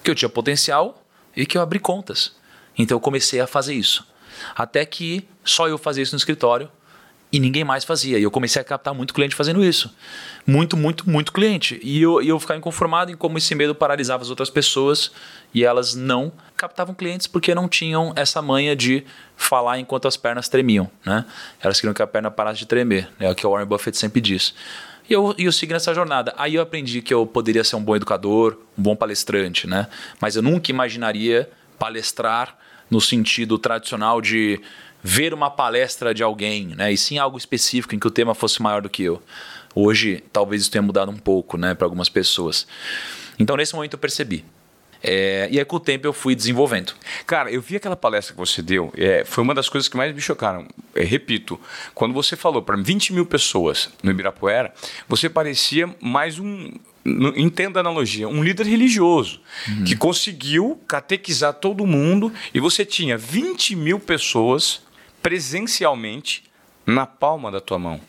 que 0.05 0.11
eu 0.11 0.15
tinha 0.15 0.29
potencial 0.29 1.03
e 1.37 1.45
que 1.45 1.59
eu 1.59 1.63
abri 1.63 1.81
contas. 1.81 2.37
Então, 2.79 2.97
eu 2.97 3.01
comecei 3.01 3.41
a 3.41 3.47
fazer 3.47 3.75
isso. 3.75 4.07
Até 4.55 4.85
que 4.85 5.27
só 5.43 5.69
eu 5.69 5.79
fazia 5.79 6.03
isso 6.03 6.15
no 6.15 6.19
escritório 6.19 6.71
e 7.35 7.41
ninguém 7.41 7.65
mais 7.65 7.85
fazia. 7.85 8.17
E 8.17 8.23
eu 8.23 8.31
comecei 8.31 8.63
a 8.63 8.65
captar 8.65 8.95
muito 8.95 9.13
cliente 9.13 9.35
fazendo 9.35 9.65
isso. 9.65 9.93
Muito, 10.47 10.77
muito, 10.77 11.09
muito 11.11 11.33
cliente. 11.33 11.81
E 11.83 12.01
eu, 12.01 12.23
eu 12.23 12.39
ficava 12.39 12.59
inconformado 12.59 13.11
em 13.11 13.17
como 13.17 13.39
esse 13.39 13.55
medo 13.57 13.75
paralisava 13.75 14.23
as 14.23 14.31
outras 14.31 14.51
pessoas 14.51 15.11
e 15.53 15.65
elas 15.65 15.97
não 15.97 16.33
captavam 16.57 16.95
clientes 16.95 17.27
porque 17.27 17.53
não 17.53 17.69
tinham 17.69 18.13
essa 18.15 18.41
manha 18.41 18.77
de 18.77 19.05
falar 19.37 19.81
enquanto 19.81 20.07
as 20.07 20.17
pernas 20.17 20.49
tremiam. 20.49 20.89
Né? 21.05 21.25
Elas 21.61 21.81
queriam 21.81 21.93
que 21.93 22.03
a 22.03 22.07
perna 22.07 22.31
parasse 22.31 22.61
de 22.61 22.67
tremer, 22.67 23.09
é 23.19 23.29
o 23.29 23.35
que 23.35 23.45
o 23.45 23.51
Warren 23.51 23.67
Buffett 23.67 23.97
sempre 23.97 24.21
diz. 24.21 24.55
E 25.09 25.13
eu, 25.13 25.35
eu 25.39 25.53
segui 25.53 25.73
nessa 25.73 25.93
jornada. 25.95 26.35
Aí 26.37 26.55
eu 26.55 26.63
aprendi 26.63 27.03
que 27.03 27.13
eu 27.13 27.27
poderia 27.27 27.63
ser 27.63 27.77
um 27.77 27.83
bom 27.83 27.95
educador, 27.95 28.57
um 28.79 28.83
bom 28.83 28.97
palestrante, 28.97 29.67
né? 29.67 29.87
Mas 30.21 30.37
eu 30.37 30.43
nunca 30.43 30.71
imaginaria 30.71 31.51
palestrar 31.79 32.57
no 32.91 33.01
sentido 33.01 33.59
tradicional 33.59 34.21
de 34.21 34.61
ver 35.03 35.35
uma 35.35 35.51
palestra 35.51 36.15
de 36.15 36.23
alguém, 36.23 36.69
né? 36.69 36.93
E 36.93 36.97
sim 36.97 37.19
algo 37.19 37.37
específico 37.37 37.95
em 37.95 37.99
que 37.99 38.07
o 38.07 38.11
tema 38.11 38.35
fosse 38.35 38.63
maior 38.63 38.81
do 38.81 38.89
que 38.89 39.03
eu. 39.03 39.23
Hoje, 39.75 40.23
talvez 40.33 40.63
isso 40.63 40.71
tenha 40.71 40.81
mudado 40.81 41.11
um 41.11 41.17
pouco, 41.17 41.59
né, 41.59 41.75
para 41.75 41.85
algumas 41.85 42.09
pessoas. 42.09 42.67
Então, 43.39 43.57
nesse 43.57 43.75
momento, 43.75 43.95
eu 43.95 43.99
percebi. 43.99 44.45
É, 45.07 45.49
e 45.51 45.59
aí, 45.59 45.65
com 45.67 45.77
o 45.77 45.81
tempo, 45.81 46.07
eu 46.07 46.15
fui 46.15 46.35
desenvolvendo. 46.35 46.95
Cara, 47.27 47.51
eu 47.51 47.61
vi 47.61 47.77
aquela 47.77 47.95
palestra 47.95 48.33
que 48.33 48.41
você 48.41 48.63
deu, 48.63 48.91
é, 48.97 49.23
foi 49.27 49.45
uma 49.45 49.55
das 49.55 49.69
coisas 49.69 49.87
que 49.87 49.99
mais 49.99 50.15
me 50.15 50.21
chocaram. 50.21 50.67
É, 50.95 51.05
repito, 51.05 51.61
quando 51.95 52.15
você 52.15 52.37
falou 52.37 52.63
para 52.63 52.75
20 52.75 53.13
mil 53.13 53.27
pessoas 53.27 53.91
no 54.03 54.11
Ibirapuera, 54.11 54.73
você 55.07 55.29
parecia 55.29 55.95
mais 56.01 56.39
um 56.39 56.73
entenda 57.37 57.81
a 57.81 57.83
analogia, 57.83 58.27
um 58.27 58.43
líder 58.43 58.67
religioso 58.67 59.39
uhum. 59.69 59.85
que 59.85 59.95
conseguiu 59.95 60.81
catequizar 60.89 61.53
todo 61.53 61.87
mundo 61.87 62.33
e 62.55 62.59
você 62.59 62.83
tinha 62.83 63.19
20 63.19 63.77
mil 63.77 64.01
pessoas 64.01 64.81
presencialmente 65.23 66.45
na 66.87 67.05
palma 67.05 67.51
da 67.51 67.61
tua 67.61 67.79
mão. 67.79 68.01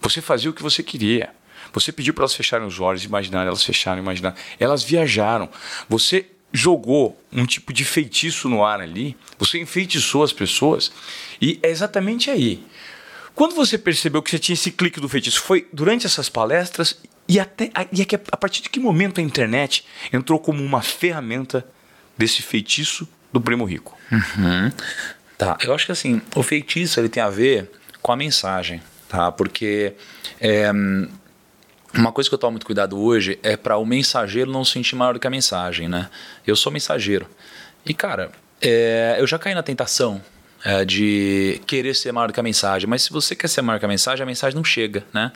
Você 0.00 0.20
fazia 0.20 0.50
o 0.50 0.52
que 0.52 0.60
você 0.60 0.82
queria. 0.82 1.30
Você 1.72 1.92
pediu 1.92 2.12
para 2.12 2.22
elas 2.22 2.34
fecharem 2.34 2.66
os 2.66 2.78
olhos, 2.80 3.04
imaginar, 3.04 3.46
elas 3.46 3.64
fecharam, 3.64 4.00
imaginar. 4.00 4.34
Elas 4.58 4.82
viajaram. 4.82 5.48
Você 5.88 6.26
jogou 6.52 7.20
um 7.32 7.46
tipo 7.46 7.72
de 7.72 7.84
feitiço 7.84 8.48
no 8.48 8.64
ar 8.64 8.80
ali, 8.80 9.16
você 9.38 9.58
enfeitiçou 9.58 10.22
as 10.22 10.32
pessoas 10.32 10.92
e 11.40 11.58
é 11.62 11.70
exatamente 11.70 12.30
aí. 12.30 12.62
Quando 13.34 13.54
você 13.54 13.78
percebeu 13.78 14.22
que 14.22 14.30
você 14.30 14.38
tinha 14.38 14.54
esse 14.54 14.70
clique 14.70 15.00
do 15.00 15.08
feitiço, 15.08 15.40
foi 15.40 15.66
durante 15.72 16.06
essas 16.06 16.28
palestras 16.28 17.00
e, 17.26 17.40
até, 17.40 17.70
e 17.90 18.02
é 18.02 18.06
a 18.30 18.36
partir 18.36 18.62
de 18.62 18.68
que 18.68 18.78
momento 18.78 19.20
a 19.20 19.22
internet 19.22 19.86
entrou 20.12 20.38
como 20.38 20.62
uma 20.62 20.82
ferramenta 20.82 21.66
desse 22.18 22.42
feitiço 22.42 23.08
do 23.32 23.40
primo 23.40 23.64
rico? 23.64 23.96
Uhum. 24.10 24.70
Tá, 25.38 25.56
eu 25.62 25.74
acho 25.74 25.86
que 25.86 25.92
assim, 25.92 26.20
o 26.36 26.42
feitiço 26.42 27.00
ele 27.00 27.08
tem 27.08 27.22
a 27.22 27.30
ver 27.30 27.70
com 28.02 28.12
a 28.12 28.16
mensagem, 28.16 28.82
tá? 29.08 29.32
Porque 29.32 29.94
é, 30.38 30.70
uma 31.94 32.12
coisa 32.12 32.28
que 32.28 32.34
eu 32.34 32.38
tomo 32.38 32.52
muito 32.52 32.66
cuidado 32.66 32.98
hoje 32.98 33.38
é 33.42 33.56
para 33.56 33.76
o 33.76 33.84
mensageiro 33.84 34.50
não 34.50 34.64
se 34.64 34.72
sentir 34.72 34.96
maior 34.96 35.14
do 35.14 35.20
que 35.20 35.26
a 35.26 35.30
mensagem, 35.30 35.88
né? 35.88 36.08
Eu 36.46 36.56
sou 36.56 36.72
mensageiro. 36.72 37.26
E 37.84 37.92
cara, 37.92 38.30
é, 38.60 39.16
eu 39.18 39.26
já 39.26 39.38
caí 39.38 39.54
na 39.54 39.62
tentação 39.62 40.22
é, 40.64 40.84
de 40.84 41.60
querer 41.66 41.94
ser 41.94 42.12
maior 42.12 42.28
do 42.28 42.32
que 42.32 42.40
a 42.40 42.42
mensagem. 42.42 42.88
Mas 42.88 43.02
se 43.02 43.12
você 43.12 43.34
quer 43.34 43.48
ser 43.48 43.62
maior 43.62 43.78
que 43.78 43.84
a 43.84 43.88
mensagem, 43.88 44.22
a 44.22 44.26
mensagem 44.26 44.56
não 44.56 44.64
chega, 44.64 45.04
né? 45.12 45.32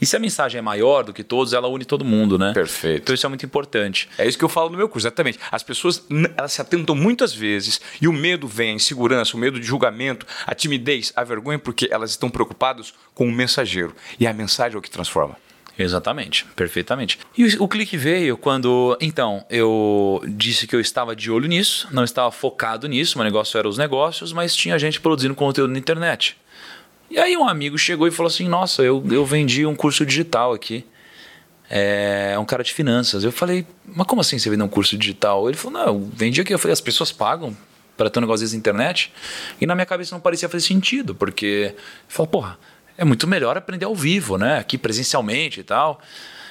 E 0.00 0.06
se 0.06 0.16
a 0.16 0.18
mensagem 0.18 0.58
é 0.58 0.62
maior 0.62 1.04
do 1.04 1.12
que 1.12 1.22
todos, 1.22 1.52
ela 1.52 1.68
une 1.68 1.84
todo 1.84 2.04
mundo, 2.04 2.38
né? 2.38 2.52
Perfeito. 2.52 3.02
Então 3.02 3.14
isso 3.14 3.26
é 3.26 3.28
muito 3.28 3.44
importante. 3.44 4.08
É 4.16 4.26
isso 4.26 4.38
que 4.38 4.44
eu 4.44 4.48
falo 4.48 4.70
no 4.70 4.78
meu 4.78 4.88
curso, 4.88 5.06
exatamente. 5.06 5.38
As 5.50 5.62
pessoas 5.62 6.02
elas 6.36 6.52
se 6.52 6.60
atentam 6.60 6.94
muitas 6.94 7.34
vezes 7.34 7.80
e 8.00 8.08
o 8.08 8.12
medo 8.12 8.48
vem, 8.48 8.70
a 8.70 8.74
insegurança, 8.74 9.36
o 9.36 9.40
medo 9.40 9.60
de 9.60 9.66
julgamento, 9.66 10.26
a 10.46 10.54
timidez, 10.54 11.12
a 11.14 11.22
vergonha, 11.22 11.58
porque 11.58 11.88
elas 11.90 12.10
estão 12.10 12.30
preocupadas 12.30 12.94
com 13.14 13.28
o 13.28 13.32
mensageiro. 13.32 13.94
E 14.18 14.26
a 14.26 14.32
mensagem 14.32 14.76
é 14.76 14.78
o 14.78 14.82
que 14.82 14.90
transforma. 14.90 15.36
Exatamente, 15.82 16.44
perfeitamente. 16.54 17.18
E 17.36 17.44
o, 17.44 17.64
o, 17.64 17.68
clique 17.68 17.96
veio 17.96 18.36
quando, 18.36 18.96
então, 19.00 19.44
eu 19.48 20.22
disse 20.28 20.66
que 20.66 20.76
eu 20.76 20.80
estava 20.80 21.16
de 21.16 21.30
olho 21.30 21.48
nisso, 21.48 21.88
não 21.90 22.04
estava 22.04 22.30
focado 22.30 22.86
nisso, 22.86 23.16
meu 23.16 23.24
negócio 23.24 23.56
era 23.56 23.66
os 23.66 23.78
negócios, 23.78 24.30
mas 24.30 24.54
tinha 24.54 24.78
gente 24.78 25.00
produzindo 25.00 25.34
conteúdo 25.34 25.72
na 25.72 25.78
internet. 25.78 26.36
E 27.10 27.18
aí 27.18 27.34
um 27.34 27.48
amigo 27.48 27.78
chegou 27.78 28.06
e 28.06 28.10
falou 28.10 28.28
assim: 28.28 28.46
Nossa, 28.46 28.82
eu, 28.82 29.02
eu 29.10 29.24
vendi 29.24 29.64
um 29.64 29.74
curso 29.74 30.04
digital 30.04 30.52
aqui. 30.52 30.84
É 31.68 32.36
um 32.38 32.44
cara 32.44 32.62
de 32.62 32.74
finanças. 32.74 33.22
Eu 33.22 33.30
falei, 33.30 33.64
mas 33.86 34.04
como 34.06 34.20
assim 34.20 34.38
você 34.38 34.50
vendeu 34.50 34.66
um 34.66 34.68
curso 34.68 34.98
digital? 34.98 35.48
Ele 35.48 35.56
falou, 35.56 35.78
não, 35.78 35.86
eu 35.86 36.10
vendi 36.12 36.40
aqui. 36.40 36.52
Eu 36.52 36.58
falei, 36.58 36.72
as 36.72 36.80
pessoas 36.80 37.12
pagam 37.12 37.56
para 37.96 38.10
ter 38.10 38.18
um 38.18 38.22
negócio 38.22 38.44
na 38.48 38.56
internet? 38.56 39.12
E 39.60 39.66
na 39.66 39.76
minha 39.76 39.86
cabeça 39.86 40.12
não 40.12 40.20
parecia 40.20 40.48
fazer 40.48 40.66
sentido, 40.66 41.14
porque 41.14 41.74
eu 41.76 41.80
falei, 42.08 42.30
porra, 42.32 42.58
é 43.00 43.04
muito 43.04 43.26
melhor 43.26 43.56
aprender 43.56 43.86
ao 43.86 43.94
vivo, 43.94 44.36
né? 44.36 44.58
Aqui 44.58 44.76
presencialmente 44.76 45.60
e 45.60 45.62
tal. 45.62 46.02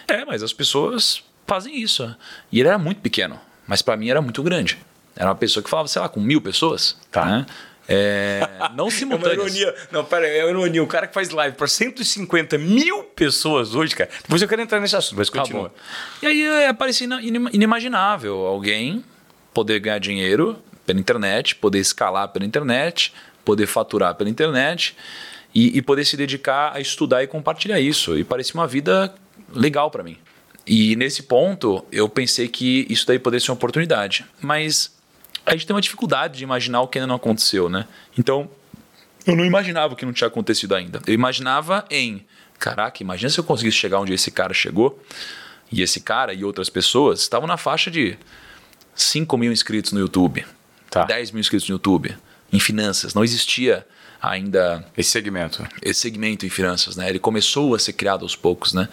É, 0.08 0.26
mas 0.26 0.42
as 0.42 0.52
pessoas 0.52 1.24
fazem 1.46 1.80
isso. 1.80 2.16
E 2.52 2.60
ele 2.60 2.68
era 2.68 2.80
muito 2.80 3.02
pequeno, 3.02 3.40
mas 3.68 3.84
para 3.84 3.96
mim 3.96 4.10
era 4.10 4.20
muito 4.20 4.42
grande. 4.42 4.80
Era 5.16 5.30
uma 5.30 5.36
pessoa 5.36 5.64
que 5.64 5.70
falava, 5.70 5.88
sei 5.88 6.02
lá, 6.02 6.10
com 6.10 6.20
mil 6.20 6.42
pessoas. 6.42 6.98
Tá. 7.12 7.24
Né? 7.24 7.46
É, 7.88 8.50
não 8.74 8.90
simultâneas. 8.90 9.38
É 9.38 9.42
uma 9.42 9.50
ironia. 9.50 9.76
Não, 9.92 10.04
pera 10.04 10.26
aí, 10.26 10.40
é 10.40 10.44
uma 10.44 10.50
ironia. 10.50 10.82
O 10.82 10.88
cara 10.88 11.06
que 11.06 11.14
faz 11.14 11.30
live 11.30 11.56
para 11.56 11.68
150 11.68 12.58
mil 12.58 13.04
pessoas 13.04 13.76
hoje, 13.76 13.96
cara. 13.96 14.10
Depois 14.24 14.42
eu 14.42 14.48
quero 14.48 14.64
entrar 14.64 14.80
nesse 14.80 14.96
assunto, 14.96 15.20
mas 15.20 15.30
tá 15.30 15.42
continua. 15.42 15.70
Tá 15.70 15.76
e 16.24 16.26
aí 16.26 16.44
é, 16.64 16.74
parecia 16.74 17.08
inimaginável 17.54 18.48
alguém 18.48 19.06
poder 19.54 19.80
ganhar 19.80 20.00
dinheiro 20.00 20.58
pela 20.84 21.00
internet, 21.00 21.56
poder 21.56 21.78
escalar 21.78 22.28
pela 22.30 22.44
internet, 22.44 23.14
poder 23.46 23.68
faturar 23.68 24.16
pela 24.16 24.32
internet 24.32 24.96
e, 25.54 25.78
e 25.78 25.82
poder 25.82 26.06
se 26.06 26.16
dedicar 26.16 26.76
a 26.76 26.80
estudar 26.80 27.24
e 27.24 27.28
compartilhar 27.28 27.80
isso. 27.80 28.18
E 28.18 28.24
parecia 28.24 28.54
uma 28.54 28.68
vida 28.68 29.14
legal 29.54 29.90
para 29.90 30.04
mim. 30.04 30.18
E 30.66 30.96
nesse 30.96 31.24
ponto, 31.24 31.84
eu 31.92 32.08
pensei 32.08 32.48
que 32.48 32.86
isso 32.90 33.06
daí 33.08 33.18
poderia 33.18 33.44
ser 33.44 33.52
uma 33.52 33.56
oportunidade. 33.56 34.26
Mas 34.42 34.96
a 35.46 35.52
gente 35.52 35.66
tem 35.66 35.76
uma 35.76 35.82
dificuldade 35.82 36.38
de 36.38 36.44
imaginar 36.44 36.82
o 36.82 36.88
que 36.88 37.00
ainda 37.00 37.08
não 37.08 37.16
aconteceu, 37.16 37.70
né? 37.70 37.88
Então, 38.18 38.50
eu 39.26 39.36
não 39.36 39.46
imaginava 39.46 39.94
o 39.94 39.98
que 39.98 40.06
não 40.06 40.14
tinha 40.14 40.28
acontecido 40.28 40.76
ainda. 40.76 41.02
Eu 41.08 41.14
imaginava 41.14 41.86
em, 41.90 42.26
caraca, 42.60 43.02
imagina 43.02 43.30
se 43.30 43.40
eu 43.40 43.44
conseguisse 43.44 43.78
chegar 43.78 44.00
onde 44.00 44.14
esse 44.14 44.30
cara 44.30 44.54
chegou. 44.54 45.02
E 45.72 45.82
esse 45.82 46.02
cara 46.02 46.34
e 46.34 46.44
outras 46.44 46.70
pessoas 46.70 47.22
estavam 47.22 47.48
na 47.48 47.58
faixa 47.58 47.92
de 47.92 48.18
5 48.96 49.38
mil 49.38 49.52
inscritos 49.52 49.92
no 49.92 50.00
YouTube, 50.00 50.46
tá. 50.90 51.06
10 51.06 51.32
mil 51.32 51.40
inscritos 51.40 51.70
no 51.70 51.76
YouTube, 51.76 52.16
em 52.52 52.60
finanças. 52.60 53.14
Não 53.14 53.24
existia 53.24 53.86
ainda 54.22 54.86
esse 54.98 55.12
segmento. 55.12 55.66
Esse 55.82 56.02
segmento 56.02 56.46
em 56.46 56.50
finanças, 56.50 56.96
né? 56.96 57.10
Ele 57.10 57.20
começou 57.20 57.76
a 57.76 57.80
ser 57.80 57.94
criado 57.94 58.24
aos 58.24 58.36
poucos, 58.36 58.74
né? 58.74 58.90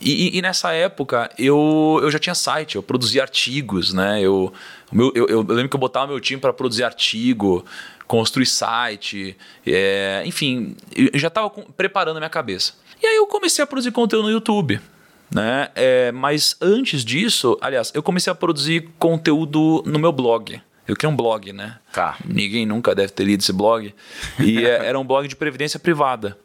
E, 0.00 0.28
e, 0.28 0.38
e, 0.38 0.42
nessa 0.42 0.72
época 0.72 1.30
eu, 1.38 1.98
eu 2.02 2.10
já 2.10 2.18
tinha 2.18 2.34
site, 2.34 2.76
eu 2.76 2.82
produzia 2.82 3.22
artigos, 3.22 3.92
né? 3.94 4.20
Eu, 4.20 4.52
meu, 4.92 5.10
eu, 5.14 5.26
eu 5.26 5.42
lembro 5.42 5.68
que 5.68 5.76
eu 5.76 5.80
botava 5.80 6.08
meu 6.08 6.20
time 6.20 6.40
para 6.40 6.52
produzir 6.52 6.84
artigo, 6.84 7.64
construir 8.06 8.46
site, 8.46 9.36
é, 9.66 10.22
enfim, 10.26 10.76
eu 10.94 11.18
já 11.18 11.28
estava 11.28 11.48
preparando 11.48 12.16
a 12.16 12.20
minha 12.20 12.30
cabeça. 12.30 12.74
E 13.02 13.06
aí 13.06 13.16
eu 13.16 13.26
comecei 13.26 13.62
a 13.62 13.66
produzir 13.66 13.90
conteúdo 13.90 14.26
no 14.26 14.30
YouTube. 14.30 14.80
Né? 15.28 15.70
É, 15.74 16.12
mas 16.12 16.56
antes 16.60 17.04
disso, 17.04 17.58
aliás, 17.60 17.90
eu 17.94 18.02
comecei 18.02 18.30
a 18.30 18.34
produzir 18.34 18.88
conteúdo 18.98 19.82
no 19.84 19.98
meu 19.98 20.12
blog. 20.12 20.60
Eu 20.86 20.94
criei 20.94 21.12
um 21.12 21.16
blog, 21.16 21.52
né? 21.52 21.78
Tá. 21.92 22.16
Ninguém 22.24 22.64
nunca 22.64 22.94
deve 22.94 23.12
ter 23.12 23.24
lido 23.24 23.40
esse 23.40 23.52
blog. 23.52 23.94
E 24.38 24.64
é, 24.64 24.86
era 24.86 24.98
um 24.98 25.04
blog 25.04 25.26
de 25.26 25.34
previdência 25.34 25.78
privada. 25.80 26.38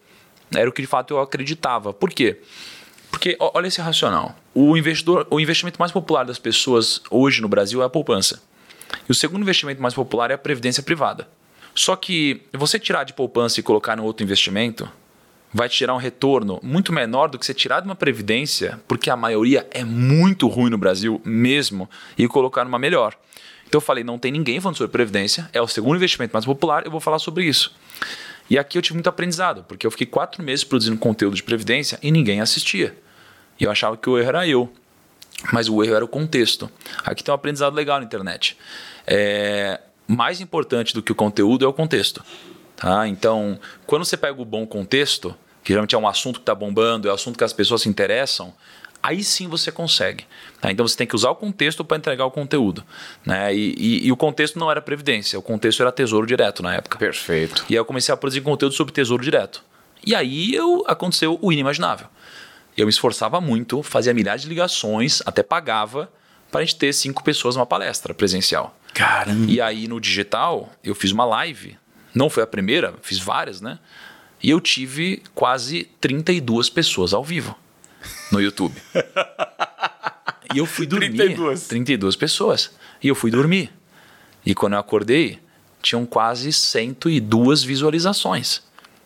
Era 0.53 0.69
o 0.69 0.73
que 0.73 0.81
de 0.81 0.87
fato 0.87 1.13
eu 1.13 1.19
acreditava. 1.19 1.93
Por 1.93 2.09
quê? 2.09 2.41
Porque 3.09 3.37
olha 3.39 3.67
esse 3.67 3.81
racional. 3.81 4.35
O 4.53 4.75
investidor, 4.75 5.27
o 5.29 5.39
investimento 5.39 5.79
mais 5.79 5.91
popular 5.91 6.25
das 6.25 6.39
pessoas 6.39 7.01
hoje 7.09 7.41
no 7.41 7.47
Brasil 7.47 7.81
é 7.81 7.85
a 7.85 7.89
poupança. 7.89 8.41
E 9.07 9.11
o 9.11 9.15
segundo 9.15 9.41
investimento 9.41 9.81
mais 9.81 9.93
popular 9.93 10.31
é 10.31 10.33
a 10.33 10.37
previdência 10.37 10.81
privada. 10.81 11.27
Só 11.75 11.95
que 11.95 12.41
você 12.53 12.79
tirar 12.79 13.03
de 13.03 13.13
poupança 13.13 13.59
e 13.59 13.63
colocar 13.63 13.95
no 13.95 14.03
outro 14.03 14.23
investimento 14.23 14.89
vai 15.53 15.67
te 15.67 15.77
tirar 15.77 15.93
um 15.93 15.97
retorno 15.97 16.59
muito 16.63 16.93
menor 16.93 17.29
do 17.29 17.37
que 17.37 17.45
você 17.45 17.53
tirar 17.53 17.81
de 17.81 17.87
uma 17.87 17.95
previdência, 17.95 18.79
porque 18.87 19.09
a 19.09 19.15
maioria 19.15 19.67
é 19.71 19.83
muito 19.83 20.47
ruim 20.47 20.69
no 20.69 20.77
Brasil 20.77 21.21
mesmo, 21.25 21.89
e 22.17 22.27
colocar 22.27 22.63
numa 22.63 22.79
melhor. 22.79 23.17
Então 23.71 23.77
eu 23.77 23.81
falei, 23.81 24.03
não 24.03 24.19
tem 24.19 24.33
ninguém 24.33 24.59
falando 24.59 24.75
sobre 24.75 24.91
previdência, 24.91 25.49
é 25.53 25.61
o 25.61 25.65
segundo 25.65 25.95
investimento 25.95 26.33
mais 26.33 26.43
popular, 26.43 26.83
eu 26.83 26.91
vou 26.91 26.99
falar 26.99 27.19
sobre 27.19 27.45
isso. 27.45 27.73
E 28.49 28.59
aqui 28.59 28.77
eu 28.77 28.81
tive 28.81 28.95
muito 28.95 29.07
aprendizado, 29.07 29.63
porque 29.63 29.87
eu 29.87 29.91
fiquei 29.91 30.05
quatro 30.05 30.43
meses 30.43 30.65
produzindo 30.65 30.97
conteúdo 30.97 31.37
de 31.37 31.41
previdência 31.41 31.97
e 32.03 32.11
ninguém 32.11 32.41
assistia. 32.41 32.93
E 33.57 33.63
eu 33.63 33.71
achava 33.71 33.95
que 33.95 34.09
o 34.09 34.17
erro 34.17 34.27
era 34.27 34.45
eu. 34.45 34.69
Mas 35.53 35.69
o 35.69 35.81
erro 35.81 35.95
era 35.95 36.03
o 36.03 36.07
contexto. 36.09 36.69
Aqui 37.05 37.23
tem 37.23 37.31
um 37.31 37.35
aprendizado 37.35 37.73
legal 37.73 37.99
na 37.99 38.03
internet. 38.03 38.57
É, 39.07 39.79
mais 40.05 40.41
importante 40.41 40.93
do 40.93 41.01
que 41.01 41.13
o 41.13 41.15
conteúdo 41.15 41.63
é 41.63 41.67
o 41.69 41.71
contexto. 41.71 42.21
Tá? 42.75 43.07
Então, 43.07 43.57
quando 43.87 44.03
você 44.03 44.17
pega 44.17 44.41
o 44.41 44.43
bom 44.43 44.67
contexto, 44.67 45.33
que 45.63 45.69
geralmente 45.69 45.95
é 45.95 45.97
um 45.97 46.09
assunto 46.09 46.39
que 46.39 46.43
está 46.43 46.53
bombando, 46.53 47.07
é 47.07 47.11
um 47.11 47.15
assunto 47.15 47.37
que 47.37 47.43
as 47.45 47.53
pessoas 47.53 47.83
se 47.83 47.87
interessam, 47.87 48.53
aí 49.01 49.23
sim 49.23 49.47
você 49.47 49.71
consegue. 49.71 50.25
Tá? 50.59 50.71
Então 50.71 50.87
você 50.87 50.95
tem 50.95 51.07
que 51.07 51.15
usar 51.15 51.29
o 51.29 51.35
contexto 51.35 51.83
para 51.83 51.97
entregar 51.97 52.25
o 52.25 52.31
conteúdo. 52.31 52.83
Né? 53.25 53.53
E, 53.53 53.75
e, 53.77 54.07
e, 54.07 54.11
o 54.11 54.17
contexto 54.17 54.59
não 54.59 54.69
era 54.69 54.81
previdência, 54.81 55.37
o 55.37 55.41
contexto 55.41 55.81
era 55.81 55.91
tesouro 55.91 56.25
direto 56.27 56.61
na 56.61 56.75
época. 56.75 56.97
Perfeito. 56.97 57.65
E 57.69 57.73
aí 57.73 57.77
eu 57.77 57.85
comecei 57.85 58.13
a 58.13 58.17
produzir 58.17 58.41
conteúdo 58.41 58.73
sobre 58.73 58.93
tesouro 58.93 59.23
direto. 59.23 59.63
E 60.05 60.15
aí 60.15 60.53
eu, 60.53 60.83
aconteceu 60.87 61.37
o 61.41 61.51
inimaginável. 61.51 62.07
Eu 62.77 62.85
me 62.85 62.89
esforçava 62.89 63.41
muito, 63.41 63.83
fazia 63.83 64.13
milhares 64.13 64.43
de 64.43 64.49
ligações, 64.49 65.21
até 65.25 65.43
pagava 65.43 66.11
para 66.49 66.61
a 66.61 66.63
gente 66.63 66.77
ter 66.77 66.93
cinco 66.93 67.23
pessoas 67.23 67.55
numa 67.55 67.65
palestra 67.65 68.13
presencial. 68.13 68.77
Caramba. 68.93 69.51
E 69.51 69.61
aí 69.61 69.87
no 69.87 69.99
digital, 69.99 70.69
eu 70.83 70.95
fiz 70.95 71.11
uma 71.11 71.25
live. 71.25 71.77
Não 72.13 72.29
foi 72.29 72.43
a 72.43 72.47
primeira, 72.47 72.93
fiz 73.01 73.19
várias, 73.19 73.61
né? 73.61 73.79
E 74.43 74.49
eu 74.49 74.59
tive 74.59 75.21
quase 75.35 75.89
32 75.99 76.69
pessoas 76.69 77.13
ao 77.13 77.23
vivo 77.23 77.55
no 78.31 78.41
YouTube. 78.41 78.75
e 80.53 80.57
eu 80.57 80.65
fui 80.65 80.85
dormir. 80.85 81.15
32. 81.15 81.67
32 81.67 82.15
pessoas. 82.15 82.71
E 83.01 83.07
eu 83.07 83.15
fui 83.15 83.31
dormir. 83.31 83.71
E 84.45 84.55
quando 84.55 84.73
eu 84.73 84.79
acordei, 84.79 85.39
tinham 85.81 86.05
quase 86.05 86.51
102 86.51 87.63
visualizações. 87.63 88.61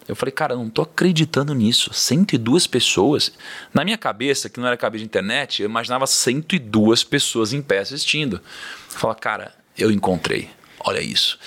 Eu 0.07 0.15
falei, 0.15 0.31
cara, 0.31 0.53
eu 0.53 0.57
não 0.57 0.69
tô 0.69 0.83
acreditando 0.83 1.53
nisso. 1.55 1.91
102 1.93 2.67
pessoas. 2.67 3.31
Na 3.73 3.83
minha 3.83 3.97
cabeça, 3.97 4.49
que 4.49 4.59
não 4.59 4.67
era 4.67 4.77
cabeça 4.77 4.99
de 4.99 5.05
internet, 5.05 5.61
eu 5.61 5.69
imaginava 5.69 6.05
102 6.05 7.03
pessoas 7.03 7.53
em 7.53 7.61
pé 7.61 7.79
assistindo. 7.79 8.35
Eu 8.35 8.99
falei, 8.99 9.17
cara, 9.19 9.55
eu 9.77 9.91
encontrei. 9.91 10.49
Olha 10.79 11.01
isso. 11.01 11.39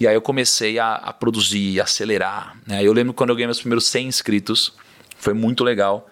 E 0.00 0.06
aí 0.06 0.14
eu 0.14 0.22
comecei 0.22 0.78
a, 0.78 0.94
a 0.94 1.12
produzir, 1.12 1.80
a 1.80 1.84
acelerar. 1.84 2.56
Né? 2.66 2.82
Eu 2.82 2.92
lembro 2.92 3.12
quando 3.12 3.30
eu 3.30 3.36
ganhei 3.36 3.46
meus 3.46 3.60
primeiros 3.60 3.86
100 3.86 4.06
inscritos. 4.06 4.72
Foi 5.18 5.34
muito 5.34 5.62
legal. 5.62 6.08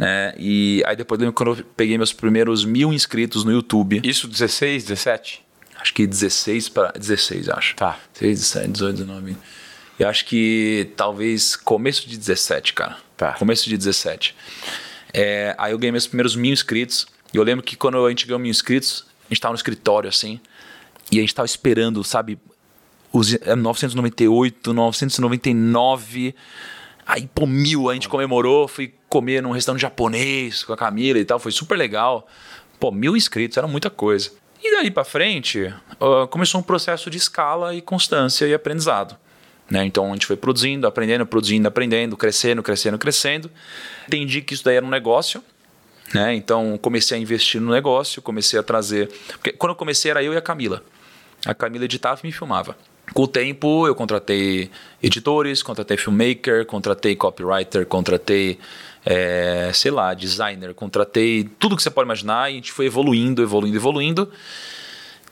Né? 0.00 0.32
E 0.38 0.82
aí 0.86 0.96
depois 0.96 1.20
lembro 1.20 1.34
quando 1.34 1.58
eu 1.58 1.64
peguei 1.76 1.98
meus 1.98 2.10
primeiros 2.10 2.64
mil 2.64 2.90
inscritos 2.90 3.44
no 3.44 3.52
YouTube. 3.52 4.00
Isso 4.02 4.26
16, 4.26 4.84
17? 4.84 5.44
Acho 5.78 5.92
que 5.92 6.06
16 6.06 6.70
para 6.70 6.92
16, 6.92 7.50
acho. 7.50 7.76
Tá. 7.76 7.98
16, 8.14 8.40
17, 8.40 8.72
18, 8.72 8.96
19. 8.96 9.36
Eu 9.98 10.08
acho 10.08 10.24
que 10.24 10.90
talvez 10.96 11.54
começo 11.54 12.08
de 12.08 12.16
17, 12.16 12.72
cara. 12.72 12.96
Tá. 13.14 13.32
Começo 13.34 13.68
de 13.68 13.76
17. 13.76 14.34
É, 15.12 15.54
aí 15.58 15.72
eu 15.72 15.78
ganhei 15.78 15.92
meus 15.92 16.06
primeiros 16.06 16.34
mil 16.34 16.50
inscritos. 16.50 17.06
E 17.34 17.36
eu 17.36 17.42
lembro 17.42 17.62
que 17.62 17.76
quando 17.76 18.02
a 18.02 18.08
gente 18.08 18.24
ganhou 18.24 18.38
mil 18.38 18.50
inscritos, 18.50 19.04
a 19.28 19.34
gente 19.34 19.40
tava 19.42 19.52
no 19.52 19.56
escritório 19.56 20.08
assim. 20.08 20.40
E 21.12 21.18
a 21.18 21.20
gente 21.20 21.34
tava 21.34 21.44
esperando, 21.44 22.02
sabe, 22.02 22.38
os 23.12 23.38
998, 23.38 24.72
999. 24.72 26.34
Aí, 27.06 27.28
pô, 27.34 27.46
mil, 27.46 27.90
a 27.90 27.94
gente 27.94 28.08
comemorou, 28.08 28.66
fui 28.66 28.94
comer 29.10 29.42
num 29.42 29.50
restaurante 29.50 29.82
japonês 29.82 30.62
com 30.62 30.72
a 30.72 30.76
Camila 30.76 31.18
e 31.18 31.24
tal, 31.24 31.38
foi 31.40 31.50
super 31.50 31.76
legal. 31.76 32.26
Pô, 32.78 32.90
mil 32.92 33.16
inscritos, 33.16 33.58
era 33.58 33.66
muita 33.66 33.90
coisa. 33.90 34.30
E 34.62 34.70
daí 34.70 34.90
para 34.90 35.04
frente, 35.04 35.74
uh, 36.00 36.26
começou 36.28 36.60
um 36.60 36.62
processo 36.62 37.10
de 37.10 37.18
escala 37.18 37.74
e 37.74 37.82
constância 37.82 38.46
e 38.46 38.54
aprendizado. 38.54 39.16
Né? 39.68 39.84
Então 39.84 40.06
a 40.10 40.12
gente 40.12 40.26
foi 40.26 40.36
produzindo, 40.36 40.86
aprendendo, 40.86 41.26
produzindo, 41.26 41.66
aprendendo, 41.66 42.16
crescendo, 42.16 42.62
crescendo, 42.62 42.98
crescendo. 42.98 43.50
Entendi 44.06 44.40
que 44.42 44.54
isso 44.54 44.64
daí 44.64 44.76
era 44.76 44.86
um 44.86 44.90
negócio. 44.90 45.42
Né? 46.14 46.34
Então 46.34 46.78
comecei 46.80 47.18
a 47.18 47.20
investir 47.20 47.60
no 47.60 47.72
negócio, 47.72 48.22
comecei 48.22 48.58
a 48.58 48.62
trazer. 48.62 49.08
Porque 49.32 49.52
quando 49.52 49.70
eu 49.70 49.76
comecei 49.76 50.10
era 50.10 50.22
eu 50.22 50.32
e 50.32 50.36
a 50.36 50.42
Camila. 50.42 50.82
A 51.44 51.54
Camila 51.54 51.84
editava 51.84 52.20
e 52.22 52.26
me 52.26 52.32
filmava. 52.32 52.76
Com 53.12 53.22
o 53.22 53.26
tempo, 53.26 53.86
eu 53.88 53.94
contratei 53.94 54.70
editores, 55.02 55.62
contratei 55.62 55.96
filmmaker, 55.96 56.64
contratei 56.64 57.16
copywriter, 57.16 57.84
contratei, 57.86 58.58
é, 59.04 59.70
sei 59.72 59.90
lá, 59.90 60.12
designer, 60.14 60.74
contratei 60.74 61.48
tudo 61.58 61.76
que 61.76 61.82
você 61.82 61.90
pode 61.90 62.06
imaginar 62.06 62.50
e 62.50 62.54
a 62.54 62.56
gente 62.56 62.72
foi 62.72 62.86
evoluindo, 62.86 63.42
evoluindo, 63.42 63.76
evoluindo. 63.76 64.32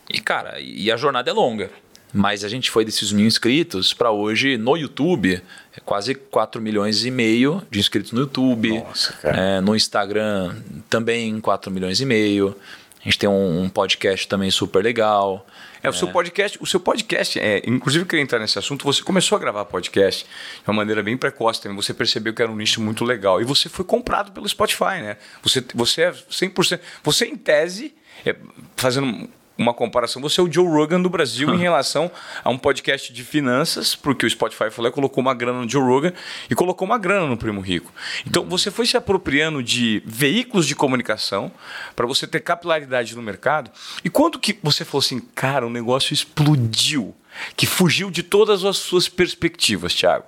E, 0.09 0.21
cara, 0.21 0.59
e 0.61 0.91
a 0.91 0.97
jornada 0.97 1.31
é 1.31 1.33
longa. 1.33 1.71
Mas 2.13 2.43
a 2.43 2.49
gente 2.49 2.71
foi 2.71 2.85
desses 2.85 3.13
mil 3.13 3.27
inscritos 3.27 3.93
para 3.93 4.11
hoje 4.11 4.57
no 4.57 4.77
YouTube, 4.77 5.43
é 5.77 5.81
quase 5.85 6.15
4 6.15 6.61
milhões 6.61 7.05
e 7.05 7.11
meio 7.11 7.63
de 7.71 7.79
inscritos 7.79 8.13
no 8.13 8.21
YouTube. 8.21 8.79
Nossa. 8.79 9.15
É, 9.23 9.61
no 9.61 9.77
Instagram 9.77 10.57
também 10.89 11.39
4 11.39 11.71
milhões 11.71 12.01
e 12.01 12.07
meio. 12.07 12.57
A 13.01 13.05
gente 13.05 13.19
tem 13.19 13.29
um, 13.29 13.63
um 13.63 13.69
podcast 13.69 14.27
também 14.27 14.51
super 14.51 14.83
legal. 14.83 15.47
É, 15.83 15.89
o 15.89 15.93
seu 15.93 16.09
podcast, 16.09 16.59
o 16.61 16.67
seu 16.67 16.81
podcast, 16.81 17.39
é, 17.39 17.63
inclusive 17.67 18.03
eu 18.03 18.07
queria 18.07 18.23
entrar 18.23 18.39
nesse 18.39 18.59
assunto, 18.59 18.85
você 18.85 19.03
começou 19.03 19.37
a 19.37 19.39
gravar 19.39 19.65
podcast 19.65 20.25
de 20.25 20.69
uma 20.71 20.75
maneira 20.75 21.03
bem 21.03 21.17
precoce 21.17 21.63
também, 21.63 21.77
você 21.77 21.95
percebeu 21.95 22.35
que 22.35 22.43
era 22.43 22.51
um 22.51 22.57
nicho 22.57 22.81
muito 22.81 23.05
legal 23.05 23.41
e 23.41 23.45
você 23.45 23.69
foi 23.69 23.85
comprado 23.85 24.33
pelo 24.33 24.49
Spotify, 24.49 25.01
né? 25.01 25.17
Você, 25.43 25.65
você 25.75 26.03
é 26.03 26.13
100%, 26.13 26.81
você 27.03 27.27
em 27.27 27.37
tese, 27.37 27.95
é, 28.27 28.35
fazendo 28.77 29.29
uma 29.59 29.75
comparação, 29.75 30.23
você 30.23 30.41
é 30.41 30.45
o 30.45 30.51
Joe 30.51 30.67
Rogan 30.67 31.01
do 31.01 31.11
Brasil 31.11 31.53
em 31.53 31.59
relação 31.59 32.11
a 32.45 32.49
um 32.49 32.57
podcast 32.57 33.13
de 33.13 33.25
finanças, 33.25 33.97
porque 33.97 34.25
o 34.25 34.31
Spotify 34.31 34.71
falou, 34.71 34.93
colocou 34.93 35.21
uma 35.21 35.35
grana 35.35 35.61
no 35.61 35.69
Joe 35.69 35.83
Rogan 35.83 36.13
e 36.49 36.55
colocou 36.55 36.87
uma 36.87 36.97
grana 36.97 37.27
no 37.27 37.37
Primo 37.37 37.61
Rico. 37.61 37.93
Então 38.25 38.45
você 38.45 38.71
foi 38.71 38.87
se 38.87 38.97
apropriando 38.97 39.61
de 39.61 40.01
veículos 40.07 40.65
de 40.67 40.77
comunicação 40.77 41.51
para 41.97 42.07
você 42.07 42.25
ter 42.27 42.41
capilaridade 42.41 43.17
no 43.17 43.23
mercado. 43.23 43.71
E 44.05 44.09
quando 44.09 44.39
que 44.39 44.57
você 44.63 44.85
falou 44.85 45.01
assim, 45.01 45.19
cara, 45.35 45.67
o 45.67 45.71
negócio 45.71 46.15
explodiu, 46.15 47.15
que 47.57 47.67
fugiu 47.67 48.11
de 48.11 48.23
todas 48.23 48.65
as 48.65 48.77
suas 48.77 49.09
perspectivas, 49.09 49.93
Thiago? 49.93 50.27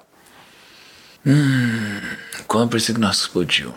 Hum, 1.24 2.01
quando 2.49 2.76
que 2.76 2.93
o 2.93 2.99
nosso 2.99 3.26
explodiu? 3.26 3.74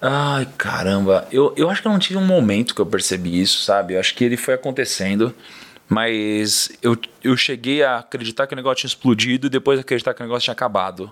Ai, 0.00 0.48
caramba. 0.56 1.28
Eu, 1.30 1.52
eu 1.56 1.68
acho 1.68 1.82
que 1.82 1.88
eu 1.88 1.92
não 1.92 1.98
tive 1.98 2.18
um 2.18 2.24
momento 2.24 2.74
que 2.74 2.80
eu 2.80 2.86
percebi 2.86 3.40
isso, 3.40 3.62
sabe? 3.62 3.94
Eu 3.94 4.00
acho 4.00 4.14
que 4.14 4.24
ele 4.24 4.36
foi 4.36 4.54
acontecendo. 4.54 5.34
Mas 5.88 6.70
eu, 6.80 6.96
eu 7.22 7.36
cheguei 7.36 7.82
a 7.82 7.98
acreditar 7.98 8.46
que 8.46 8.54
o 8.54 8.56
negócio 8.56 8.76
tinha 8.76 8.88
explodido 8.88 9.48
e 9.48 9.50
depois 9.50 9.78
acreditar 9.78 10.14
que 10.14 10.22
o 10.22 10.24
negócio 10.24 10.44
tinha 10.44 10.52
acabado. 10.52 11.10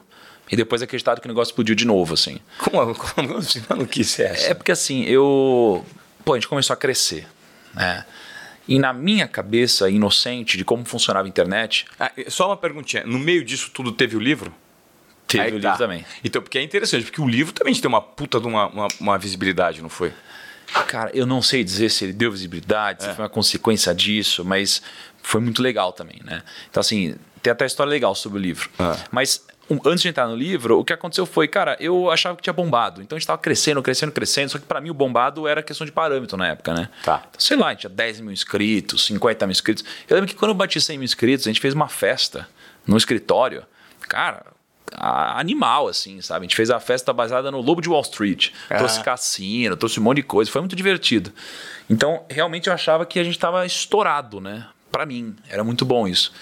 E 0.51 0.57
depois 0.57 0.81
acreditar 0.81 1.21
que 1.21 1.27
o 1.27 1.29
negócio 1.29 1.51
explodiu 1.51 1.75
de 1.75 1.85
novo, 1.85 2.15
assim. 2.15 2.39
Como, 2.59 2.95
como 2.95 3.37
assim? 3.37 3.61
Não 3.69 3.85
quis 3.85 4.19
essa. 4.19 4.47
É 4.47 4.55
porque 4.55 4.73
assim, 4.73 5.03
eu. 5.03 5.85
Pô, 6.25 6.35
a 6.35 6.37
gente 6.37 6.49
começou 6.49 6.73
a 6.73 6.77
crescer. 6.77 7.27
Né? 7.75 8.05
E 8.69 8.79
na 8.79 8.93
minha 8.93 9.27
cabeça 9.27 9.91
inocente 9.91 10.57
de 10.57 10.65
como 10.65 10.85
funcionava 10.85 11.27
a 11.27 11.29
internet. 11.29 11.85
Ah, 11.99 12.13
só 12.29 12.47
uma 12.47 12.57
perguntinha. 12.57 13.05
No 13.05 13.19
meio 13.19 13.45
disso 13.45 13.71
tudo 13.75 13.93
teve 13.93 14.17
o 14.17 14.21
livro? 14.21 14.55
Teve 15.29 15.45
Aí 15.45 15.51
o 15.51 15.61
tá. 15.61 15.69
livro 15.73 15.79
também. 15.79 16.05
Então, 16.25 16.41
porque 16.43 16.59
é 16.59 16.63
interessante, 16.63 17.05
porque 17.05 17.21
o 17.21 17.29
livro 17.29 17.53
também 17.53 17.75
tem 17.75 17.87
uma 17.89 18.01
puta 18.01 18.41
de 18.41 18.47
uma, 18.47 18.67
uma, 18.69 18.89
uma 18.99 19.19
visibilidade, 19.19 19.81
não 19.83 19.91
foi? 19.91 20.13
Cara, 20.87 21.11
eu 21.15 21.27
não 21.27 21.41
sei 21.43 21.63
dizer 21.63 21.91
se 21.91 22.05
ele 22.05 22.13
deu 22.13 22.33
visibilidade, 22.33 23.05
É. 23.05 23.09
se 23.11 23.15
foi 23.15 23.25
uma 23.25 23.29
consequência 23.31 23.95
disso, 23.95 24.45
mas 24.45 24.83
foi 25.23 25.41
muito 25.41 25.63
legal 25.63 25.93
também, 25.93 26.21
né? 26.25 26.43
Então, 26.71 26.81
assim, 26.81 27.15
tem 27.43 27.53
até 27.53 27.67
história 27.67 27.91
legal 27.91 28.15
sobre 28.15 28.39
o 28.39 28.43
livro. 28.43 28.71
Ah. 28.79 28.97
Mas 29.11 29.45
um, 29.71 29.79
antes 29.85 30.01
de 30.03 30.09
entrar 30.09 30.27
no 30.27 30.35
livro, 30.35 30.79
o 30.79 30.85
que 30.85 30.93
aconteceu 30.93 31.27
foi, 31.27 31.47
cara, 31.47 31.77
eu 31.79 32.11
achava 32.11 32.35
que 32.37 32.43
tinha 32.43 32.53
bombado. 32.53 33.03
Então 33.03 33.17
a 33.17 33.19
gente 33.19 33.27
tava 33.27 33.39
crescendo, 33.41 33.83
crescendo, 33.83 34.13
crescendo. 34.13 34.51
Só 34.51 34.59
que 34.59 34.65
para 34.65 34.81
mim 34.81 34.89
o 34.91 34.95
bombado 34.95 35.47
era 35.47 35.63
questão 35.63 35.85
de 35.87 35.93
parâmetro 35.93 36.37
na 36.39 36.49
época, 36.49 36.73
né? 36.73 36.89
Tá. 37.05 37.25
Então, 37.29 37.39
sei 37.41 37.57
lá, 37.57 37.67
a 37.69 37.71
gente 37.71 37.81
tinha 37.81 37.91
10 37.91 38.21
mil 38.21 38.33
inscritos, 38.33 39.05
50 39.05 39.47
mil 39.47 39.53
inscritos. 39.53 39.85
Eu 40.09 40.15
lembro 40.17 40.29
que 40.31 40.35
quando 40.35 40.51
eu 40.51 40.55
bati 40.55 40.81
100 40.81 40.97
mil 40.99 41.05
inscritos, 41.05 41.47
a 41.47 41.51
gente 41.51 41.61
fez 41.61 41.75
uma 41.75 41.89
festa 41.89 42.49
no 42.87 42.97
escritório. 42.97 43.65
Cara, 44.09 44.47
animal, 44.95 45.89
assim, 45.89 46.21
sabe? 46.21 46.41
A 46.41 46.43
gente 46.45 46.57
fez 46.57 46.71
a 46.71 46.81
festa 46.81 47.13
baseada 47.13 47.51
no 47.51 47.61
Lobo 47.61 47.81
de 47.81 47.89
Wall 47.89 48.03
Street. 48.03 48.51
Ah. 48.71 48.77
Trouxe 48.77 49.03
cassino, 49.03 49.77
trouxe 49.77 50.01
um 50.01 50.03
monte 50.03 50.17
de 50.17 50.23
coisa. 50.23 50.51
Foi 50.51 50.61
muito 50.61 50.77
divertido. 50.77 51.33
Então, 51.89 52.25
realmente 52.29 52.69
eu 52.69 52.73
achava 52.73 53.07
que 53.07 53.19
a 53.19 53.25
gente 53.25 53.39
tava 53.39 53.65
estourado, 53.65 54.41
né? 54.41 54.67
Pra 54.91 55.05
mim, 55.05 55.37
era 55.49 55.63
muito 55.63 55.85
bom 55.85 56.09
isso. 56.09 56.33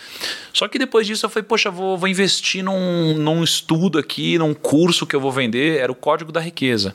Só 0.52 0.68
que 0.68 0.78
depois 0.78 1.06
disso 1.06 1.26
eu 1.26 1.30
falei, 1.30 1.44
poxa, 1.44 1.70
vou, 1.70 1.98
vou 1.98 2.08
investir 2.08 2.62
num, 2.62 3.14
num 3.14 3.42
estudo 3.42 3.98
aqui, 3.98 4.38
num 4.38 4.54
curso 4.54 5.06
que 5.06 5.16
eu 5.16 5.20
vou 5.20 5.32
vender. 5.32 5.80
Era 5.80 5.90
o 5.90 5.94
Código 5.94 6.30
da 6.30 6.40
Riqueza. 6.40 6.94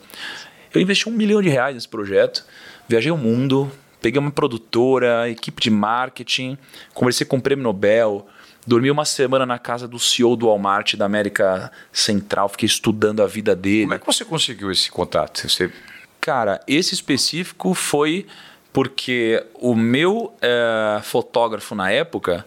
Eu 0.74 0.80
investi 0.82 1.10
um 1.10 1.12
milhão 1.12 1.42
de 1.42 1.50
reais 1.50 1.76
nesse 1.76 1.88
projeto, 1.88 2.46
viajei 2.88 3.12
o 3.12 3.18
mundo, 3.18 3.70
peguei 4.02 4.20
uma 4.20 4.32
produtora, 4.32 5.30
equipe 5.30 5.62
de 5.62 5.70
marketing, 5.70 6.58
conversei 6.94 7.28
com 7.28 7.38
o 7.38 7.42
Prêmio 7.42 7.64
Nobel, 7.64 8.26
dormi 8.66 8.92
uma 8.92 9.06
semana 9.06 9.46
na 9.46 9.58
casa 9.58 9.88
do 9.88 10.00
CEO 10.00 10.36
do 10.36 10.48
Walmart 10.48 10.96
da 10.96 11.06
América 11.06 11.72
Central, 11.92 12.50
fiquei 12.50 12.68
estudando 12.68 13.22
a 13.22 13.28
vida 13.28 13.56
dele. 13.56 13.84
Como 13.84 13.94
é 13.94 14.00
que 14.00 14.06
você 14.06 14.26
conseguiu 14.26 14.72
esse 14.72 14.92
contato? 14.92 15.48
Você... 15.48 15.72
Cara, 16.20 16.60
esse 16.68 16.94
específico 16.94 17.74
foi 17.74 18.28
porque 18.72 19.44
o 19.56 19.76
meu 19.76 20.34
eh, 20.42 21.00
fotógrafo 21.04 21.76
na 21.76 21.92
época, 21.92 22.46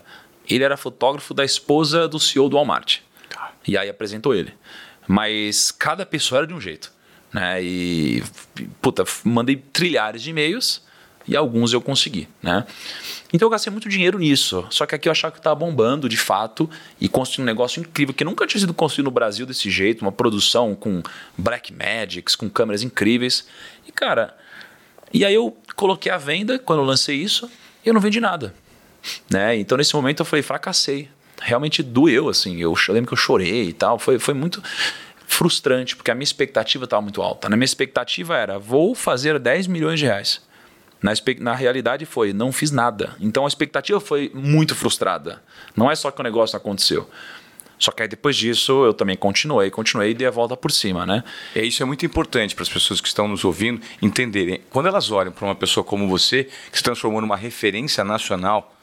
ele 0.49 0.65
era 0.65 0.77
fotógrafo 0.77 1.35
da 1.35 1.45
esposa 1.45 2.09
do 2.09 2.19
CEO 2.19 2.49
do 2.49 2.57
Walmart. 2.57 3.01
E 3.67 3.77
aí 3.77 3.89
apresentou 3.89 4.35
ele. 4.35 4.55
Mas 5.07 5.71
cada 5.71 6.07
pessoa 6.07 6.39
era 6.39 6.47
de 6.47 6.55
um 6.55 6.61
jeito. 6.61 6.93
Né? 7.33 7.62
E, 7.62 8.23
puta, 8.81 9.05
mandei 9.25 9.57
trilhares 9.57 10.23
de 10.23 10.31
e-mails 10.31 10.83
e 11.27 11.37
alguns 11.37 11.72
eu 11.72 11.81
consegui, 11.81 12.29
né? 12.43 12.66
Então 13.33 13.47
eu 13.47 13.51
gastei 13.51 13.70
muito 13.70 13.89
dinheiro 13.89 14.18
nisso. 14.18 14.64
Só 14.70 14.87
que 14.87 14.95
aqui 14.95 15.09
eu 15.09 15.12
achava 15.12 15.33
que 15.33 15.39
estava 15.39 15.55
bombando 15.57 16.09
de 16.09 16.16
fato 16.16 16.68
e 17.01 17.09
construí 17.09 17.43
um 17.43 17.47
negócio 17.47 17.81
incrível 17.81 18.14
que 18.14 18.25
nunca 18.25 18.47
tinha 18.47 18.61
sido 18.61 18.75
construído 18.75 19.07
no 19.07 19.11
Brasil 19.11 19.47
desse 19.47 19.70
jeito, 19.70 20.03
uma 20.03 20.12
produção 20.12 20.75
com 20.75 21.03
Black 21.37 21.72
Magics, 21.72 22.37
com 22.37 22.49
câmeras 22.49 22.83
incríveis. 22.83 23.47
E 23.89 23.93
cara, 23.93 24.37
e 25.12 25.25
aí 25.25 25.35
eu 25.35 25.57
coloquei 25.75 26.12
a 26.12 26.18
venda 26.18 26.59
quando 26.59 26.81
eu 26.81 26.85
lancei 26.85 27.16
isso 27.16 27.51
e 27.85 27.89
eu 27.89 27.95
não 27.95 28.01
vendi 28.01 28.20
nada. 28.20 28.55
Né? 29.31 29.57
Então 29.57 29.77
nesse 29.77 29.95
momento 29.95 30.20
eu 30.20 30.27
falei, 30.27 30.43
fracassei. 30.43 31.09
Realmente 31.41 31.83
doeu, 31.83 32.29
assim. 32.29 32.61
Eu, 32.61 32.75
eu 32.89 32.95
lembro 32.95 33.09
que 33.09 33.14
eu 33.14 33.18
chorei 33.18 33.68
e 33.68 33.72
tal. 33.72 33.99
Foi, 33.99 34.18
foi 34.18 34.33
muito 34.33 34.62
frustrante, 35.27 35.97
porque 35.97 36.11
a 36.11 36.14
minha 36.14 36.25
expectativa 36.25 36.85
estava 36.85 37.03
muito 37.03 37.20
alta. 37.20 37.49
Na 37.49 37.57
minha 37.57 37.64
expectativa 37.64 38.37
era, 38.37 38.59
vou 38.59 38.95
fazer 38.95 39.39
10 39.39 39.66
milhões 39.66 39.99
de 39.99 40.07
reais. 40.07 40.41
Na, 41.05 41.13
na 41.39 41.55
realidade 41.55 42.07
foi, 42.07 42.33
não 42.33 42.51
fiz 42.51 42.71
nada. 42.71 43.15
Então 43.21 43.45
a 43.45 43.49
expectativa 43.49 44.01
foi 44.01 44.31
muito 44.33 44.75
frustrada. 44.75 45.43
Não 45.77 45.91
é 45.91 45.95
só 45.95 46.11
que 46.11 46.19
o 46.19 46.25
negócio 46.25 46.57
aconteceu. 46.57 47.11
Só 47.79 47.93
que 47.93 48.01
aí 48.01 48.09
depois 48.09 48.35
disso 48.35 48.87
eu 48.87 48.95
também 48.95 49.15
continuei, 49.15 49.71
continuei 49.71 50.13
e 50.13 50.15
dei 50.15 50.27
a 50.27 50.31
volta 50.31 50.57
por 50.57 50.73
cima, 50.73 51.05
né? 51.05 51.23
É, 51.55 51.63
isso 51.63 51.83
é 51.83 51.85
muito 51.85 52.07
importante 52.07 52.55
para 52.55 52.63
as 52.63 52.71
pessoas 52.71 53.03
que 53.03 53.09
estão 53.09 53.29
nos 53.29 53.45
ouvindo 53.45 53.83
entenderem. 54.01 54.63
Quando 54.71 54.87
elas 54.87 55.11
olham 55.11 55.31
para 55.31 55.45
uma 55.45 55.55
pessoa 55.55 55.85
como 55.85 56.09
você, 56.09 56.45
que 56.73 56.79
se 56.79 56.83
transformou 56.83 57.21
numa 57.21 57.37
referência 57.37 58.03
nacional 58.03 58.75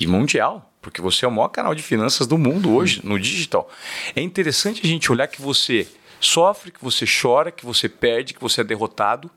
e 0.00 0.04
mundial, 0.04 0.68
porque 0.80 1.00
você 1.00 1.24
é 1.24 1.28
o 1.28 1.30
maior 1.30 1.50
canal 1.50 1.76
de 1.76 1.82
finanças 1.84 2.26
do 2.26 2.36
mundo 2.36 2.74
hoje, 2.74 3.02
no 3.04 3.20
digital. 3.20 3.70
É 4.16 4.20
interessante 4.20 4.80
a 4.82 4.88
gente 4.88 5.12
olhar 5.12 5.28
que 5.28 5.40
você 5.40 5.86
sofre, 6.18 6.72
que 6.72 6.82
você 6.82 7.04
chora, 7.06 7.52
que 7.52 7.64
você 7.64 7.88
perde, 7.88 8.34
que 8.34 8.40
você 8.40 8.62
é 8.62 8.64
derrotado, 8.64 9.30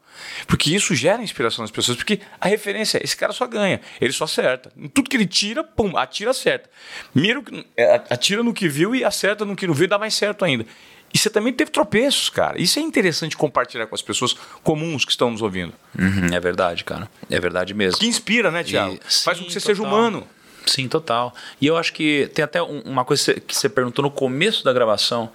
porque 0.47 0.73
isso 0.73 0.95
gera 0.95 1.21
inspiração 1.21 1.63
nas 1.63 1.71
pessoas, 1.71 1.97
porque 1.97 2.19
a 2.39 2.47
referência, 2.47 2.99
esse 3.03 3.15
cara 3.15 3.33
só 3.33 3.45
ganha, 3.47 3.81
ele 3.99 4.13
só 4.13 4.25
acerta. 4.25 4.71
Tudo 4.93 5.09
que 5.09 5.17
ele 5.17 5.25
tira, 5.25 5.63
pum, 5.63 5.97
atira, 5.97 6.31
acerta. 6.31 6.69
Mira, 7.13 7.41
é, 7.75 8.01
atira 8.09 8.43
no 8.43 8.53
que 8.53 8.67
viu 8.67 8.95
e 8.95 9.03
acerta 9.03 9.45
no 9.45 9.55
que 9.55 9.67
não 9.67 9.73
viu, 9.73 9.87
dá 9.87 9.97
mais 9.97 10.13
certo 10.13 10.45
ainda. 10.45 10.65
E 11.13 11.17
você 11.17 11.29
também 11.29 11.53
teve 11.53 11.71
tropeços, 11.71 12.29
cara. 12.29 12.61
Isso 12.61 12.77
é 12.77 12.81
interessante 12.81 13.37
compartilhar 13.37 13.87
com 13.87 13.95
as 13.95 14.01
pessoas 14.01 14.33
comuns 14.61 15.05
que 15.05 15.11
estão 15.11 15.31
nos 15.31 15.41
ouvindo. 15.41 15.73
Uhum, 15.97 16.33
é 16.33 16.39
verdade, 16.41 16.83
cara. 16.83 17.09
É 17.29 17.39
verdade 17.39 17.73
mesmo. 17.73 17.97
Que 17.99 18.05
inspira, 18.05 18.51
né, 18.51 18.63
Tiago? 18.63 18.99
Faz 19.23 19.39
com 19.39 19.45
que 19.45 19.53
você 19.53 19.61
total. 19.61 19.75
seja 19.75 19.83
humano. 19.83 20.27
Sim, 20.65 20.87
total. 20.89 21.33
E 21.61 21.67
eu 21.67 21.77
acho 21.77 21.93
que 21.93 22.29
tem 22.33 22.43
até 22.43 22.61
uma 22.61 23.05
coisa 23.05 23.33
que 23.35 23.55
você 23.55 23.69
perguntou 23.69 24.03
no 24.03 24.11
começo 24.11 24.63
da 24.63 24.73
gravação, 24.73 25.31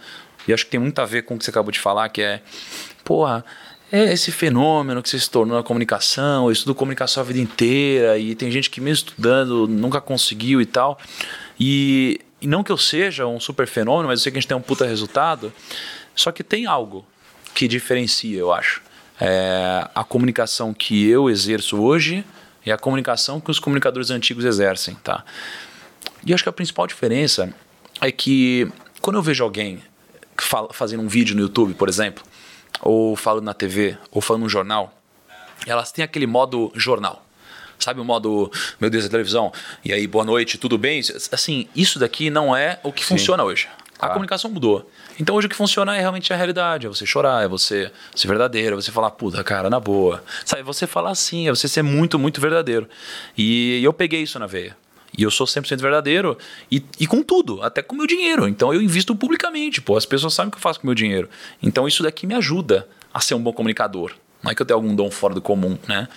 e 0.46 0.52
acho 0.52 0.64
que 0.64 0.70
tem 0.70 0.80
muito 0.80 0.98
a 1.00 1.06
ver 1.06 1.22
com 1.22 1.34
o 1.34 1.38
que 1.38 1.44
você 1.44 1.50
acabou 1.50 1.70
de 1.70 1.78
falar, 1.78 2.08
que 2.08 2.20
é, 2.20 2.42
porra, 3.04 3.44
é 3.92 4.12
esse 4.12 4.30
fenômeno 4.30 5.02
que 5.02 5.08
se 5.08 5.30
tornou 5.30 5.56
na 5.56 5.62
comunicação, 5.62 6.46
eu 6.46 6.52
estudo 6.52 6.74
comunicação 6.74 7.22
a 7.22 7.26
vida 7.26 7.40
inteira, 7.40 8.18
e 8.18 8.34
tem 8.34 8.50
gente 8.50 8.70
que 8.70 8.80
mesmo 8.80 9.08
estudando 9.08 9.66
nunca 9.66 10.00
conseguiu 10.00 10.60
e 10.60 10.66
tal. 10.66 10.98
E, 11.58 12.20
e 12.40 12.46
não 12.46 12.62
que 12.62 12.70
eu 12.70 12.78
seja 12.78 13.26
um 13.26 13.40
super 13.40 13.66
fenômeno, 13.66 14.08
mas 14.08 14.20
eu 14.20 14.22
sei 14.24 14.32
que 14.32 14.38
a 14.38 14.40
gente 14.40 14.48
tem 14.48 14.56
um 14.56 14.62
puta 14.62 14.86
resultado. 14.86 15.52
Só 16.14 16.30
que 16.30 16.44
tem 16.44 16.66
algo 16.66 17.04
que 17.54 17.66
diferencia, 17.66 18.38
eu 18.38 18.52
acho. 18.52 18.80
É 19.20 19.88
a 19.94 20.04
comunicação 20.04 20.72
que 20.72 21.08
eu 21.08 21.28
exerço 21.28 21.80
hoje 21.80 22.24
e 22.64 22.70
a 22.70 22.78
comunicação 22.78 23.40
que 23.40 23.50
os 23.50 23.58
comunicadores 23.58 24.10
antigos 24.10 24.44
exercem, 24.44 24.94
tá? 25.02 25.24
E 26.24 26.32
acho 26.32 26.42
que 26.42 26.48
a 26.48 26.52
principal 26.52 26.86
diferença 26.86 27.52
é 28.00 28.10
que 28.12 28.70
quando 29.00 29.16
eu 29.16 29.22
vejo 29.22 29.42
alguém 29.42 29.82
fazendo 30.72 31.02
um 31.02 31.08
vídeo 31.08 31.34
no 31.34 31.42
YouTube, 31.42 31.74
por 31.74 31.88
exemplo, 31.88 32.24
ou 32.80 33.16
falando 33.16 33.44
na 33.44 33.54
TV, 33.54 33.96
ou 34.10 34.20
falando 34.20 34.42
no 34.42 34.48
jornal, 34.48 34.94
elas 35.66 35.92
têm 35.92 36.04
aquele 36.04 36.26
modo 36.26 36.72
jornal. 36.74 37.24
Sabe 37.78 38.00
o 38.00 38.04
modo, 38.04 38.52
meu 38.78 38.90
Deus, 38.90 39.06
a 39.06 39.08
televisão, 39.08 39.52
e 39.82 39.92
aí, 39.92 40.06
boa 40.06 40.24
noite, 40.24 40.58
tudo 40.58 40.76
bem? 40.76 41.00
Assim, 41.32 41.66
isso 41.74 41.98
daqui 41.98 42.28
não 42.28 42.54
é 42.54 42.78
o 42.82 42.92
que 42.92 43.02
Sim. 43.02 43.16
funciona 43.16 43.42
hoje. 43.42 43.68
A 43.98 44.08
comunicação 44.08 44.50
mudou. 44.50 44.90
Então 45.18 45.36
hoje 45.36 45.46
o 45.46 45.50
que 45.50 45.56
funciona 45.56 45.94
é 45.94 46.00
realmente 46.00 46.32
a 46.32 46.36
realidade. 46.36 46.86
É 46.86 46.88
você 46.88 47.04
chorar, 47.04 47.44
é 47.44 47.48
você 47.48 47.92
ser 48.14 48.28
verdadeiro, 48.28 48.78
é 48.78 48.80
você 48.80 48.90
falar, 48.90 49.10
puta, 49.10 49.44
cara, 49.44 49.68
na 49.68 49.78
boa. 49.78 50.24
Sabe, 50.44 50.62
é 50.62 50.64
você 50.64 50.86
falar 50.86 51.10
assim, 51.10 51.48
é 51.48 51.50
você 51.50 51.68
ser 51.68 51.82
muito, 51.82 52.18
muito 52.18 52.40
verdadeiro. 52.40 52.88
E 53.36 53.84
eu 53.84 53.92
peguei 53.92 54.22
isso 54.22 54.38
na 54.38 54.46
veia. 54.46 54.74
E 55.16 55.22
eu 55.22 55.30
sou 55.30 55.46
100% 55.46 55.80
verdadeiro 55.80 56.38
e, 56.70 56.82
e 56.98 57.06
com 57.06 57.22
tudo, 57.22 57.62
até 57.62 57.82
com 57.82 57.94
o 57.94 57.98
meu 57.98 58.06
dinheiro. 58.06 58.48
Então 58.48 58.72
eu 58.72 58.80
invisto 58.80 59.14
publicamente, 59.14 59.80
pô. 59.80 59.96
As 59.96 60.06
pessoas 60.06 60.34
sabem 60.34 60.48
o 60.48 60.52
que 60.52 60.58
eu 60.58 60.62
faço 60.62 60.80
com 60.80 60.86
o 60.86 60.88
meu 60.88 60.94
dinheiro. 60.94 61.28
Então 61.62 61.86
isso 61.86 62.02
daqui 62.02 62.26
me 62.26 62.34
ajuda 62.34 62.88
a 63.12 63.20
ser 63.20 63.34
um 63.34 63.42
bom 63.42 63.52
comunicador. 63.52 64.12
Não 64.42 64.50
é 64.50 64.54
que 64.54 64.62
eu 64.62 64.66
tenha 64.66 64.76
algum 64.76 64.94
dom 64.94 65.10
fora 65.10 65.34
do 65.34 65.42
comum, 65.42 65.76
né? 65.86 66.08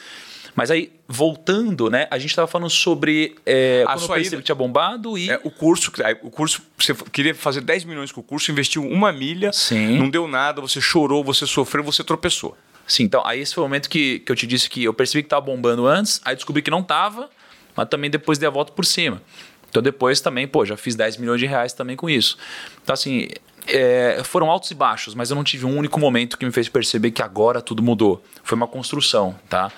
Mas 0.56 0.70
aí, 0.70 0.92
voltando, 1.08 1.90
né? 1.90 2.08
A 2.12 2.18
gente 2.20 2.30
estava 2.30 2.48
falando 2.48 2.70
sobre 2.70 3.36
é, 3.46 3.84
a 3.88 3.94
quando 3.94 4.00
sua 4.06 4.18
eu 4.18 4.22
ida, 4.22 4.38
que 4.38 4.44
tinha 4.44 4.56
bombado 4.56 5.18
e. 5.18 5.30
É, 5.30 5.40
o 5.44 5.50
curso, 5.50 5.92
o 6.22 6.30
curso, 6.30 6.62
você 6.78 6.94
queria 7.12 7.34
fazer 7.34 7.62
10 7.62 7.86
milhões 7.86 8.12
com 8.12 8.22
o 8.22 8.24
curso, 8.24 8.52
investiu 8.52 8.88
uma 8.88 9.12
milha, 9.12 9.52
Sim. 9.52 9.98
não 9.98 10.10
deu 10.10 10.28
nada, 10.28 10.62
você 10.62 10.80
chorou, 10.80 11.24
você 11.24 11.48
sofreu, 11.48 11.84
você 11.84 12.04
tropeçou. 12.04 12.56
Sim, 12.86 13.04
então 13.04 13.26
aí 13.26 13.40
esse 13.40 13.56
foi 13.56 13.64
o 13.64 13.68
momento 13.68 13.90
que, 13.90 14.20
que 14.20 14.32
eu 14.32 14.36
te 14.36 14.46
disse 14.46 14.70
que 14.70 14.84
eu 14.84 14.94
percebi 14.94 15.24
que 15.24 15.28
estava 15.28 15.46
bombando 15.46 15.88
antes, 15.88 16.22
aí 16.24 16.36
descobri 16.36 16.62
que 16.62 16.70
não 16.70 16.82
estava, 16.82 17.30
mas 17.76 17.88
também 17.90 18.10
depois 18.10 18.38
dei 18.38 18.48
a 18.48 18.52
volta 18.52 18.72
por 18.72 18.86
cima. 18.86 19.22
Então 19.70 19.82
depois 19.82 20.22
também, 20.22 20.48
pô, 20.48 20.66
já 20.66 20.78
fiz 20.78 20.96
10 20.96 21.18
milhões 21.18 21.40
de 21.40 21.48
reais 21.48 21.74
também 21.74 21.96
com 21.96 22.10
isso. 22.10 22.38
Então 22.84 22.94
assim, 22.94 23.28
é, 23.68 24.22
foram 24.24 24.50
altos 24.52 24.70
e 24.72 24.76
baixos, 24.76 25.16
mas 25.16 25.30
eu 25.30 25.36
não 25.36 25.44
tive 25.44 25.66
um 25.66 25.78
único 25.78 26.00
momento 26.00 26.38
que 26.38 26.46
me 26.46 26.52
fez 26.52 26.68
perceber 26.70 27.12
que 27.12 27.22
agora 27.22 27.62
tudo 27.62 27.82
mudou. 27.82 28.24
Foi 28.44 28.56
uma 28.56 28.68
construção, 28.68 29.36
tá? 29.50 29.72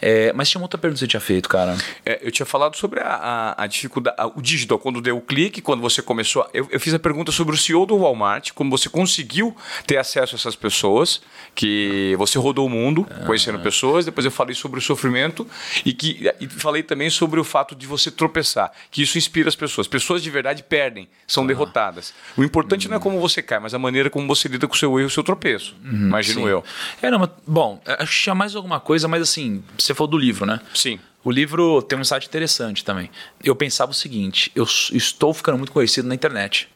É, 0.00 0.32
mas 0.32 0.48
tinha 0.48 0.60
uma 0.60 0.64
outra 0.64 0.78
pergunta 0.78 0.98
que 0.98 1.00
você 1.00 1.08
tinha 1.08 1.20
feito, 1.20 1.48
cara. 1.48 1.76
É, 2.04 2.20
eu 2.22 2.30
tinha 2.30 2.46
falado 2.46 2.76
sobre 2.76 3.00
a, 3.00 3.06
a, 3.06 3.64
a 3.64 3.66
dificuldade, 3.66 4.16
a, 4.18 4.26
o 4.26 4.40
digital, 4.40 4.78
quando 4.78 5.00
deu 5.00 5.16
o 5.16 5.20
clique, 5.20 5.60
quando 5.60 5.80
você 5.80 6.00
começou. 6.00 6.48
Eu, 6.54 6.68
eu, 6.70 6.80
fiz 6.80 6.94
a 6.94 6.98
pergunta 6.98 7.32
sobre 7.32 7.54
o 7.54 7.58
CEO 7.58 7.84
do 7.84 7.98
Walmart, 7.98 8.52
como 8.52 8.70
você 8.70 8.88
conseguiu 8.88 9.56
ter 9.86 9.96
acesso 9.96 10.34
a 10.34 10.38
essas 10.38 10.54
pessoas, 10.54 11.20
que 11.54 12.14
você 12.16 12.38
rodou 12.38 12.66
o 12.66 12.70
mundo 12.70 13.06
ah. 13.10 13.26
conhecendo 13.26 13.58
pessoas. 13.58 14.04
Depois 14.04 14.24
eu 14.24 14.30
falei 14.30 14.54
sobre 14.54 14.78
o 14.78 14.82
sofrimento 14.82 15.46
e, 15.84 15.92
que, 15.92 16.30
e 16.40 16.48
falei 16.48 16.82
também 16.82 17.10
sobre 17.10 17.40
o 17.40 17.44
fato 17.44 17.74
de 17.74 17.86
você 17.86 18.10
tropeçar, 18.10 18.70
que 18.90 19.02
isso 19.02 19.18
inspira 19.18 19.48
as 19.48 19.56
pessoas. 19.56 19.88
Pessoas 19.88 20.22
de 20.22 20.30
verdade 20.30 20.62
perdem, 20.62 21.08
são 21.26 21.44
ah. 21.44 21.46
derrotadas. 21.46 22.14
O 22.36 22.44
importante 22.44 22.86
hum. 22.86 22.90
não 22.90 22.98
é 22.98 23.00
como 23.00 23.18
você 23.20 23.42
cai, 23.42 23.58
mas 23.58 23.74
a 23.74 23.78
maneira 23.78 24.08
como 24.08 24.26
você 24.26 24.48
lida 24.48 24.68
com 24.68 24.74
o 24.74 24.78
seu 24.78 24.90
erro 24.90 25.00
e 25.00 25.04
o 25.04 25.10
seu 25.10 25.24
tropeço. 25.24 25.74
Uhum, 25.84 26.06
imagino 26.06 26.42
sim. 26.42 26.48
eu. 26.48 26.64
É, 27.02 27.10
não, 27.10 27.18
mas, 27.18 27.30
bom, 27.46 27.80
acho 27.84 28.16
que 28.16 28.22
tinha 28.22 28.34
mais 28.34 28.54
alguma 28.54 28.78
coisa, 28.78 29.08
mas 29.08 29.22
assim 29.22 29.62
você 29.88 29.94
falou 29.94 30.10
do 30.10 30.18
livro, 30.18 30.46
né? 30.46 30.60
Sim. 30.74 30.98
O 31.24 31.30
livro 31.30 31.82
tem 31.82 31.98
um 31.98 32.02
insight 32.02 32.26
interessante 32.26 32.84
também. 32.84 33.10
Eu 33.42 33.56
pensava 33.56 33.90
o 33.90 33.94
seguinte: 33.94 34.52
eu 34.54 34.64
estou 34.64 35.34
ficando 35.34 35.58
muito 35.58 35.72
conhecido 35.72 36.06
na 36.08 36.14
internet. 36.14 36.68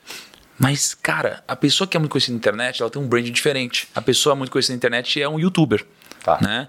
Mas, 0.58 0.94
cara, 0.94 1.42
a 1.48 1.56
pessoa 1.56 1.88
que 1.88 1.96
é 1.96 2.00
muito 2.00 2.12
conhecida 2.12 2.34
na 2.34 2.38
internet, 2.38 2.82
ela 2.82 2.90
tem 2.90 3.00
um 3.00 3.06
brand 3.06 3.24
diferente. 3.30 3.88
A 3.94 4.00
pessoa 4.00 4.34
muito 4.34 4.50
conhecida 4.50 4.74
na 4.74 4.76
internet 4.76 5.20
é 5.20 5.28
um 5.28 5.38
youtuber. 5.38 5.84
Tá. 6.22 6.38
Né? 6.40 6.68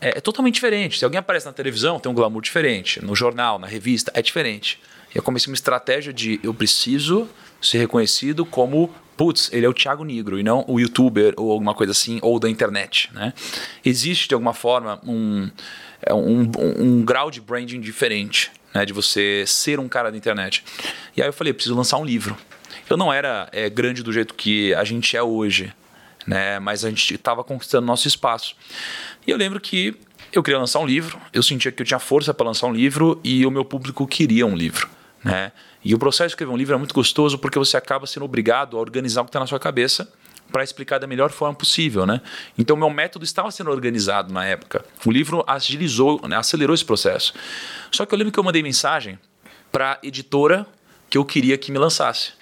É, 0.00 0.16
é, 0.16 0.20
totalmente 0.20 0.54
diferente. 0.54 0.98
Se 0.98 1.04
alguém 1.04 1.18
aparece 1.18 1.44
na 1.44 1.52
televisão, 1.52 2.00
tem 2.00 2.10
um 2.10 2.14
glamour 2.14 2.40
diferente. 2.40 3.04
No 3.04 3.14
jornal, 3.14 3.58
na 3.58 3.66
revista, 3.66 4.10
é 4.14 4.22
diferente. 4.22 4.80
E 5.14 5.18
eu 5.18 5.22
comecei 5.22 5.50
uma 5.50 5.54
estratégia 5.54 6.12
de 6.12 6.40
eu 6.42 6.54
preciso 6.54 7.28
ser 7.60 7.78
reconhecido 7.78 8.44
como 8.46 8.92
putz, 9.18 9.50
ele 9.52 9.66
é 9.66 9.68
o 9.68 9.74
Thiago 9.74 10.04
Negro 10.04 10.38
e 10.38 10.44
não 10.44 10.64
o 10.68 10.78
youtuber 10.78 11.34
ou 11.36 11.50
alguma 11.50 11.74
coisa 11.74 11.90
assim, 11.90 12.20
ou 12.22 12.38
da 12.38 12.48
internet. 12.48 13.10
Né? 13.12 13.34
Existe 13.84 14.28
de 14.28 14.34
alguma 14.34 14.54
forma 14.54 15.00
um, 15.04 15.50
é 16.00 16.14
um, 16.14 16.48
um, 16.78 17.04
grau 17.04 17.28
de 17.28 17.40
branding 17.40 17.80
diferente, 17.80 18.52
né? 18.72 18.86
de 18.86 18.92
você 18.92 19.42
ser 19.44 19.80
um 19.80 19.88
cara 19.88 20.12
da 20.12 20.16
internet. 20.16 20.64
E 21.16 21.20
aí 21.20 21.28
eu 21.28 21.32
falei, 21.32 21.52
preciso 21.52 21.74
lançar 21.74 21.98
um 21.98 22.04
livro. 22.04 22.36
Eu 22.88 22.96
não 22.96 23.12
era 23.12 23.48
é, 23.52 23.68
grande 23.68 24.04
do 24.04 24.12
jeito 24.12 24.34
que 24.34 24.72
a 24.74 24.84
gente 24.84 25.16
é 25.16 25.22
hoje, 25.22 25.72
né? 26.24 26.60
mas 26.60 26.84
a 26.84 26.88
gente 26.88 27.14
estava 27.14 27.42
conquistando 27.42 27.86
nosso 27.86 28.06
espaço. 28.06 28.54
E 29.26 29.32
eu 29.32 29.36
lembro 29.36 29.58
que 29.58 29.96
eu 30.32 30.44
queria 30.44 30.60
lançar 30.60 30.78
um 30.78 30.86
livro, 30.86 31.18
eu 31.32 31.42
sentia 31.42 31.72
que 31.72 31.82
eu 31.82 31.86
tinha 31.86 31.98
força 31.98 32.32
para 32.32 32.46
lançar 32.46 32.68
um 32.68 32.72
livro 32.72 33.20
e 33.24 33.44
o 33.44 33.50
meu 33.50 33.64
público 33.64 34.06
queria 34.06 34.46
um 34.46 34.54
livro. 34.54 34.88
Né? 35.28 35.52
E 35.84 35.94
o 35.94 35.98
processo 35.98 36.28
de 36.28 36.32
escrever 36.32 36.50
um 36.50 36.56
livro 36.56 36.74
é 36.74 36.78
muito 36.78 36.94
gostoso 36.94 37.38
porque 37.38 37.58
você 37.58 37.76
acaba 37.76 38.06
sendo 38.06 38.24
obrigado 38.24 38.78
a 38.78 38.80
organizar 38.80 39.20
o 39.20 39.24
que 39.24 39.28
está 39.28 39.38
na 39.38 39.46
sua 39.46 39.60
cabeça 39.60 40.10
para 40.50 40.64
explicar 40.64 40.98
da 40.98 41.06
melhor 41.06 41.30
forma 41.30 41.54
possível, 41.54 42.06
né? 42.06 42.22
Então 42.56 42.74
meu 42.74 42.88
método 42.88 43.26
estava 43.26 43.50
sendo 43.50 43.70
organizado 43.70 44.32
na 44.32 44.46
época. 44.46 44.82
O 45.04 45.10
livro 45.10 45.44
agilizou, 45.46 46.26
né, 46.26 46.36
acelerou 46.36 46.72
esse 46.74 46.84
processo. 46.84 47.34
Só 47.92 48.06
que 48.06 48.14
eu 48.14 48.18
lembro 48.18 48.32
que 48.32 48.40
eu 48.40 48.44
mandei 48.44 48.62
mensagem 48.62 49.18
para 49.70 49.98
editora 50.02 50.66
que 51.10 51.18
eu 51.18 51.24
queria 51.26 51.58
que 51.58 51.70
me 51.70 51.78
lançasse. 51.78 52.32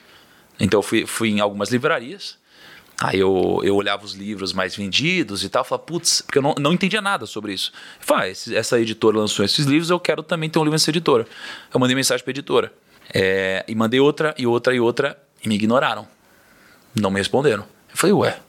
Então 0.60 0.78
eu 0.78 0.82
fui, 0.82 1.04
fui 1.04 1.30
em 1.30 1.40
algumas 1.40 1.70
livrarias. 1.70 2.38
Aí 2.98 3.18
eu, 3.18 3.60
eu 3.62 3.74
olhava 3.74 4.04
os 4.04 4.14
livros 4.14 4.54
mais 4.54 4.74
vendidos 4.74 5.44
e 5.44 5.48
tal, 5.50 5.62
falava, 5.64 5.84
putz, 5.84 6.22
porque 6.22 6.38
eu 6.38 6.42
não, 6.42 6.54
não 6.58 6.72
entendia 6.72 7.02
nada 7.02 7.26
sobre 7.26 7.52
isso. 7.52 7.70
Falei, 8.00 8.30
ah, 8.30 8.56
essa 8.56 8.80
editora 8.80 9.18
lançou 9.18 9.44
esses 9.44 9.66
livros, 9.66 9.90
eu 9.90 10.00
quero 10.00 10.22
também 10.22 10.48
ter 10.48 10.58
um 10.58 10.62
livro 10.62 10.72
nessa 10.72 10.90
editora. 10.90 11.26
Eu 11.72 11.78
mandei 11.78 11.94
mensagem 11.94 12.24
para 12.24 12.30
a 12.30 12.32
editora. 12.32 12.72
É, 13.12 13.64
e 13.68 13.74
mandei 13.74 14.00
outra, 14.00 14.34
e 14.38 14.46
outra, 14.46 14.74
e 14.74 14.80
outra, 14.80 15.18
e 15.44 15.48
me 15.48 15.56
ignoraram. 15.56 16.08
Não 16.94 17.10
me 17.10 17.18
responderam. 17.18 17.64
Eu 17.90 17.96
falei, 17.96 18.14
ué, 18.14 18.40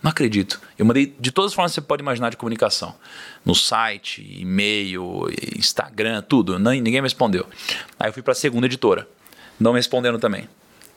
não 0.00 0.10
acredito. 0.10 0.60
Eu 0.78 0.86
mandei 0.86 1.14
de 1.18 1.32
todas 1.32 1.50
as 1.50 1.54
formas 1.54 1.72
que 1.72 1.74
você 1.74 1.80
pode 1.80 2.00
imaginar 2.00 2.30
de 2.30 2.36
comunicação. 2.36 2.94
No 3.44 3.56
site, 3.56 4.24
e-mail, 4.40 5.26
Instagram, 5.56 6.22
tudo. 6.22 6.60
Não, 6.60 6.70
ninguém 6.70 7.00
me 7.00 7.06
respondeu. 7.06 7.44
Aí 7.98 8.08
eu 8.08 8.12
fui 8.12 8.22
para 8.22 8.32
a 8.32 8.36
segunda 8.36 8.66
editora. 8.66 9.08
Não 9.58 9.72
me 9.72 9.78
responderam 9.78 10.18
também. 10.18 10.48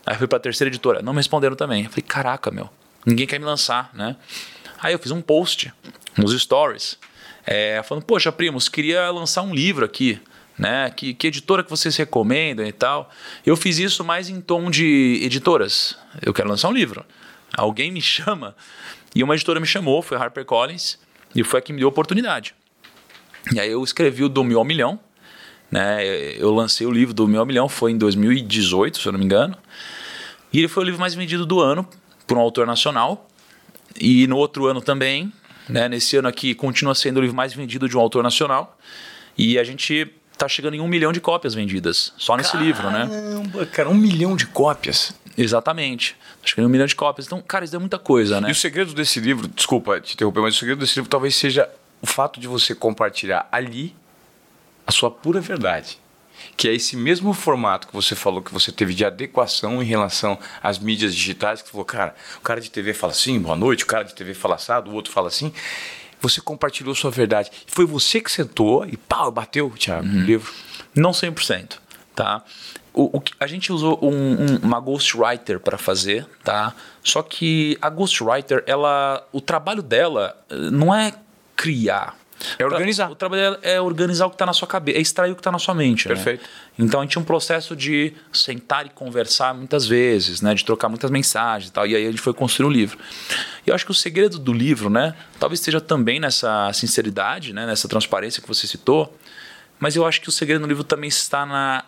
Aí 0.06 0.14
eu 0.14 0.18
fui 0.20 0.28
para 0.28 0.38
a 0.38 0.42
terceira 0.42 0.70
editora. 0.70 1.02
Não 1.02 1.12
me 1.12 1.18
responderam 1.18 1.56
também. 1.56 1.86
Eu 1.86 1.90
falei, 1.90 2.04
caraca, 2.04 2.52
meu. 2.52 2.70
Ninguém 3.06 3.26
quer 3.26 3.40
me 3.40 3.46
lançar, 3.46 3.90
né? 3.94 4.16
Aí 4.82 4.94
eu 4.94 5.00
fiz 5.00 5.12
um 5.12 5.22
post 5.22 5.74
nos 6.18 6.40
stories. 6.40 6.98
É, 7.46 7.82
falando, 7.84 8.04
poxa, 8.04 8.32
primos, 8.32 8.70
queria 8.70 9.10
lançar 9.10 9.42
um 9.42 9.54
livro 9.54 9.86
aqui. 9.86 10.20
Né? 10.58 10.90
Que, 10.90 11.14
que 11.14 11.28
editora 11.28 11.64
que 11.64 11.70
vocês 11.70 11.96
recomendam 11.96 12.66
e 12.66 12.72
tal. 12.72 13.10
Eu 13.46 13.56
fiz 13.56 13.78
isso 13.78 14.04
mais 14.04 14.30
em 14.30 14.42
tom 14.42 14.70
de 14.70 15.22
editoras. 15.24 15.98
Eu 16.22 16.34
quero 16.34 16.50
lançar 16.50 16.68
um 16.68 16.74
livro. 16.74 17.06
Alguém 17.56 17.92
me 17.92 18.02
chama. 18.02 18.56
E 19.16 19.24
uma 19.24 19.36
editora 19.36 19.60
me 19.60 19.66
chamou, 19.66 20.02
foi 20.02 20.18
a 20.18 20.22
HarperCollins, 20.22 20.98
e 21.34 21.44
foi 21.44 21.60
a 21.60 21.62
que 21.62 21.74
me 21.74 21.80
deu 21.80 21.88
a 21.88 21.90
oportunidade. 21.90 22.54
E 23.54 23.60
aí 23.60 23.72
eu 23.72 23.84
escrevi 23.84 24.24
o 24.24 24.30
Do 24.30 24.44
Mil 24.44 24.60
ao 24.60 24.66
Milhão. 24.66 25.00
Né? 25.72 26.06
Eu 26.38 26.54
lancei 26.54 26.86
o 26.86 26.92
livro 26.92 27.14
do 27.14 27.28
Mil 27.28 27.40
ao 27.40 27.46
Milhão, 27.46 27.70
foi 27.70 27.92
em 27.92 27.98
2018, 27.98 29.00
se 29.00 29.08
eu 29.08 29.12
não 29.12 29.20
me 29.20 29.26
engano. 29.26 29.58
E 30.52 30.60
ele 30.60 30.68
foi 30.68 30.84
o 30.84 30.86
livro 30.86 31.00
mais 31.00 31.16
vendido 31.16 31.46
do 31.46 31.60
ano 31.60 31.88
por 32.30 32.38
um 32.38 32.42
autor 32.42 32.68
nacional. 32.68 33.28
E 34.00 34.28
no 34.28 34.38
outro 34.38 34.68
ano 34.68 34.82
também, 34.82 35.34
né? 35.68 35.90
nesse 35.90 36.16
ano 36.16 36.28
aqui, 36.28 36.54
continua 36.54 36.94
sendo 36.94 37.18
o 37.18 37.22
livro 37.22 37.36
mais 37.36 37.54
vendido 37.54 37.90
de 37.90 37.98
um 37.98 38.00
autor 38.00 38.22
nacional. 38.24 38.78
E 39.36 39.58
a 39.58 39.64
gente 39.64 40.14
está 40.32 40.48
chegando 40.48 40.76
em 40.76 40.80
um 40.80 40.88
milhão 40.88 41.12
de 41.12 41.20
cópias 41.20 41.56
vendidas, 41.56 42.14
só 42.18 42.38
nesse 42.38 42.52
Caramba, 42.52 42.68
livro, 42.68 42.92
né? 42.92 43.08
Caramba, 43.08 43.66
cara, 43.66 43.90
um 43.90 43.96
milhão 43.96 44.36
de 44.36 44.46
cópias. 44.46 45.14
Exatamente. 45.36 46.16
Acho 46.44 46.56
que 46.56 46.62
um 46.62 46.70
milhão 46.70 46.86
de 46.86 46.96
cópias. 46.96 47.26
Então, 47.26 47.42
cara, 47.42 47.66
isso 47.66 47.76
é 47.76 47.80
muita 47.80 47.98
coisa, 47.98 48.40
né? 48.40 48.50
E 48.50 48.52
o 48.52 48.56
segredo 48.56 48.94
desse 48.94 49.20
livro, 49.20 49.48
desculpa 49.48 50.00
te 50.00 50.14
interromper, 50.14 50.42
mas 50.42 50.56
o 50.56 50.60
segredo 50.60 50.80
desse 50.80 50.96
livro 50.96 51.10
talvez 51.10 51.36
seja 51.36 51.68
o 52.02 52.08
fato 52.08 52.40
de 52.40 52.48
você 52.48 52.76
compartilhar 52.76 53.50
ali 53.52 53.96
a 54.86 54.92
sua 54.92 55.10
pura 55.10 55.42
verdade. 55.42 56.00
Que 56.56 56.68
é 56.68 56.74
esse 56.74 56.96
mesmo 56.96 57.34
formato 57.34 57.88
que 57.88 57.94
você 57.94 58.16
falou 58.16 58.42
que 58.42 58.54
você 58.54 58.72
teve 58.72 58.94
de 58.94 59.06
adequação 59.06 59.82
em 59.82 59.86
relação 59.86 60.38
às 60.62 60.80
mídias 60.80 61.16
digitais, 61.16 61.62
que 61.62 61.68
você 61.68 61.72
falou, 61.72 61.86
cara, 61.86 62.16
o 62.38 62.42
cara 62.42 62.62
de 62.62 62.70
TV 62.70 62.94
fala 62.94 63.12
assim, 63.12 63.40
boa 63.40 63.56
noite, 63.56 63.84
o 63.84 63.88
cara 63.88 64.04
de 64.04 64.14
TV 64.14 64.34
fala 64.34 64.56
assado, 64.56 64.92
o 64.92 64.94
outro 64.94 65.12
fala 65.12 65.28
assim. 65.28 65.54
Você 66.22 66.42
compartilhou 66.42 66.94
sua 66.94 67.12
verdade. 67.12 67.50
Foi 67.68 67.86
você 67.86 68.20
que 68.20 68.32
sentou 68.32 68.86
e 68.86 68.98
pau, 68.98 69.32
bateu, 69.32 69.70
Thiago, 69.72 70.06
uhum. 70.06 70.18
o 70.18 70.22
livro? 70.22 70.54
Não 70.94 71.12
100%, 71.12 71.78
tá? 72.14 72.44
O, 72.94 73.18
o, 73.18 73.24
a 73.40 73.48
gente 73.48 73.72
usou 73.72 73.98
um, 74.02 74.10
um, 74.10 74.58
uma 74.64 74.80
ghostwriter 74.80 75.60
para 75.60 75.78
fazer, 75.78 76.28
tá? 76.44 76.74
Só 77.04 77.22
que 77.22 77.78
a 77.82 77.90
ghostwriter, 77.90 78.64
ela, 78.66 79.26
o 79.32 79.40
trabalho 79.40 79.82
dela 79.82 80.36
eh, 80.50 80.56
não 80.56 80.94
é 80.94 81.14
criar. 81.56 82.19
É 82.58 82.66
organizar. 82.66 83.12
O 83.12 83.16
trabalho 83.16 83.42
dela 83.42 83.60
é 83.62 83.82
organizar 83.82 84.26
o 84.26 84.30
que 84.30 84.36
está 84.36 84.46
na 84.46 84.54
sua 84.54 84.68
cabeça, 84.68 84.98
é 84.98 85.02
extrair 85.02 85.32
o 85.32 85.36
que 85.36 85.42
está 85.42 85.52
na 85.52 85.60
sua 85.60 85.74
mente. 85.74 86.08
Né? 86.08 86.16
Perfeito. 86.16 86.42
Né? 86.42 86.86
Então 86.86 87.00
a 87.00 87.04
gente 87.04 87.12
tinha 87.12 87.22
um 87.22 87.26
processo 87.26 87.76
de 87.76 88.14
sentar 88.32 88.86
e 88.86 88.90
conversar 88.90 89.54
muitas 89.54 89.86
vezes, 89.86 90.42
né? 90.42 90.54
De 90.54 90.64
trocar 90.64 90.90
muitas 90.90 91.12
mensagens 91.12 91.70
e 91.70 91.74
tal. 91.74 91.86
E 91.86 91.96
aí 91.96 92.08
a 92.08 92.12
gente 92.12 92.22
foi 92.22 92.34
construir 92.34 92.66
o 92.66 92.70
um 92.70 92.72
livro. 92.72 92.98
E 93.66 93.70
eu 93.70 93.76
acho 93.76 93.86
que 93.86 93.92
o 93.92 93.96
segredo 93.96 94.40
do 94.40 94.54
livro, 94.54 94.90
né? 94.90 95.16
Talvez 95.40 95.60
esteja 95.60 95.82
também 95.82 96.20
nessa 96.20 96.72
sinceridade, 96.74 97.54
né? 97.54 97.66
Nessa 97.66 97.88
transparência 97.88 98.42
que 98.42 98.48
você 98.48 98.66
citou. 98.68 99.14
Mas 99.80 99.96
eu 99.96 100.06
acho 100.06 100.22
que 100.22 100.30
o 100.30 100.32
segredo 100.32 100.62
do 100.62 100.68
livro 100.68 100.84
também 100.84 101.08
está 101.08 101.46
na 101.46 101.84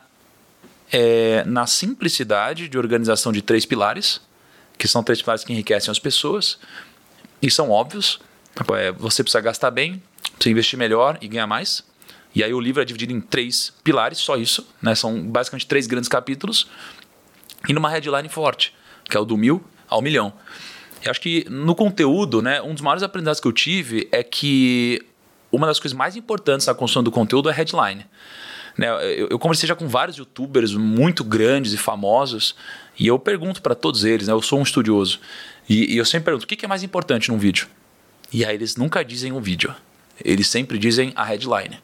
é, 0.91 1.43
na 1.45 1.65
simplicidade 1.65 2.67
de 2.67 2.77
organização 2.77 3.31
de 3.31 3.41
três 3.41 3.65
pilares, 3.65 4.19
que 4.77 4.87
são 4.87 5.01
três 5.01 5.21
pilares 5.21 5.43
que 5.43 5.53
enriquecem 5.53 5.89
as 5.89 5.99
pessoas 5.99 6.59
e 7.41 7.49
são 7.49 7.69
óbvios. 7.69 8.19
É, 8.77 8.91
você 8.91 9.23
precisa 9.23 9.39
gastar 9.39 9.71
bem, 9.71 10.01
precisa 10.41 10.51
investir 10.51 10.79
melhor 10.79 11.17
e 11.21 11.27
ganhar 11.27 11.45
mais. 11.45 11.83
E 12.33 12.43
aí 12.43 12.53
o 12.53 12.59
livro 12.59 12.81
é 12.81 12.85
dividido 12.85 13.13
em 13.13 13.21
três 13.21 13.73
pilares, 13.83 14.17
só 14.17 14.35
isso. 14.35 14.67
Né? 14.81 14.95
São 14.95 15.21
basicamente 15.21 15.67
três 15.67 15.85
grandes 15.85 16.09
capítulos. 16.09 16.67
E 17.69 17.73
numa 17.73 17.89
headline 17.89 18.27
forte, 18.27 18.73
que 19.05 19.15
é 19.15 19.19
o 19.19 19.25
do 19.25 19.37
mil 19.37 19.63
ao 19.87 20.01
milhão. 20.01 20.33
Eu 21.03 21.11
acho 21.11 21.21
que 21.21 21.45
no 21.49 21.75
conteúdo, 21.75 22.41
né, 22.41 22.61
um 22.61 22.73
dos 22.73 22.81
maiores 22.81 23.03
aprendizados 23.03 23.39
que 23.39 23.47
eu 23.47 23.51
tive 23.51 24.07
é 24.11 24.23
que 24.23 25.03
uma 25.51 25.67
das 25.67 25.79
coisas 25.79 25.95
mais 25.95 26.15
importantes 26.15 26.65
na 26.65 26.73
construção 26.73 27.03
do 27.03 27.11
conteúdo 27.11 27.49
é 27.49 27.53
headline. 27.53 28.05
Né, 28.77 28.87
eu, 29.17 29.27
eu, 29.29 29.37
conversei 29.37 29.67
já 29.67 29.75
com 29.75 29.87
vários 29.87 30.15
youtubers 30.17 30.73
muito 30.73 31.23
grandes 31.25 31.73
e 31.73 31.77
famosos 31.77 32.55
e 32.97 33.05
eu 33.05 33.19
pergunto 33.19 33.61
para 33.61 33.75
todos 33.75 34.05
eles, 34.05 34.27
né, 34.27 34.33
eu 34.33 34.41
sou 34.41 34.59
um 34.59 34.63
estudioso, 34.63 35.19
e, 35.67 35.93
e 35.93 35.97
eu 35.97 36.05
sempre 36.05 36.25
pergunto: 36.25 36.45
o 36.45 36.47
que, 36.47 36.55
que 36.55 36.63
é 36.63 36.67
mais 36.69 36.83
importante 36.83 37.29
num 37.29 37.37
vídeo? 37.37 37.67
E 38.31 38.45
aí 38.45 38.55
eles 38.55 38.77
nunca 38.77 39.03
dizem 39.03 39.33
o 39.33 39.41
vídeo, 39.41 39.75
eles 40.23 40.47
sempre 40.47 40.77
dizem 40.77 41.11
a 41.15 41.23
headline. 41.23 41.79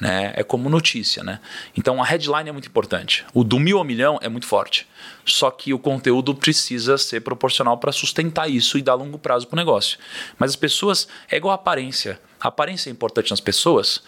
Né? 0.00 0.32
É 0.36 0.44
como 0.44 0.68
notícia, 0.68 1.24
né? 1.24 1.40
Então 1.76 2.00
a 2.00 2.06
headline 2.06 2.48
é 2.48 2.52
muito 2.52 2.68
importante. 2.68 3.26
O 3.34 3.42
do 3.42 3.58
mil 3.58 3.78
ao 3.78 3.84
milhão 3.84 4.16
é 4.22 4.28
muito 4.28 4.46
forte. 4.46 4.86
Só 5.24 5.50
que 5.50 5.74
o 5.74 5.78
conteúdo 5.78 6.34
precisa 6.34 6.96
ser 6.96 7.20
proporcional 7.20 7.76
para 7.78 7.90
sustentar 7.90 8.48
isso 8.48 8.78
e 8.78 8.82
dar 8.82 8.94
longo 8.94 9.18
prazo 9.18 9.48
para 9.48 9.56
o 9.56 9.58
negócio. 9.58 9.98
Mas 10.38 10.50
as 10.50 10.56
pessoas 10.56 11.08
é 11.28 11.36
igual 11.36 11.50
a 11.50 11.56
aparência. 11.56 12.20
A 12.40 12.46
aparência 12.46 12.88
é 12.88 12.92
importante 12.92 13.30
nas 13.30 13.40
pessoas? 13.40 14.02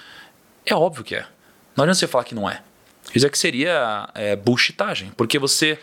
É 0.65 0.75
óbvio 0.75 1.03
que 1.03 1.17
é. 1.17 1.27
Não 1.77 1.83
adianta 1.83 1.99
você 1.99 2.07
falar 2.07 2.23
que 2.23 2.37
não 2.37 2.49
é. 2.49 2.63
Isso 3.13 3.27
é 3.27 3.31
que 3.31 3.39
seria 3.39 4.09
é, 4.15 4.37
bullshitagem, 4.37 5.11
porque 5.17 5.39
você 5.39 5.79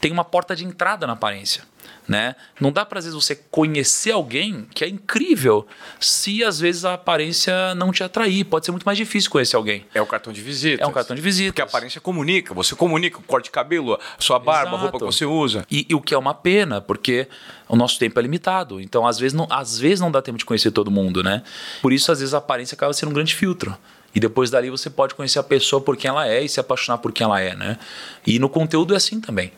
tem 0.00 0.12
uma 0.12 0.24
porta 0.24 0.54
de 0.54 0.64
entrada 0.64 1.06
na 1.06 1.14
aparência. 1.14 1.62
Né? 2.08 2.36
Não 2.60 2.70
dá 2.70 2.84
para 2.84 3.00
às 3.00 3.04
vezes 3.04 3.20
você 3.20 3.34
conhecer 3.34 4.12
alguém 4.12 4.66
que 4.72 4.84
é 4.84 4.88
incrível 4.88 5.66
se 5.98 6.44
às 6.44 6.60
vezes 6.60 6.84
a 6.84 6.94
aparência 6.94 7.74
não 7.74 7.90
te 7.90 8.04
atrair. 8.04 8.44
Pode 8.44 8.64
ser 8.64 8.70
muito 8.70 8.84
mais 8.84 8.96
difícil 8.96 9.28
conhecer 9.28 9.56
alguém. 9.56 9.84
É 9.92 10.00
o 10.00 10.06
cartão 10.06 10.32
de 10.32 10.40
visita. 10.40 10.84
É 10.84 10.86
um 10.86 10.92
cartão 10.92 11.16
de 11.16 11.22
visita. 11.22 11.50
Porque 11.50 11.62
a 11.62 11.64
aparência 11.64 12.00
comunica. 12.00 12.54
Você 12.54 12.76
comunica 12.76 13.18
o 13.18 13.22
corte 13.22 13.46
de 13.46 13.50
cabelo, 13.50 13.98
sua 14.20 14.38
barba, 14.38 14.70
Exato. 14.70 14.76
a 14.76 14.78
roupa 14.78 14.98
que 14.98 15.04
você 15.04 15.24
usa. 15.24 15.66
E, 15.68 15.84
e, 15.88 15.94
o 15.96 16.00
que 16.00 16.14
é 16.14 16.18
uma 16.18 16.32
pena, 16.32 16.80
porque 16.80 17.26
o 17.68 17.74
nosso 17.74 17.98
tempo 17.98 18.18
é 18.20 18.22
limitado. 18.22 18.80
Então 18.80 19.04
às 19.04 19.18
vezes 19.18 19.34
não, 19.34 19.48
às 19.50 19.76
vezes 19.76 20.00
não 20.00 20.10
dá 20.10 20.22
tempo 20.22 20.38
de 20.38 20.44
conhecer 20.44 20.70
todo 20.70 20.90
mundo, 20.90 21.24
né? 21.24 21.42
Por 21.82 21.92
isso 21.92 22.12
às 22.12 22.20
vezes 22.20 22.34
a 22.34 22.38
aparência 22.38 22.76
acaba 22.76 22.92
sendo 22.92 23.10
um 23.10 23.14
grande 23.14 23.34
filtro. 23.34 23.76
E 24.14 24.20
depois 24.20 24.48
dali 24.48 24.70
você 24.70 24.88
pode 24.88 25.14
conhecer 25.14 25.38
a 25.38 25.42
pessoa 25.42 25.82
por 25.82 25.96
quem 25.96 26.08
ela 26.08 26.26
é 26.26 26.42
e 26.42 26.48
se 26.48 26.58
apaixonar 26.58 26.98
por 26.98 27.12
quem 27.12 27.24
ela 27.24 27.38
é, 27.40 27.54
né? 27.54 27.78
E 28.26 28.38
no 28.38 28.48
conteúdo 28.48 28.94
é 28.94 28.96
assim 28.96 29.20
também. 29.20 29.52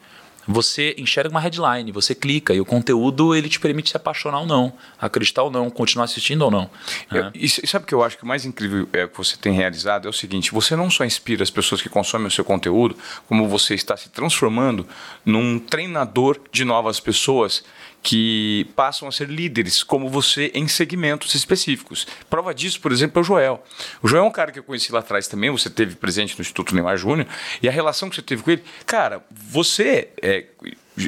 Você 0.51 0.95
enxerga 0.97 1.29
uma 1.29 1.41
headline, 1.41 1.93
você 1.93 2.15
clica 2.15 2.55
e 2.55 2.61
o 2.61 2.65
conteúdo 2.65 3.35
ele 3.35 3.51
te 3.51 3.61
permite 3.61 3.91
se 3.91 3.97
apaixonar 3.99 4.41
ou 4.41 4.47
não, 4.47 4.73
acreditar 4.99 5.43
ou 5.43 5.51
não, 5.51 5.69
continuar 5.69 6.07
assistindo 6.07 6.41
ou 6.41 6.51
não. 6.51 6.71
Né? 7.11 7.31
E, 7.35 7.45
e 7.45 7.67
sabe 7.67 7.85
o 7.85 7.87
que 7.87 7.95
eu 7.95 8.03
acho 8.03 8.17
que 8.17 8.25
o 8.25 8.27
mais 8.27 8.47
incrível 8.47 8.89
é 8.95 9.07
que 9.07 9.17
você 9.17 9.37
tem 9.37 9.53
realizado 9.53 10.07
é 10.07 10.09
o 10.09 10.13
seguinte: 10.13 10.51
você 10.51 10.75
não 10.75 10.91
só 10.91 11.05
inspira 11.05 11.43
as 11.43 11.51
pessoas 11.51 11.83
que 11.83 11.89
consomem 11.91 12.29
o 12.29 12.31
seu 12.31 12.47
conteúdo, 12.47 12.97
como 13.29 13.47
você 13.47 13.75
está 13.75 13.95
se 13.95 14.09
transformando 14.09 14.87
num 15.23 15.59
treinador 15.59 16.41
de 16.51 16.65
novas 16.65 16.99
pessoas 16.99 17.63
que 18.03 18.67
passam 18.77 19.09
a 19.09 19.13
ser 19.13 19.29
líderes, 19.29 19.83
como 19.83 20.09
você, 20.09 20.51
em 20.55 20.69
segmentos 20.69 21.35
específicos. 21.35 22.07
Prova 22.31 22.55
disso, 22.55 22.81
por 22.81 22.93
exemplo, 22.93 23.19
é 23.19 23.21
o 23.21 23.25
Joel. 23.25 23.65
O 24.03 24.09
Joel 24.09 24.25
é 24.25 24.27
um 24.27 24.31
cara 24.31 24.53
que 24.53 24.59
eu 24.59 24.63
conheci 24.63 24.93
lá 24.93 25.01
atrás 25.01 25.29
também, 25.29 25.51
você 25.51 25.69
teve 25.69 25.97
presente 25.97 26.37
no 26.37 26.43
Instituto 26.43 26.75
Neymar 26.75 26.97
Júnior, 26.97 27.27
e 27.63 27.69
a 27.69 27.73
relação 27.73 28.09
que 28.09 28.17
você 28.17 28.23
teve 28.23 28.43
com 28.43 28.51
ele, 28.51 28.63
cara, 28.87 29.25
você. 29.31 30.09
É, 30.23 30.47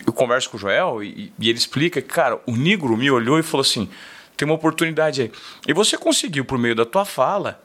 eu 0.07 0.13
converso 0.13 0.51
com 0.51 0.57
o 0.57 0.61
Joel 0.61 1.03
e, 1.03 1.33
e 1.39 1.49
ele 1.49 1.59
explica 1.59 2.01
que, 2.01 2.09
cara, 2.09 2.41
o 2.47 2.55
Negro 2.55 2.97
me 2.97 3.11
olhou 3.11 3.39
e 3.39 3.43
falou 3.43 3.63
assim: 3.63 3.89
tem 4.37 4.47
uma 4.47 4.55
oportunidade 4.55 5.23
aí. 5.23 5.33
E 5.67 5.73
você 5.73 5.97
conseguiu, 5.99 6.45
por 6.45 6.59
meio 6.59 6.75
da 6.75 6.85
tua 6.85 7.05
fala, 7.05 7.63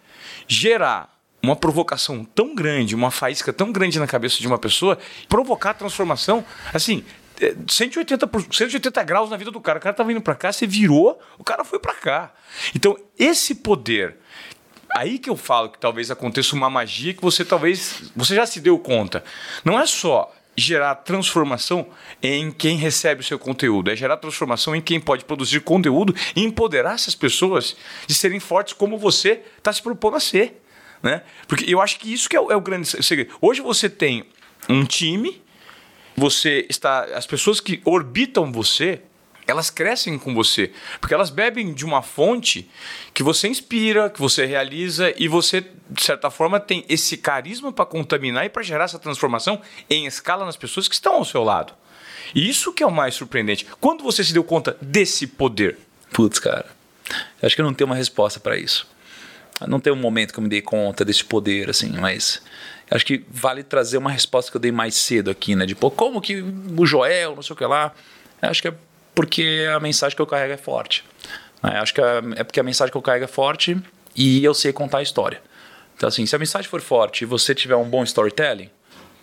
gerar 0.48 1.16
uma 1.42 1.56
provocação 1.56 2.26
tão 2.26 2.56
grande, 2.56 2.96
uma 2.96 3.12
faísca 3.12 3.54
tão 3.54 3.72
grande 3.72 4.00
na 4.00 4.08
cabeça 4.08 4.40
de 4.40 4.48
uma 4.48 4.58
pessoa, 4.58 4.98
provocar 5.30 5.74
transformação, 5.76 6.44
assim, 6.74 7.04
180, 7.68 8.28
por, 8.28 8.42
180 8.42 9.04
graus 9.04 9.30
na 9.30 9.38
vida 9.38 9.52
do 9.52 9.60
cara. 9.60 9.80
O 9.80 9.82
cara 9.82 9.94
estava 9.94 10.12
indo 10.12 10.22
para 10.22 10.36
cá, 10.36 10.52
você 10.52 10.66
virou, 10.66 11.20
o 11.38 11.44
cara 11.44 11.64
foi 11.64 11.80
para 11.80 11.94
cá. 11.94 12.34
Então, 12.76 12.98
esse 13.18 13.56
poder. 13.56 14.18
Aí 14.96 15.20
que 15.20 15.30
eu 15.30 15.36
falo 15.36 15.70
que 15.70 15.78
talvez 15.78 16.10
aconteça 16.10 16.56
uma 16.56 16.70
magia 16.70 17.14
que 17.14 17.22
você 17.22 17.44
talvez. 17.44 18.12
Você 18.16 18.36
já 18.36 18.46
se 18.46 18.60
deu 18.62 18.80
conta. 18.80 19.24
Não 19.64 19.80
é 19.80 19.86
só 19.86 20.34
gerar 20.56 20.96
transformação 20.96 21.88
em 22.24 22.50
quem 22.50 22.78
recebe 22.78 23.22
o 23.22 23.24
seu 23.24 23.38
conteúdo, 23.38 23.92
é 23.92 23.96
gerar 23.96 24.18
transformação 24.18 24.74
em 24.74 24.82
quem 24.82 25.02
pode 25.02 25.26
produzir 25.26 25.60
conteúdo 25.60 26.16
e 26.34 26.44
empoderar 26.44 26.94
essas 26.94 27.14
pessoas 27.14 27.76
de 28.08 28.14
serem 28.14 28.40
fortes 28.40 28.74
como 28.74 28.98
você 28.98 29.42
está 29.58 29.74
se 29.74 29.82
propondo 29.82 30.16
a 30.16 30.20
ser. 30.20 30.62
Né? 31.04 31.22
Porque 31.48 31.66
eu 31.72 31.82
acho 31.82 32.00
que 32.00 32.12
isso 32.12 32.30
que 32.30 32.36
é 32.36 32.40
o, 32.40 32.52
é 32.52 32.56
o 32.56 32.62
grande 32.62 32.88
segredo. 33.04 33.36
Hoje 33.42 33.62
você 33.62 33.90
tem 33.90 34.26
um 34.70 34.86
time 34.86 35.44
você 36.16 36.66
está. 36.70 37.04
As 37.16 37.26
pessoas 37.26 37.60
que 37.60 37.82
orbitam 37.86 38.52
você, 38.52 39.02
elas 39.48 39.70
crescem 39.70 40.18
com 40.18 40.34
você, 40.34 40.72
porque 41.00 41.14
elas 41.14 41.30
bebem 41.30 41.74
de 41.74 41.86
uma 41.86 42.02
fonte 42.02 42.70
que 43.14 43.22
você 43.22 43.48
inspira, 43.48 44.10
que 44.10 44.20
você 44.20 44.46
realiza 44.46 45.14
e 45.18 45.28
você, 45.28 45.66
de 45.90 46.04
certa 46.04 46.30
forma, 46.30 46.60
tem 46.60 46.84
esse 46.90 47.18
carisma 47.18 47.72
para 47.72 47.86
contaminar 47.86 48.46
e 48.46 48.50
para 48.50 48.64
gerar 48.64 48.86
essa 48.86 49.00
transformação 49.00 49.62
em 49.90 50.06
escala 50.06 50.46
nas 50.46 50.58
pessoas 50.58 50.88
que 50.88 50.96
estão 50.96 51.16
ao 51.16 51.26
seu 51.26 51.44
lado. 51.44 51.74
E 52.34 52.50
isso 52.50 52.74
que 52.74 52.82
é 52.82 52.88
o 52.88 52.92
mais 52.92 53.14
surpreendente. 53.14 53.68
Quando 53.80 54.04
você 54.04 54.24
se 54.24 54.34
deu 54.34 54.44
conta 54.44 54.76
desse 54.82 55.28
poder? 55.28 55.78
Putz, 56.12 56.40
cara. 56.40 56.66
Acho 57.42 57.56
que 57.56 57.62
eu 57.62 57.66
não 57.66 57.74
tenho 57.74 57.88
uma 57.88 57.96
resposta 57.96 58.40
para 58.40 58.58
isso. 58.58 58.88
Não 59.68 59.80
tem 59.80 59.94
um 59.94 59.98
momento 59.98 60.34
que 60.34 60.40
eu 60.40 60.44
me 60.44 60.50
dei 60.50 60.62
conta 60.62 61.06
desse 61.06 61.24
poder, 61.24 61.70
assim, 61.70 61.90
mas 61.90 62.42
acho 62.90 63.06
que 63.06 63.26
vale 63.30 63.64
trazer 63.64 63.98
uma 63.98 64.12
resposta 64.12 64.52
que 64.52 64.58
eu 64.58 64.62
dei 64.62 64.72
mais 64.72 64.96
cedo 64.96 65.32
aqui, 65.32 65.56
né? 65.56 65.66
De, 65.66 65.76
pô, 65.76 65.90
como 65.90 66.22
que 66.22 66.44
o 66.78 66.86
Joel, 66.86 67.36
não 67.36 67.42
sei 67.42 67.54
o 67.54 67.58
que 67.58 67.66
lá. 67.66 67.94
Acho 68.42 68.62
que 68.62 68.68
é 68.68 68.74
porque 69.14 69.66
a 69.74 69.80
mensagem 69.80 70.16
que 70.16 70.22
eu 70.22 70.28
carrego 70.28 70.54
é 70.54 70.58
forte. 70.58 71.04
Né? 71.64 71.80
Acho 71.80 71.94
que 71.94 72.02
é, 72.02 72.22
é 72.36 72.44
porque 72.44 72.60
a 72.60 72.64
mensagem 72.64 72.92
que 72.92 72.98
eu 72.98 73.02
carrego 73.02 73.26
é 73.26 73.28
forte 73.28 73.78
e 74.16 74.44
eu 74.44 74.54
sei 74.54 74.72
contar 74.72 75.00
a 75.00 75.02
história. 75.02 75.42
Então, 75.96 76.10
assim, 76.10 76.26
se 76.26 76.36
a 76.36 76.40
mensagem 76.40 76.70
for 76.70 76.82
forte 76.82 77.22
e 77.22 77.26
você 77.26 77.56
tiver 77.56 77.76
um 77.76 77.90
bom 77.90 78.04
storytelling, 78.04 78.70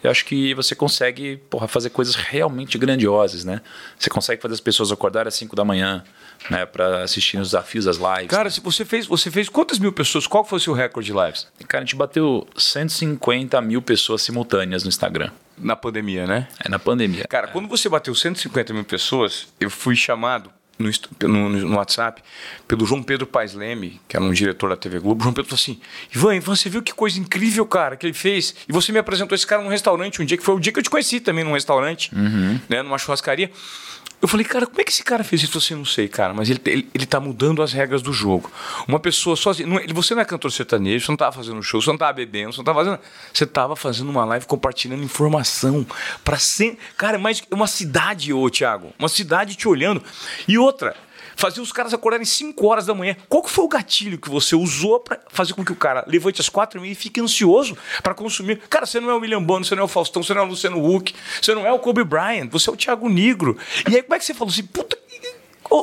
eu 0.03 0.11
acho 0.11 0.25
que 0.25 0.53
você 0.55 0.75
consegue 0.75 1.37
porra, 1.49 1.69
fazer 1.69 1.91
coisas 1.91 2.15
realmente 2.17 2.77
grandiosas, 2.77 3.45
né? 3.45 3.61
Você 3.97 4.11
consegue 4.11 4.43
fazer 4.43 4.55
as 4.55 4.61
pessoas 4.61 4.91
acordarem 4.91 5.29
às 5.29 5.35
5 5.35 5.55
da 5.55 5.65
manhã, 5.65 6.03
né, 6.51 6.67
para 6.67 7.03
assistir 7.03 7.39
os 7.39 7.49
desafios 7.49 7.85
das 7.85 7.97
lives. 7.97 8.29
Cara, 8.29 8.45
né? 8.45 8.51
se 8.51 8.61
você 8.61 8.85
fez, 8.85 9.07
você 9.07 9.31
fez 9.31 9.49
quantas 9.49 9.79
mil 9.79 9.93
pessoas? 9.93 10.27
Qual 10.27 10.45
foi 10.45 10.59
o 10.59 10.61
seu 10.61 10.73
recorde 10.73 11.13
de 11.13 11.19
lives? 11.19 11.47
Cara, 11.69 11.83
a 11.83 11.87
gente 11.87 11.97
bateu 11.97 12.47
150 12.57 13.61
mil 13.61 13.83
pessoas 13.83 14.23
simultâneas 14.23 14.83
no 14.83 14.89
Instagram. 14.89 15.31
Na 15.59 15.77
pandemia, 15.77 16.27
né? 16.27 16.49
É, 16.65 16.69
na 16.69 16.79
pandemia. 16.79 17.25
Cara, 17.29 17.49
quando 17.49 17.69
você 17.69 17.89
bateu 17.89 18.15
150 18.15 18.73
mil 18.73 18.85
pessoas, 18.85 19.49
eu 19.61 19.71
fui 19.71 19.95
chamado 19.95 20.51
no, 20.79 20.91
no, 21.29 21.49
no, 21.49 21.77
WhatsApp 21.77 22.23
pelo 22.67 22.85
João 22.85 23.03
Pedro 23.03 23.27
Paes 23.27 23.55
Leme, 23.55 24.01
que 24.09 24.17
era 24.17 24.25
um 24.25 24.33
diretor 24.33 24.71
da 24.71 24.77
TV 24.77 24.99
Globo. 24.99 25.21
O 25.21 25.23
João 25.23 25.35
Pedro 25.35 25.49
falou 25.49 25.61
assim: 25.61 25.81
Ivan, 26.15 26.37
Ivan, 26.37 26.57
você 26.57 26.69
viu 26.69 26.83
que 26.83 26.93
coisa 26.93 27.19
incrível, 27.19 27.65
cara, 27.67 27.97
que 27.97 28.07
ele 28.07 28.15
fez? 28.15 28.55
E 28.69 28.73
você 28.73 28.91
me 28.93 28.99
apresentou 28.99 29.35
esse 29.35 29.47
cara 29.47 29.63
num 29.63 29.69
restaurante 29.69 30.21
um 30.21 30.25
dia, 30.25 30.37
que 30.37 30.43
foi 30.43 30.55
o 30.55 30.61
dia 30.61 30.73
que 30.73 30.79
eu 30.79 30.83
te 30.83 30.91
conheci 30.91 31.21
também 31.21 31.45
num 31.45 31.53
restaurante, 31.53 32.11
uhum. 32.15 32.59
né, 32.69 32.83
numa 32.83 32.99
churrascaria. 32.99 33.51
Eu 34.23 34.29
falei, 34.29 34.47
cara, 34.47 34.67
como 34.67 34.81
é 34.81 34.85
que 34.85 34.93
esse 34.93 35.03
cara 35.03 35.25
fez 35.25 35.43
isso? 35.43 35.61
Você 35.61 35.75
não 35.75 35.85
sei, 35.85 36.07
cara, 36.07 36.33
mas 36.33 36.49
ele, 36.49 36.61
ele, 36.65 36.89
ele 36.95 37.07
tá 37.07 37.19
mudando 37.19 37.61
as 37.61 37.73
regras 37.73 38.01
do 38.01 38.13
jogo. 38.13 38.49
Uma 38.87 39.01
pessoa 39.01 39.35
sozinha. 39.35 39.69
Não, 39.69 39.81
você 39.93 40.15
não 40.15 40.23
é 40.23 40.25
cantor 40.25 40.53
sertanejo, 40.53 41.05
você 41.05 41.11
não 41.11 41.17
tava 41.17 41.33
fazendo 41.33 41.61
show, 41.61 41.83
você 41.83 41.91
não 41.91 41.99
tava 41.99 42.13
bebendo, 42.13 42.53
você 42.53 42.59
não 42.59 42.65
tava 42.65 42.85
fazendo. 42.85 43.01
Você 43.35 43.45
tava 43.45 43.75
fazendo 43.75 44.11
uma 44.11 44.25
live 44.25 44.47
compartilhando 44.47 45.03
informação. 45.03 45.85
para 46.23 46.39
ser. 46.39 46.79
Cara, 46.97 47.17
é 47.17 47.19
mais 47.19 47.43
uma 47.51 47.67
cidade, 47.67 48.33
ô 48.33 48.49
Thiago. 48.49 48.95
Uma 48.97 49.09
cidade 49.09 49.57
te 49.57 49.67
olhando. 49.67 50.01
E 50.47 50.57
outra, 50.57 50.95
fazia 51.37 51.63
os 51.63 51.73
caras 51.73 51.93
acordarem 51.93 52.25
5 52.25 52.67
horas 52.67 52.87
da 52.87 52.95
manhã. 52.95 53.17
Qual 53.29 53.43
que 53.43 53.51
foi 53.51 53.65
o 53.65 53.69
gatilho 53.69 54.19
que 54.19 54.31
você 54.31 54.55
usou 54.55 55.01
para 55.01 55.21
fazer 55.29 55.55
com 55.55 55.65
que 55.65 55.73
o 55.73 55.77
cara 55.77 56.05
levante 56.07 56.41
às 56.41 56.49
4 56.49 56.85
e 56.87 56.93
e 56.93 56.95
fique 56.95 57.21
ansioso 57.21 57.77
para 58.03 58.15
consumir? 58.15 58.59
Cara, 58.69 58.87
você 58.87 59.01
não 59.01 59.11
é 59.11 59.15
o 59.15 59.19
William 59.19 59.43
Bonner, 59.43 59.65
você 59.67 59.75
não 59.75 59.83
é 59.83 59.85
o 59.85 59.89
Faustão, 59.89 60.23
você 60.23 60.35
não 60.35 60.43
é 60.43 60.45
o 60.45 60.49
Luciano 60.49 60.85
Huck, 60.85 61.15
você 61.41 61.55
não 61.55 61.67
é 61.67 61.73
o 61.73 61.79
Kobe 61.79 62.05
Bryant, 62.05 62.49
você 62.51 62.71
é 62.71 62.73
o 62.73 62.77
Thiago 62.77 63.09
Negro. 63.09 63.59
E 63.91 63.97
aí 63.97 64.03
como 64.03 64.15
é 64.15 64.19
que 64.19 64.25
você 64.25 64.35
falou 64.35 64.53
assim, 64.53 64.65
puta, 64.65 64.97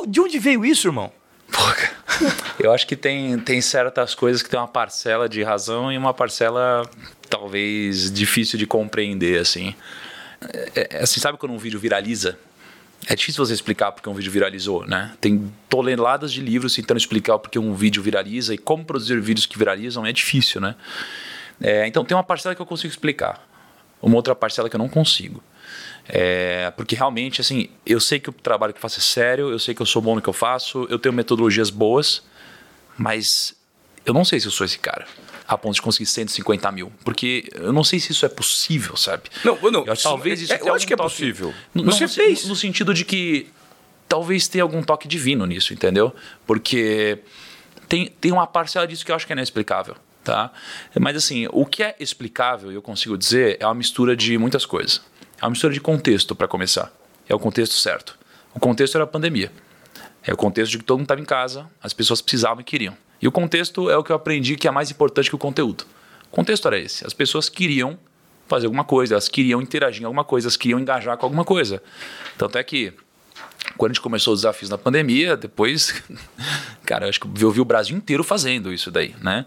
de 0.06 0.20
onde 0.20 0.38
veio 0.38 0.64
isso, 0.64 0.88
irmão? 0.88 1.12
Eu 2.58 2.72
acho 2.72 2.86
que 2.86 2.96
tem, 2.96 3.38
tem 3.40 3.60
certas 3.60 4.14
coisas 4.14 4.42
que 4.42 4.48
tem 4.48 4.58
uma 4.58 4.68
parcela 4.68 5.28
de 5.28 5.42
razão 5.42 5.92
e 5.92 5.98
uma 5.98 6.14
parcela 6.14 6.88
talvez 7.28 8.10
difícil 8.10 8.58
de 8.58 8.66
compreender, 8.66 9.40
assim. 9.40 9.74
É, 10.74 10.98
é, 10.98 11.02
assim, 11.02 11.20
sabe 11.20 11.38
quando 11.38 11.52
um 11.52 11.58
vídeo 11.58 11.78
viraliza? 11.78 12.38
É 13.06 13.14
difícil 13.14 13.44
você 13.44 13.54
explicar 13.54 13.92
porque 13.92 14.08
um 14.08 14.14
vídeo 14.14 14.30
viralizou, 14.30 14.86
né? 14.86 15.12
Tem 15.20 15.52
toneladas 15.68 16.32
de 16.32 16.40
livros 16.40 16.74
tentando 16.74 16.98
explicar 16.98 17.38
porque 17.38 17.58
um 17.58 17.74
vídeo 17.74 18.02
viraliza 18.02 18.54
e 18.54 18.58
como 18.58 18.84
produzir 18.84 19.20
vídeos 19.20 19.46
que 19.46 19.58
viralizam 19.58 20.04
é 20.04 20.12
difícil, 20.12 20.60
né? 20.60 20.74
É, 21.60 21.86
então 21.86 22.04
tem 22.04 22.16
uma 22.16 22.24
parcela 22.24 22.54
que 22.54 22.60
eu 22.60 22.66
consigo 22.66 22.90
explicar, 22.90 23.46
uma 24.00 24.16
outra 24.16 24.34
parcela 24.34 24.68
que 24.68 24.76
eu 24.76 24.78
não 24.78 24.88
consigo. 24.88 25.42
É, 26.08 26.70
porque 26.76 26.94
realmente, 26.96 27.40
assim, 27.40 27.68
eu 27.86 28.00
sei 28.00 28.18
que 28.18 28.30
o 28.30 28.32
trabalho 28.32 28.72
que 28.72 28.78
eu 28.78 28.82
faço 28.82 28.98
é 28.98 29.02
sério, 29.02 29.50
eu 29.50 29.58
sei 29.58 29.74
que 29.74 29.82
eu 29.82 29.86
sou 29.86 30.02
bom 30.02 30.14
no 30.14 30.22
que 30.22 30.28
eu 30.28 30.32
faço, 30.32 30.86
eu 30.90 30.98
tenho 30.98 31.12
metodologias 31.12 31.70
boas, 31.70 32.22
mas 32.98 33.54
eu 34.04 34.14
não 34.14 34.24
sei 34.24 34.40
se 34.40 34.46
eu 34.46 34.52
sou 34.52 34.64
esse 34.64 34.78
cara 34.78 35.06
a 35.50 35.58
ponto 35.58 35.74
de 35.74 35.82
conseguir 35.82 36.06
150 36.06 36.70
mil. 36.70 36.92
Porque 37.04 37.50
eu 37.54 37.72
não 37.72 37.82
sei 37.82 37.98
se 37.98 38.12
isso 38.12 38.24
é 38.24 38.28
possível, 38.28 38.96
sabe? 38.96 39.24
Não, 39.44 39.58
não. 39.72 39.84
Eu, 39.84 39.96
talvez 39.96 40.40
isso 40.40 40.52
é, 40.52 40.60
eu 40.62 40.72
acho 40.72 40.86
que 40.86 40.94
é 40.94 40.96
possível. 40.96 41.52
No, 41.74 41.82
Você 41.84 42.04
no, 42.04 42.08
fez. 42.08 42.46
No 42.46 42.54
sentido 42.54 42.94
de 42.94 43.04
que 43.04 43.48
talvez 44.08 44.46
tenha 44.46 44.62
algum 44.62 44.80
toque 44.80 45.08
divino 45.08 45.44
nisso, 45.46 45.74
entendeu? 45.74 46.14
Porque 46.46 47.18
tem, 47.88 48.06
tem 48.06 48.30
uma 48.30 48.46
parcela 48.46 48.86
disso 48.86 49.04
que 49.04 49.10
eu 49.10 49.16
acho 49.16 49.26
que 49.26 49.32
é 49.32 49.34
inexplicável. 49.34 49.96
Tá? 50.22 50.52
Mas 51.00 51.16
assim, 51.16 51.48
o 51.50 51.66
que 51.66 51.82
é 51.82 51.96
explicável, 51.98 52.70
eu 52.70 52.80
consigo 52.80 53.18
dizer, 53.18 53.56
é 53.58 53.66
uma 53.66 53.74
mistura 53.74 54.14
de 54.14 54.38
muitas 54.38 54.64
coisas. 54.64 55.00
É 55.40 55.44
uma 55.44 55.50
mistura 55.50 55.72
de 55.72 55.80
contexto, 55.80 56.36
para 56.36 56.46
começar. 56.46 56.92
É 57.28 57.34
o 57.34 57.38
contexto 57.40 57.74
certo. 57.74 58.16
O 58.54 58.60
contexto 58.60 58.94
era 58.94 59.04
a 59.04 59.06
pandemia. 59.06 59.50
É 60.22 60.32
o 60.32 60.36
contexto 60.36 60.72
de 60.72 60.78
que 60.78 60.84
todo 60.84 60.98
mundo 60.98 61.06
estava 61.06 61.20
em 61.20 61.24
casa, 61.24 61.68
as 61.82 61.92
pessoas 61.92 62.20
precisavam 62.20 62.60
e 62.60 62.64
queriam. 62.64 62.96
E 63.20 63.28
o 63.28 63.32
contexto 63.32 63.90
é 63.90 63.96
o 63.96 64.02
que 64.02 64.12
eu 64.12 64.16
aprendi 64.16 64.56
que 64.56 64.66
é 64.66 64.70
mais 64.70 64.90
importante 64.90 65.28
que 65.28 65.34
o 65.34 65.38
conteúdo. 65.38 65.84
O 66.30 66.34
contexto 66.34 66.66
era 66.68 66.78
esse. 66.78 67.06
As 67.06 67.12
pessoas 67.12 67.48
queriam 67.48 67.98
fazer 68.48 68.66
alguma 68.66 68.84
coisa, 68.84 69.14
elas 69.14 69.28
queriam 69.28 69.60
interagir 69.60 70.02
em 70.02 70.06
alguma 70.06 70.24
coisa, 70.24 70.46
elas 70.46 70.56
queriam 70.56 70.80
engajar 70.80 71.16
com 71.16 71.26
alguma 71.26 71.44
coisa. 71.44 71.82
Tanto 72.36 72.58
é 72.58 72.64
que 72.64 72.92
quando 73.76 73.90
a 73.90 73.94
gente 73.94 74.02
começou 74.02 74.34
os 74.34 74.40
desafios 74.40 74.70
na 74.70 74.78
pandemia, 74.78 75.36
depois, 75.36 76.02
cara, 76.84 77.04
eu 77.04 77.10
acho 77.10 77.20
que 77.20 77.26
eu 77.26 77.50
vi 77.50 77.60
o 77.60 77.64
Brasil 77.64 77.96
inteiro 77.96 78.24
fazendo 78.24 78.72
isso 78.72 78.90
daí, 78.90 79.14
né? 79.20 79.46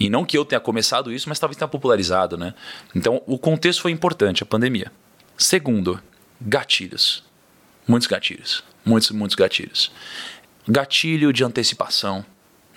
E 0.00 0.10
não 0.10 0.24
que 0.24 0.36
eu 0.36 0.44
tenha 0.44 0.60
começado 0.60 1.12
isso, 1.12 1.28
mas 1.28 1.38
talvez 1.38 1.56
tenha 1.56 1.68
popularizado, 1.68 2.36
né? 2.36 2.54
Então, 2.94 3.22
o 3.26 3.38
contexto 3.38 3.82
foi 3.82 3.90
importante, 3.90 4.42
a 4.42 4.46
pandemia. 4.46 4.90
Segundo, 5.36 6.00
gatilhos. 6.40 7.24
Muitos 7.86 8.08
gatilhos. 8.08 8.64
Muitos, 8.84 9.10
muitos 9.10 9.36
gatilhos. 9.36 9.92
Gatilho 10.66 11.32
de 11.32 11.44
antecipação 11.44 12.24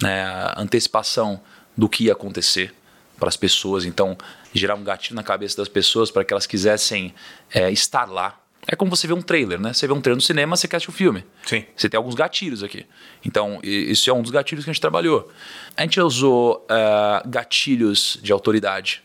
né, 0.02 0.54
antecipação 0.58 1.40
do 1.76 1.90
que 1.90 2.06
ia 2.06 2.14
acontecer 2.14 2.74
para 3.18 3.30
as 3.30 3.38
pessoas. 3.38 3.86
Então, 3.86 4.18
gerar 4.54 4.76
um 4.76 4.84
gatilho 4.84 5.16
na 5.16 5.24
cabeça 5.24 5.58
das 5.58 5.68
pessoas 5.68 6.12
para 6.12 6.24
que 6.24 6.34
elas 6.34 6.46
quisessem 6.46 7.14
é, 7.54 7.72
estar 7.72 8.06
lá. 8.06 8.40
É 8.68 8.76
como 8.76 8.90
você 8.90 9.06
vê 9.06 9.14
um 9.14 9.22
trailer, 9.22 9.60
né? 9.60 9.74
Você 9.74 9.86
vê 9.86 9.94
um 9.94 10.02
trailer 10.02 10.16
no 10.16 10.22
cinema, 10.22 10.56
você 10.56 10.68
quer 10.68 10.78
assistir 10.78 10.90
o 10.90 10.94
filme. 10.94 11.24
Sim. 11.46 11.66
Você 11.76 11.88
tem 11.88 11.98
alguns 11.98 12.16
gatilhos 12.16 12.64
aqui. 12.64 12.86
Então, 13.24 13.60
isso 13.64 14.10
é 14.10 14.14
um 14.14 14.24
dos 14.24 14.32
gatilhos 14.32 14.66
que 14.66 14.72
a 14.72 14.74
gente 14.74 14.82
trabalhou. 14.82 15.32
A 15.78 15.84
gente 15.84 16.02
usou 16.02 16.66
uh, 16.66 17.30
gatilhos 17.30 18.18
de 18.24 18.32
autoridade. 18.32 19.04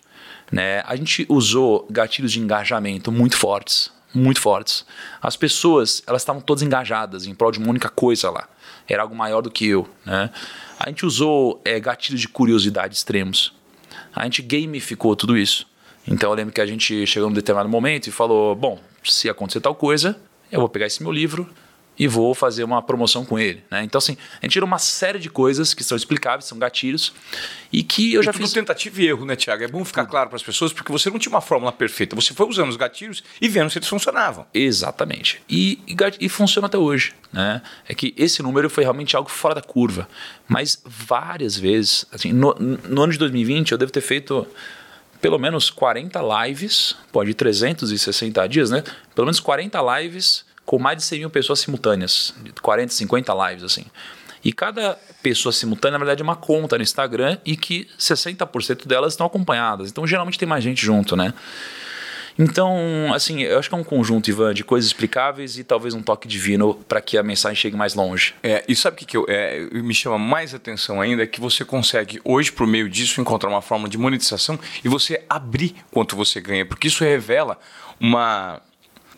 Né? 0.51 0.83
A 0.87 0.97
gente 0.97 1.27
usou 1.29 1.87
gatilhos 1.91 2.33
de 2.33 2.41
engajamento 2.41 3.13
muito 3.13 3.37
fortes. 3.37 3.93
Muito 4.15 4.41
fortes. 4.41 4.85
As 5.21 5.37
pessoas, 5.37 6.03
elas 6.07 6.23
estavam 6.23 6.41
todas 6.41 6.63
engajadas 6.63 7.27
em 7.27 7.35
prol 7.35 7.53
de 7.53 7.59
uma 7.59 7.69
única 7.69 7.89
coisa 7.91 8.31
lá. 8.31 8.49
Era 8.89 9.03
algo 9.03 9.15
maior 9.15 9.43
do 9.43 9.51
que 9.51 9.67
eu, 9.67 9.89
né? 10.05 10.31
A 10.83 10.89
gente 10.89 11.05
usou 11.05 11.61
é, 11.63 11.79
gatilhos 11.79 12.23
de 12.23 12.27
curiosidade 12.27 12.95
extremos. 12.95 13.53
A 14.17 14.25
gente 14.25 14.41
gamificou 14.41 15.15
tudo 15.15 15.37
isso. 15.37 15.67
Então 16.09 16.31
eu 16.31 16.35
lembro 16.35 16.55
que 16.55 16.61
a 16.61 16.65
gente 16.65 17.07
chegou 17.07 17.29
num 17.29 17.35
determinado 17.35 17.69
momento 17.69 18.07
e 18.07 18.11
falou: 18.11 18.57
bom, 18.57 18.81
se 19.05 19.29
acontecer 19.29 19.61
tal 19.61 19.75
coisa, 19.75 20.19
eu 20.51 20.59
vou 20.59 20.71
pegar 20.71 20.87
esse 20.87 21.03
meu 21.03 21.13
livro 21.13 21.47
e 22.01 22.09
vou 22.09 22.35
fazer 22.35 22.65
uma 22.65 22.81
promoção 22.81 23.27
com 23.27 23.39
ele. 23.39 23.63
Né? 23.71 23.85
Então, 23.85 23.99
assim, 23.99 24.17
a 24.41 24.47
gente 24.47 24.53
tira 24.53 24.65
uma 24.65 24.79
série 24.79 25.19
de 25.19 25.29
coisas 25.29 25.75
que 25.75 25.85
são 25.85 25.95
explicáveis, 25.95 26.47
são 26.47 26.59
gatilhos, 26.59 27.13
e 27.71 27.83
que 27.83 28.15
eu 28.15 28.23
e 28.23 28.25
já 28.25 28.33
tudo 28.33 28.41
fiz. 28.41 28.55
tentativa 28.55 29.03
e 29.03 29.07
erro, 29.07 29.27
né, 29.27 29.37
Tiago? 29.37 29.63
É 29.63 29.69
bom 29.69 29.85
ficar 29.85 30.07
claro 30.07 30.31
para 30.31 30.37
as 30.37 30.43
pessoas, 30.43 30.73
porque 30.73 30.91
você 30.91 31.11
não 31.11 31.19
tinha 31.19 31.31
uma 31.31 31.43
fórmula 31.43 31.71
perfeita. 31.71 32.17
Você 32.17 32.33
foi 32.33 32.49
usando 32.49 32.71
os 32.71 32.77
gatilhos 32.77 33.23
e 33.39 33.47
vendo 33.49 33.69
se 33.69 33.77
eles 33.77 33.87
funcionavam. 33.87 34.47
Exatamente. 34.55 35.43
E, 35.47 35.79
e, 35.87 35.95
e 36.25 36.29
funciona 36.31 36.69
até 36.69 36.79
hoje. 36.79 37.13
Né? 37.31 37.61
É 37.87 37.95
que 37.95 38.15
esse 38.17 38.43
número 38.43 38.71
foi 38.71 38.83
realmente 38.83 39.15
algo 39.15 39.29
fora 39.29 39.55
da 39.55 39.63
curva. 39.63 40.09
Mas 40.49 40.83
várias 40.83 41.55
vezes, 41.59 42.07
assim, 42.11 42.33
no, 42.33 42.55
no 42.55 43.03
ano 43.03 43.13
de 43.13 43.19
2020, 43.19 43.73
eu 43.73 43.79
devo 43.79 43.93
ter 43.93 44.01
feito 44.01 44.47
pelo 45.21 45.39
menos 45.39 45.69
40 45.69 46.19
lives, 46.47 46.97
pode 47.13 47.33
ir 47.33 47.35
360 47.35 48.49
dias, 48.49 48.71
né? 48.71 48.83
Pelo 49.15 49.27
menos 49.27 49.39
40 49.39 49.79
lives 49.99 50.49
com 50.71 50.79
mais 50.79 50.97
de 50.97 51.03
100 51.03 51.19
mil 51.19 51.31
pessoas 51.31 51.59
simultâneas, 51.59 52.33
40, 52.63 52.93
50 52.93 53.49
lives 53.49 53.65
assim. 53.65 53.85
E 54.45 54.53
cada 54.53 54.97
pessoa 55.21 55.53
simultânea, 55.53 55.99
na 55.99 56.05
verdade, 56.05 56.23
é 56.23 56.25
uma 56.25 56.37
conta 56.37 56.77
no 56.77 56.83
Instagram 56.85 57.39
e 57.45 57.57
que 57.57 57.89
60% 57.99 58.87
delas 58.87 59.15
estão 59.15 59.27
acompanhadas. 59.27 59.91
Então, 59.91 60.07
geralmente 60.07 60.39
tem 60.39 60.49
mais 60.49 60.63
gente 60.63 60.81
junto, 60.81 61.17
né? 61.17 61.35
Então, 62.39 63.13
assim, 63.13 63.43
eu 63.43 63.59
acho 63.59 63.69
que 63.69 63.75
é 63.75 63.79
um 63.79 63.83
conjunto, 63.83 64.31
Ivan, 64.31 64.55
de 64.55 64.63
coisas 64.63 64.87
explicáveis 64.89 65.59
e 65.59 65.65
talvez 65.65 65.93
um 65.93 66.03
toque 66.03 66.29
divino 66.29 66.75
para 66.89 67.01
que 67.01 67.19
a 67.19 67.23
mensagem 67.25 67.57
chegue 67.57 67.77
mais 67.77 67.95
longe. 67.95 68.37
É, 68.41 68.65
e 68.69 68.77
sabe 68.77 68.95
o 68.95 68.99
que, 69.01 69.07
que 69.07 69.17
eu, 69.17 69.27
é, 69.29 69.59
me 69.73 69.93
chama 69.93 70.21
mais 70.21 70.55
atenção 70.55 71.01
ainda? 71.01 71.25
É 71.25 71.27
que 71.27 71.41
você 71.41 71.65
consegue, 71.65 72.21
hoje, 72.25 72.53
por 72.53 72.65
meio 72.65 72.89
disso, 72.89 73.21
encontrar 73.21 73.51
uma 73.51 73.61
forma 73.61 73.89
de 73.89 73.99
monetização 73.99 74.57
e 74.85 74.89
você 74.89 75.21
abrir 75.29 75.75
quanto 75.91 76.15
você 76.15 76.41
ganha, 76.41 76.65
porque 76.65 76.87
isso 76.87 77.03
revela 77.03 77.59
uma. 77.99 78.63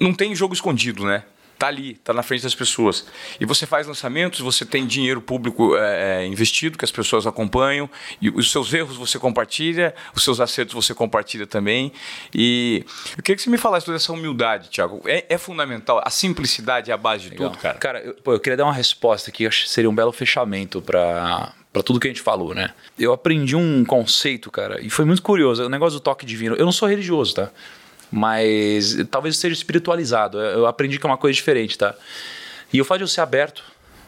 Não 0.01 0.15
tem 0.15 0.35
jogo 0.35 0.55
escondido, 0.55 1.05
né? 1.05 1.23
Tá 1.63 1.69
ali, 1.69 1.95
tá 1.95 2.13
na 2.13 2.25
frente 2.25 2.43
das 2.43 2.57
pessoas. 2.57 3.07
E 3.39 3.47
você 3.47 3.67
faz 3.67 3.87
lançamentos, 3.87 4.41
você 4.41 4.65
tem 4.65 4.85
dinheiro 4.85 5.23
público 5.23 5.77
é, 5.77 6.25
é, 6.25 6.27
investido 6.27 6.77
que 6.77 6.85
as 6.85 6.91
pessoas 6.91 7.25
acompanham, 7.25 7.89
e 8.21 8.29
os 8.31 8.51
seus 8.51 8.75
erros 8.75 8.97
você 8.97 9.17
compartilha, 9.17 9.95
os 10.13 10.25
seus 10.25 10.41
acertos 10.41 10.75
você 10.75 10.93
compartilha 10.93 11.47
também. 11.47 11.93
E 12.35 12.85
eu 13.17 13.23
queria 13.23 13.37
que 13.37 13.43
você 13.43 13.51
me 13.51 13.59
falasse 13.59 13.87
toda 13.87 13.95
essa 13.95 14.13
humildade, 14.13 14.71
Thiago. 14.71 15.03
É, 15.07 15.25
é 15.29 15.39
fundamental, 15.39 16.03
a 16.05 16.11
simplicidade 16.11 16.91
é 16.91 16.95
a 16.95 16.97
base 16.97 17.25
de 17.25 17.31
Legal. 17.31 17.51
tudo, 17.51 17.61
cara. 17.61 17.79
Cara, 17.79 18.01
eu, 18.01 18.15
pô, 18.15 18.33
eu 18.33 18.41
queria 18.41 18.57
dar 18.57 18.65
uma 18.65 18.75
resposta 18.75 19.31
que 19.31 19.47
acho 19.47 19.63
que 19.63 19.71
seria 19.71 19.89
um 19.89 19.95
belo 19.95 20.11
fechamento 20.11 20.83
para 20.83 21.53
para 21.73 21.83
tudo 21.83 21.99
que 21.99 22.07
a 22.07 22.11
gente 22.11 22.21
falou, 22.21 22.55
né? 22.55 22.75
Eu 22.99 23.15
aprendi 23.15 23.57
um 23.57 23.83
conceito, 23.83 24.51
cara, 24.51 24.79
e 24.83 24.91
foi 24.91 25.07
muito 25.07 25.23
curioso. 25.23 25.65
O 25.65 25.71
negócio 25.71 25.99
do 25.99 26.03
toque 26.03 26.27
divino. 26.27 26.55
Eu 26.55 26.67
não 26.67 26.73
sou 26.73 26.87
religioso, 26.87 27.35
tá? 27.35 27.51
Mas 28.13 28.97
talvez 29.11 29.39
seja 29.39 29.55
espiritualizado. 29.55 30.39
Eu 30.39 30.67
aprendi 30.67 30.99
que 30.99 31.07
é 31.07 31.09
uma 31.09 31.17
coisa 31.17 31.35
diferente, 31.35 31.79
tá? 31.79 31.95
E 32.71 32.81
o 32.81 32.85
fato 32.85 32.99
de 32.99 33.05
eu 33.05 33.09
ser 33.09 33.23
aberto 33.23 33.65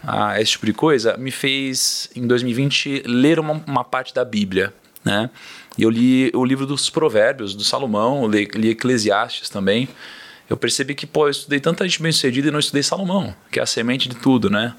a 0.07 0.39
esse 0.41 0.53
tipo 0.53 0.67
de 0.67 0.75
coisa 0.75 1.17
me 1.17 1.31
fez, 1.31 2.11
em 2.15 2.27
2020, 2.27 3.05
ler 3.07 3.41
uma, 3.41 3.55
uma 3.67 3.83
parte 3.83 4.13
da 4.13 4.25
Bíblia, 4.25 4.75
né? 5.03 5.31
E 5.77 5.83
eu 5.83 5.91
li 5.91 6.31
o 6.35 6.45
livro 6.45 6.67
dos 6.67 6.91
Provérbios, 6.91 7.55
do 7.55 7.65
Salomão, 7.65 8.29
li, 8.29 8.49
li 8.55 8.71
Eclesiastes 8.71 9.49
também. 9.49 9.89
Eu 10.49 10.57
percebi 10.57 10.95
que, 10.95 11.07
pô, 11.07 11.27
eu 11.27 11.31
estudei 11.31 11.59
tanta 11.59 11.85
gente 11.89 12.03
bem 12.03 12.13
sucedida 12.13 12.49
e 12.49 12.51
não 12.51 12.59
estudei 12.59 12.83
Salomão, 12.83 13.35
que 13.51 13.59
é 13.59 13.63
a 13.63 13.67
semente 13.67 14.09
de 14.09 14.17
tudo, 14.17 14.51
né? 14.51 14.75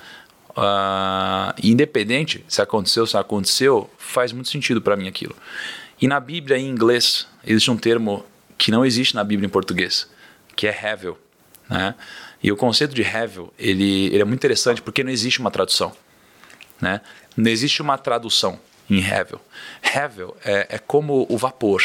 Uh, 0.52 1.54
independente 1.62 2.46
se 2.48 2.62
aconteceu, 2.62 3.06
se 3.06 3.16
não 3.16 3.22
aconteceu, 3.22 3.90
faz 3.98 4.32
muito 4.32 4.50
sentido 4.50 4.82
para 4.82 4.96
mim 4.96 5.08
aquilo. 5.08 5.36
E 6.02 6.08
na 6.08 6.20
Bíblia, 6.20 6.58
em 6.58 6.70
inglês, 6.70 7.28
existe 7.46 7.70
um 7.72 7.78
termo 7.78 8.26
que 8.58 8.72
não 8.72 8.86
existe 8.86 9.16
na 9.16 9.24
Bíblia 9.24 9.48
em 9.48 9.50
português, 9.50 10.10
que 10.56 10.68
é 10.68 10.72
Hevel. 10.72 11.18
Né? 11.70 11.96
E 12.42 12.52
o 12.52 12.58
conceito 12.58 12.94
de 12.94 13.02
Hevel, 13.02 13.54
ele, 13.58 14.08
ele 14.08 14.22
é 14.22 14.26
muito 14.26 14.40
interessante 14.40 14.82
porque 14.82 15.04
não 15.04 15.12
existe 15.12 15.40
uma 15.40 15.52
tradução. 15.52 15.96
Né? 16.80 17.02
Não 17.36 17.50
existe 17.50 17.82
uma 17.82 17.98
tradução 17.98 18.60
em 18.90 19.00
Hevel. 19.00 19.42
Hevel 19.82 20.36
é, 20.44 20.76
é 20.76 20.78
como 20.78 21.26
o 21.30 21.38
vapor. 21.38 21.82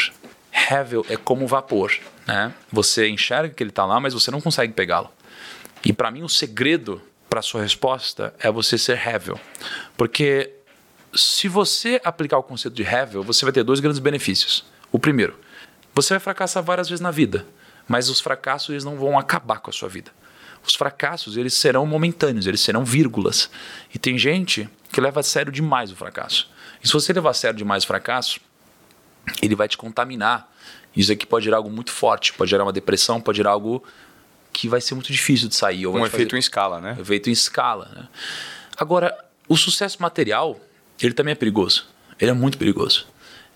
Hevel 0.51 1.05
é 1.09 1.17
como 1.17 1.45
o 1.45 1.47
vapor. 1.47 1.91
Né? 2.27 2.53
Você 2.71 3.09
enxerga 3.09 3.53
que 3.53 3.63
ele 3.63 3.71
está 3.71 3.85
lá, 3.85 3.99
mas 3.99 4.13
você 4.13 4.29
não 4.29 4.41
consegue 4.41 4.73
pegá-lo. 4.73 5.09
E 5.83 5.91
para 5.91 6.11
mim 6.11 6.21
o 6.21 6.29
segredo 6.29 7.01
para 7.29 7.41
sua 7.41 7.61
resposta 7.61 8.33
é 8.39 8.51
você 8.51 8.77
ser 8.77 9.01
Hevel. 9.07 9.39
Porque 9.97 10.51
se 11.13 11.47
você 11.47 11.99
aplicar 12.03 12.37
o 12.37 12.43
conceito 12.43 12.75
de 12.75 12.83
Hevel, 12.83 13.23
você 13.23 13.43
vai 13.45 13.51
ter 13.51 13.63
dois 13.63 13.79
grandes 13.79 13.99
benefícios. 13.99 14.65
O 14.91 14.99
primeiro, 14.99 15.35
você 15.93 16.13
vai 16.13 16.19
fracassar 16.19 16.63
várias 16.63 16.89
vezes 16.89 17.01
na 17.01 17.11
vida, 17.11 17.45
mas 17.87 18.09
os 18.09 18.19
fracassos 18.19 18.69
eles 18.69 18.83
não 18.83 18.97
vão 18.97 19.17
acabar 19.17 19.59
com 19.59 19.69
a 19.69 19.73
sua 19.73 19.89
vida. 19.89 20.11
Os 20.65 20.75
fracassos 20.75 21.37
eles 21.37 21.53
serão 21.53 21.85
momentâneos, 21.85 22.47
eles 22.47 22.61
serão 22.61 22.85
vírgulas. 22.85 23.49
E 23.93 23.99
tem 23.99 24.17
gente 24.17 24.69
que 24.91 25.01
leva 25.01 25.19
a 25.19 25.23
sério 25.23 25.51
demais 25.51 25.91
o 25.91 25.95
fracasso. 25.95 26.49
E 26.83 26.87
se 26.87 26.93
você 26.93 27.11
levar 27.11 27.31
a 27.31 27.33
sério 27.33 27.57
demais 27.57 27.83
o 27.83 27.87
fracasso, 27.87 28.39
ele 29.41 29.55
vai 29.55 29.67
te 29.67 29.77
contaminar. 29.77 30.49
Isso 30.95 31.11
aqui 31.11 31.25
pode 31.25 31.45
gerar 31.45 31.57
algo 31.57 31.69
muito 31.69 31.91
forte, 31.91 32.33
pode 32.33 32.51
gerar 32.51 32.63
uma 32.63 32.73
depressão, 32.73 33.19
pode 33.19 33.37
gerar 33.37 33.51
algo 33.51 33.83
que 34.53 34.67
vai 34.67 34.81
ser 34.81 34.93
muito 34.93 35.11
difícil 35.11 35.47
de 35.47 35.55
sair. 35.55 35.87
um 35.87 36.05
efeito 36.05 36.31
fazer... 36.31 36.35
em 36.35 36.39
escala, 36.39 36.81
né? 36.81 36.97
Efeito 36.99 37.29
em 37.29 37.33
escala. 37.33 37.89
Né? 37.95 38.07
Agora, 38.77 39.17
o 39.47 39.57
sucesso 39.57 40.01
material, 40.01 40.59
ele 41.01 41.13
também 41.13 41.31
é 41.31 41.35
perigoso. 41.35 41.87
Ele 42.19 42.29
é 42.29 42.33
muito 42.33 42.57
perigoso. 42.57 43.07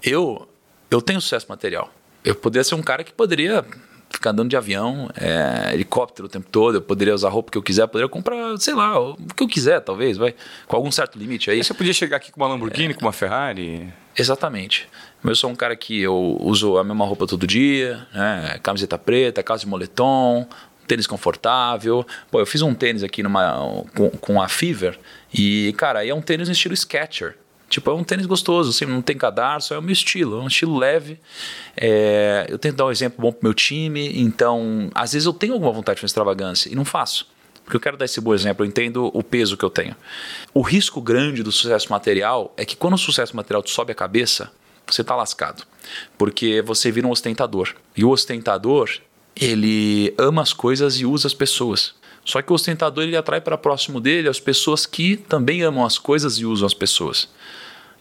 Eu, 0.01 0.49
eu 0.89 1.01
tenho 1.01 1.21
sucesso 1.21 1.45
material 1.49 1.93
eu 2.25 2.35
poderia 2.35 2.63
ser 2.63 2.75
um 2.75 2.81
cara 2.81 3.03
que 3.03 3.13
poderia 3.13 3.63
ficar 4.09 4.31
andando 4.31 4.49
de 4.49 4.57
avião, 4.57 5.09
é, 5.15 5.73
helicóptero 5.73 6.27
o 6.27 6.29
tempo 6.29 6.47
todo, 6.49 6.75
eu 6.75 6.81
poderia 6.81 7.13
usar 7.13 7.27
a 7.27 7.31
roupa 7.31 7.51
que 7.51 7.57
eu 7.57 7.61
quiser, 7.61 7.83
eu 7.83 7.87
poderia 7.87 8.09
comprar, 8.09 8.57
sei 8.57 8.73
lá, 8.73 8.99
o 8.99 9.15
que 9.35 9.43
eu 9.43 9.47
quiser, 9.47 9.79
talvez, 9.81 10.17
vai, 10.17 10.33
com 10.67 10.75
algum 10.75 10.91
certo 10.91 11.17
limite 11.17 11.51
aí. 11.51 11.63
você 11.63 11.73
podia 11.73 11.93
chegar 11.93 12.17
aqui 12.17 12.31
com 12.31 12.41
uma 12.41 12.47
Lamborghini, 12.47 12.93
é, 12.93 12.95
com 12.95 13.01
uma 13.01 13.11
Ferrari. 13.11 13.93
Exatamente. 14.17 14.87
Eu 15.23 15.35
sou 15.35 15.49
um 15.49 15.55
cara 15.55 15.75
que 15.75 16.01
eu 16.01 16.37
uso 16.39 16.77
a 16.77 16.83
mesma 16.83 17.05
roupa 17.05 17.27
todo 17.27 17.45
dia, 17.45 18.07
né? 18.13 18.59
camiseta 18.63 18.97
preta, 18.97 19.43
calça 19.43 19.65
de 19.65 19.69
moletom, 19.69 20.47
tênis 20.87 21.07
confortável. 21.07 22.05
Pô, 22.31 22.39
eu 22.39 22.45
fiz 22.45 22.61
um 22.61 22.73
tênis 22.73 23.03
aqui 23.03 23.21
numa, 23.21 23.83
com, 23.95 24.09
com 24.11 24.41
a 24.41 24.47
Fever 24.47 24.97
e, 25.33 25.73
cara, 25.77 25.99
aí 25.99 26.09
é 26.09 26.15
um 26.15 26.21
tênis 26.21 26.47
no 26.47 26.53
estilo 26.53 26.73
Sketcher. 26.73 27.35
Tipo, 27.67 27.91
é 27.91 27.93
um 27.93 28.03
tênis 28.03 28.25
gostoso, 28.25 28.69
assim, 28.69 28.85
não 28.85 29.01
tem 29.01 29.17
cadarço, 29.17 29.73
é 29.73 29.77
o 29.77 29.81
meu 29.81 29.91
estilo, 29.91 30.39
é 30.39 30.43
um 30.43 30.47
estilo 30.47 30.77
leve. 30.77 31.19
É, 31.75 32.45
eu 32.47 32.59
tento 32.59 32.75
dar 32.75 32.85
um 32.85 32.91
exemplo 32.91 33.21
bom 33.21 33.31
pro 33.31 33.43
meu 33.43 33.53
time, 33.53 34.21
então, 34.21 34.89
às 34.93 35.13
vezes 35.13 35.25
eu 35.25 35.33
tenho 35.33 35.53
alguma 35.53 35.71
vontade 35.71 35.95
de 35.95 36.01
fazer 36.01 36.11
extravagância 36.11 36.69
e 36.71 36.75
não 36.75 36.85
faço. 36.85 37.27
Porque 37.63 37.75
eu 37.75 37.81
quero 37.81 37.97
dar 37.97 38.05
esse 38.05 38.21
bom 38.21 38.33
exemplo, 38.33 38.63
eu 38.63 38.69
entendo 38.69 39.09
o 39.11 39.23
peso 39.23 39.57
que 39.57 39.65
eu 39.65 39.71
tenho. 39.71 39.95
O 40.53 40.61
risco 40.61 41.01
grande 41.01 41.41
do 41.41 41.51
sucesso 41.51 41.91
material 41.91 42.53
é 42.55 42.63
que 42.63 42.75
quando 42.75 42.93
o 42.93 42.97
sucesso 42.97 43.35
material 43.35 43.63
te 43.63 43.71
sobe 43.71 43.91
a 43.91 43.95
cabeça, 43.95 44.51
você 44.85 45.01
está 45.01 45.15
lascado. 45.15 45.63
Porque 46.15 46.61
você 46.61 46.91
vira 46.91 47.07
um 47.07 47.11
ostentador. 47.11 47.73
E 47.97 48.05
o 48.05 48.09
ostentador, 48.09 48.91
ele 49.35 50.13
ama 50.15 50.43
as 50.43 50.53
coisas 50.53 50.99
e 50.99 51.05
usa 51.07 51.27
as 51.27 51.33
pessoas. 51.33 51.95
Só 52.25 52.41
que 52.41 52.51
o 52.51 52.55
ostentador 52.55 53.03
ele 53.03 53.15
atrai 53.15 53.39
para 53.39 53.57
próximo 53.57 54.01
dele 54.01 54.27
as 54.27 54.39
pessoas 54.39 54.87
que 54.87 55.15
também 55.15 55.61
amam 55.61 55.85
as 55.85 55.99
coisas 55.99 56.39
e 56.39 56.45
usam 56.45 56.65
as 56.65 56.73
pessoas. 56.73 57.29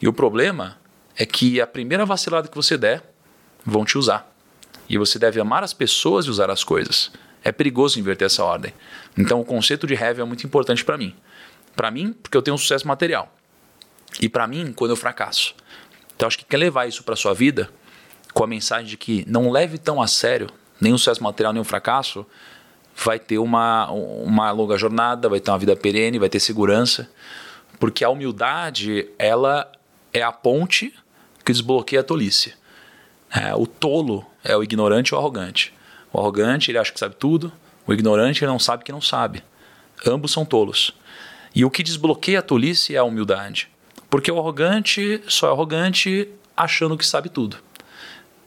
E 0.01 0.07
o 0.07 0.13
problema 0.13 0.77
é 1.15 1.25
que 1.25 1.61
a 1.61 1.67
primeira 1.67 2.05
vacilada 2.05 2.47
que 2.47 2.55
você 2.55 2.77
der, 2.77 3.03
vão 3.63 3.85
te 3.85 3.97
usar. 3.97 4.31
E 4.89 4.97
você 4.97 5.17
deve 5.17 5.39
amar 5.39 5.63
as 5.63 5.73
pessoas 5.73 6.25
e 6.25 6.29
usar 6.29 6.49
as 6.49 6.63
coisas. 6.63 7.11
É 7.43 7.51
perigoso 7.51 7.99
inverter 7.99 8.25
essa 8.25 8.43
ordem. 8.43 8.73
Então 9.17 9.39
o 9.39 9.45
conceito 9.45 9.87
de 9.87 9.93
heavy 9.93 10.21
é 10.21 10.25
muito 10.25 10.45
importante 10.45 10.83
para 10.83 10.97
mim. 10.97 11.15
Para 11.75 11.91
mim, 11.91 12.13
porque 12.13 12.35
eu 12.35 12.41
tenho 12.41 12.55
um 12.55 12.57
sucesso 12.57 12.87
material. 12.87 13.33
E 14.19 14.27
para 14.27 14.47
mim, 14.47 14.73
quando 14.73 14.91
eu 14.91 14.95
fracasso. 14.95 15.55
Então 16.15 16.27
acho 16.27 16.37
que 16.37 16.45
quer 16.45 16.57
levar 16.57 16.87
isso 16.87 17.03
para 17.03 17.15
sua 17.15 17.33
vida 17.33 17.69
com 18.33 18.43
a 18.43 18.47
mensagem 18.47 18.87
de 18.87 18.97
que 18.97 19.23
não 19.27 19.51
leve 19.51 19.77
tão 19.77 20.01
a 20.01 20.07
sério 20.07 20.49
nem 20.79 20.93
o 20.93 20.97
sucesso 20.97 21.23
material 21.23 21.53
nem 21.53 21.61
o 21.61 21.65
fracasso, 21.65 22.25
vai 22.95 23.19
ter 23.19 23.37
uma, 23.37 23.89
uma 23.91 24.51
longa 24.51 24.77
jornada, 24.77 25.27
vai 25.27 25.39
ter 25.39 25.51
uma 25.51 25.59
vida 25.59 25.75
perene, 25.75 26.19
vai 26.19 26.29
ter 26.29 26.39
segurança, 26.39 27.09
porque 27.79 28.03
a 28.03 28.09
humildade 28.09 29.07
ela 29.19 29.69
é 30.13 30.21
a 30.21 30.31
ponte 30.31 30.93
que 31.43 31.51
desbloqueia 31.51 32.01
a 32.01 32.03
tolice. 32.03 32.53
É, 33.29 33.53
o 33.53 33.67
tolo 33.67 34.25
é 34.43 34.55
o 34.55 34.63
ignorante 34.63 35.13
ou 35.13 35.19
arrogante. 35.19 35.73
O 36.11 36.19
arrogante 36.19 36.71
ele 36.71 36.77
acha 36.77 36.93
que 36.93 36.99
sabe 36.99 37.15
tudo, 37.15 37.51
o 37.85 37.93
ignorante 37.93 38.43
ele 38.43 38.51
não 38.51 38.59
sabe 38.59 38.83
que 38.83 38.91
não 38.91 39.01
sabe. 39.01 39.43
Ambos 40.05 40.31
são 40.31 40.45
tolos. 40.45 40.93
E 41.53 41.63
o 41.63 41.69
que 41.69 41.83
desbloqueia 41.83 42.39
a 42.39 42.41
tolice 42.41 42.95
é 42.95 42.97
a 42.97 43.03
humildade. 43.03 43.69
Porque 44.09 44.31
o 44.31 44.39
arrogante 44.39 45.21
só 45.27 45.47
é 45.47 45.51
arrogante 45.51 46.29
achando 46.55 46.97
que 46.97 47.05
sabe 47.05 47.29
tudo. 47.29 47.57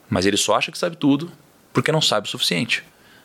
Mas 0.08 0.24
ele 0.24 0.36
só 0.36 0.56
acha 0.56 0.72
que 0.72 0.78
sabe 0.78 0.96
tudo 0.96 1.30
porque 1.72 1.92
não 1.92 2.00
sabe 2.00 2.26
o 2.26 2.30
suficiente. 2.30 2.82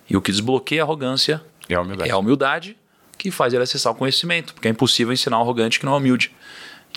E 0.09 0.17
o 0.17 0.21
que 0.21 0.31
desbloqueia 0.31 0.81
a 0.81 0.85
arrogância 0.85 1.41
é 1.69 1.75
a 1.75 1.81
humildade, 1.81 2.09
é 2.09 2.13
a 2.13 2.17
humildade 2.17 2.77
que 3.17 3.31
faz 3.31 3.53
ele 3.53 3.63
acessar 3.63 3.93
o 3.93 3.95
conhecimento, 3.95 4.53
porque 4.53 4.67
é 4.67 4.71
impossível 4.71 5.13
ensinar 5.13 5.37
um 5.37 5.41
arrogante 5.41 5.79
que 5.79 5.85
não 5.85 5.93
é 5.93 5.97
humilde. 5.97 6.31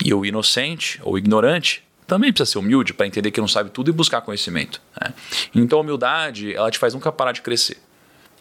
E 0.05 0.13
o 0.13 0.25
inocente 0.25 1.01
ou 1.03 1.17
ignorante 1.17 1.83
também 2.07 2.33
precisa 2.33 2.53
ser 2.53 2.59
humilde 2.59 2.93
para 2.93 3.07
entender 3.07 3.31
que 3.31 3.41
não 3.41 3.49
sabe 3.49 3.71
tudo 3.71 3.91
e 3.91 3.93
buscar 3.93 4.21
conhecimento. 4.21 4.81
Né? 5.01 5.13
Então 5.55 5.79
a 5.79 5.83
humildade 5.83 6.55
ela 6.55 6.71
te 6.71 6.79
faz 6.79 6.95
nunca 6.95 7.11
parar 7.11 7.33
de 7.33 7.43
crescer. 7.43 7.79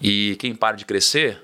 E 0.01 0.35
quem 0.39 0.53
para 0.53 0.75
de 0.75 0.85
crescer 0.85 1.41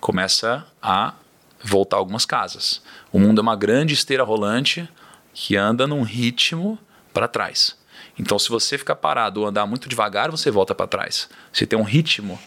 começa 0.00 0.66
a 0.82 1.14
voltar 1.62 1.96
algumas 1.96 2.26
casas. 2.26 2.82
O 3.12 3.18
mundo 3.18 3.40
é 3.40 3.42
uma 3.42 3.54
grande 3.54 3.94
esteira 3.94 4.24
rolante 4.24 4.88
que 5.32 5.56
anda 5.56 5.86
num 5.86 6.02
ritmo 6.02 6.78
para 7.12 7.28
trás. 7.28 7.76
Então, 8.18 8.38
se 8.38 8.48
você 8.48 8.76
ficar 8.76 8.96
parado 8.96 9.40
ou 9.40 9.46
andar 9.46 9.66
muito 9.66 9.88
devagar, 9.88 10.30
você 10.30 10.50
volta 10.50 10.74
para 10.74 10.86
trás. 10.86 11.28
Você 11.52 11.66
tem 11.66 11.78
um 11.78 11.82
ritmo 11.82 12.38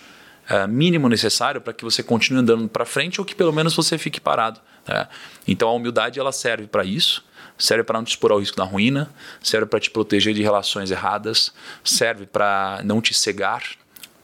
uh, 0.50 0.68
mínimo 0.68 1.10
necessário 1.10 1.60
para 1.60 1.74
que 1.74 1.84
você 1.84 2.04
continue 2.04 2.42
andando 2.42 2.68
para 2.68 2.86
frente 2.86 3.20
ou 3.20 3.26
que 3.26 3.36
pelo 3.36 3.52
menos 3.52 3.76
você 3.76 3.98
fique 3.98 4.22
parado. 4.22 4.60
Né? 4.88 5.08
Então, 5.48 5.70
a 5.70 5.74
humildade 5.74 6.20
ela 6.20 6.32
serve 6.32 6.68
para 6.68 6.84
isso. 6.84 7.24
Serve 7.58 7.84
para 7.84 7.98
não 7.98 8.06
te 8.06 8.10
expor 8.10 8.32
ao 8.32 8.40
risco 8.40 8.58
da 8.58 8.66
ruína, 8.66 9.10
serve 9.42 9.66
para 9.66 9.80
te 9.80 9.90
proteger 9.90 10.34
de 10.34 10.44
relações 10.44 10.92
erradas, 10.92 11.54
serve 11.86 12.26
para 12.26 12.82
não 12.84 13.00
te 13.00 13.14
cegar 13.14 13.64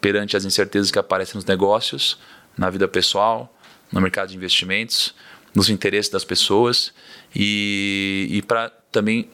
perante 0.01 0.35
as 0.35 0.43
incertezas 0.43 0.91
que 0.91 0.99
aparecem 0.99 1.35
nos 1.35 1.45
negócios, 1.45 2.19
na 2.57 2.69
vida 2.69 2.89
pessoal, 2.89 3.55
no 3.89 4.01
mercado 4.01 4.29
de 4.29 4.35
investimentos, 4.35 5.15
nos 5.55 5.69
interesses 5.69 6.11
das 6.11 6.25
pessoas 6.25 6.93
e, 7.33 8.27
e 8.29 8.41
para 8.41 8.69
também 8.91 9.29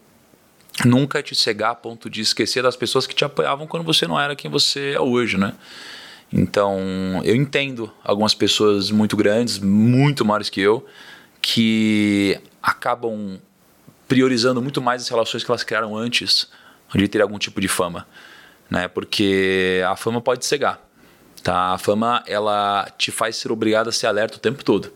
nunca 0.86 1.24
te 1.24 1.36
cegar 1.36 1.72
a 1.72 1.76
ponto 1.76 2.10
de 2.10 2.22
esquecer 2.22 2.62
das 2.62 2.76
pessoas 2.76 3.08
que 3.08 3.16
te 3.16 3.26
apoiavam 3.26 3.66
quando 3.68 3.84
você 3.84 4.08
não 4.08 4.20
era 4.20 4.36
quem 4.36 4.50
você 4.50 4.92
é 4.92 5.00
hoje, 5.00 5.38
né? 5.38 5.54
Então, 6.32 7.22
eu 7.24 7.36
entendo 7.36 7.92
algumas 8.04 8.34
pessoas 8.34 8.92
muito 8.92 9.16
grandes, 9.16 9.60
muito 9.60 10.26
maiores 10.26 10.50
que 10.50 10.60
eu, 10.60 10.86
que 11.42 12.40
acabam 12.62 13.40
priorizando 14.08 14.62
muito 14.62 14.82
mais 14.82 15.04
as 15.04 15.10
relações 15.10 15.44
que 15.44 15.52
elas 15.52 15.64
criaram 15.64 15.96
antes 15.96 16.50
de 16.94 17.08
ter 17.08 17.22
algum 17.22 17.38
tipo 17.38 17.60
de 17.60 17.68
fama, 17.68 18.08
né? 18.70 18.88
Porque 18.88 19.82
a 19.88 19.96
fama 19.96 20.22
pode 20.22 20.46
cegar. 20.46 20.82
Tá? 21.44 21.74
A 21.74 21.78
fama, 21.78 22.24
ela 22.28 22.90
te 22.98 23.12
faz 23.12 23.38
ser 23.38 23.52
obrigado 23.52 23.88
a 23.88 23.92
ser 23.92 24.08
alerta 24.08 24.38
o 24.38 24.40
tempo 24.40 24.64
todo. 24.64 24.92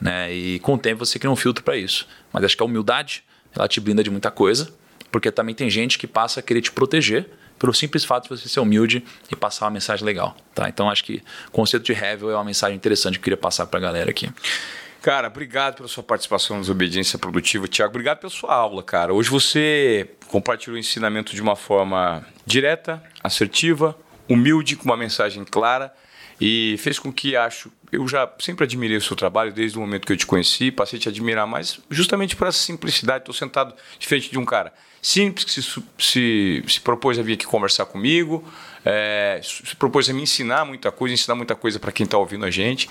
Né? 0.00 0.32
E 0.34 0.58
com 0.58 0.74
o 0.74 0.78
tempo 0.78 1.04
você 1.04 1.18
cria 1.18 1.30
um 1.30 1.36
filtro 1.36 1.64
para 1.64 1.76
isso. 1.76 2.06
Mas 2.32 2.44
acho 2.44 2.56
que 2.56 2.62
a 2.62 2.66
humildade, 2.66 3.24
ela 3.54 3.66
te 3.66 3.80
blinda 3.80 4.02
de 4.02 4.10
muita 4.10 4.30
coisa, 4.30 4.70
porque 5.10 5.30
também 5.30 5.54
tem 5.54 5.70
gente 5.70 5.98
que 5.98 6.06
passa 6.06 6.40
a 6.40 6.42
querer 6.42 6.60
te 6.60 6.72
proteger 6.72 7.28
pelo 7.58 7.72
simples 7.72 8.04
fato 8.04 8.24
de 8.24 8.28
você 8.28 8.48
ser 8.48 8.60
humilde 8.60 9.04
e 9.30 9.36
passar 9.36 9.66
uma 9.66 9.72
mensagem 9.72 10.04
legal. 10.04 10.36
Tá? 10.54 10.68
Então 10.68 10.90
acho 10.90 11.04
que 11.04 11.22
o 11.48 11.50
conceito 11.50 11.84
de 11.84 11.92
Hevel 11.92 12.30
é 12.30 12.34
uma 12.34 12.44
mensagem 12.44 12.76
interessante 12.76 13.14
que 13.14 13.20
eu 13.20 13.24
queria 13.24 13.36
passar 13.36 13.66
para 13.66 13.78
a 13.78 13.82
galera 13.82 14.10
aqui. 14.10 14.30
Cara, 15.02 15.28
obrigado 15.28 15.76
pela 15.76 15.88
sua 15.88 16.02
participação 16.02 16.56
na 16.56 16.62
Desobediência 16.62 17.18
Produtiva. 17.18 17.68
Tiago, 17.68 17.90
obrigado 17.90 18.18
pela 18.18 18.30
sua 18.30 18.52
aula, 18.52 18.82
cara. 18.82 19.14
Hoje 19.14 19.30
você 19.30 20.10
compartilhou 20.26 20.76
o 20.76 20.78
ensinamento 20.78 21.34
de 21.34 21.40
uma 21.40 21.54
forma 21.54 22.26
direta, 22.44 23.02
assertiva, 23.22 23.96
humilde, 24.28 24.74
com 24.74 24.84
uma 24.84 24.96
mensagem 24.96 25.44
clara 25.44 25.94
e 26.40 26.76
fez 26.78 26.98
com 26.98 27.12
que, 27.12 27.36
acho, 27.36 27.70
eu 27.92 28.06
já 28.08 28.28
sempre 28.40 28.64
admirei 28.64 28.96
o 28.96 29.00
seu 29.00 29.16
trabalho 29.16 29.52
desde 29.52 29.78
o 29.78 29.80
momento 29.80 30.06
que 30.06 30.12
eu 30.12 30.16
te 30.16 30.26
conheci, 30.26 30.72
passei 30.72 30.98
a 30.98 31.02
te 31.02 31.08
admirar 31.08 31.46
mais 31.46 31.78
justamente 31.88 32.34
por 32.34 32.48
essa 32.48 32.58
simplicidade. 32.58 33.20
Estou 33.20 33.34
sentado 33.34 33.74
de 33.98 34.06
frente 34.06 34.28
de 34.28 34.38
um 34.38 34.44
cara 34.44 34.72
simples 35.06 35.44
que 35.44 35.52
se, 35.52 35.62
se, 35.98 36.64
se 36.66 36.80
propôs 36.80 37.16
a 37.16 37.22
vir 37.22 37.34
aqui 37.34 37.46
conversar 37.46 37.86
comigo, 37.86 38.42
é, 38.84 39.40
se 39.40 39.76
propôs 39.76 40.10
a 40.10 40.12
me 40.12 40.22
ensinar 40.22 40.64
muita 40.64 40.90
coisa, 40.90 41.14
ensinar 41.14 41.36
muita 41.36 41.54
coisa 41.54 41.78
para 41.78 41.92
quem 41.92 42.02
está 42.02 42.18
ouvindo 42.18 42.44
a 42.44 42.50
gente. 42.50 42.90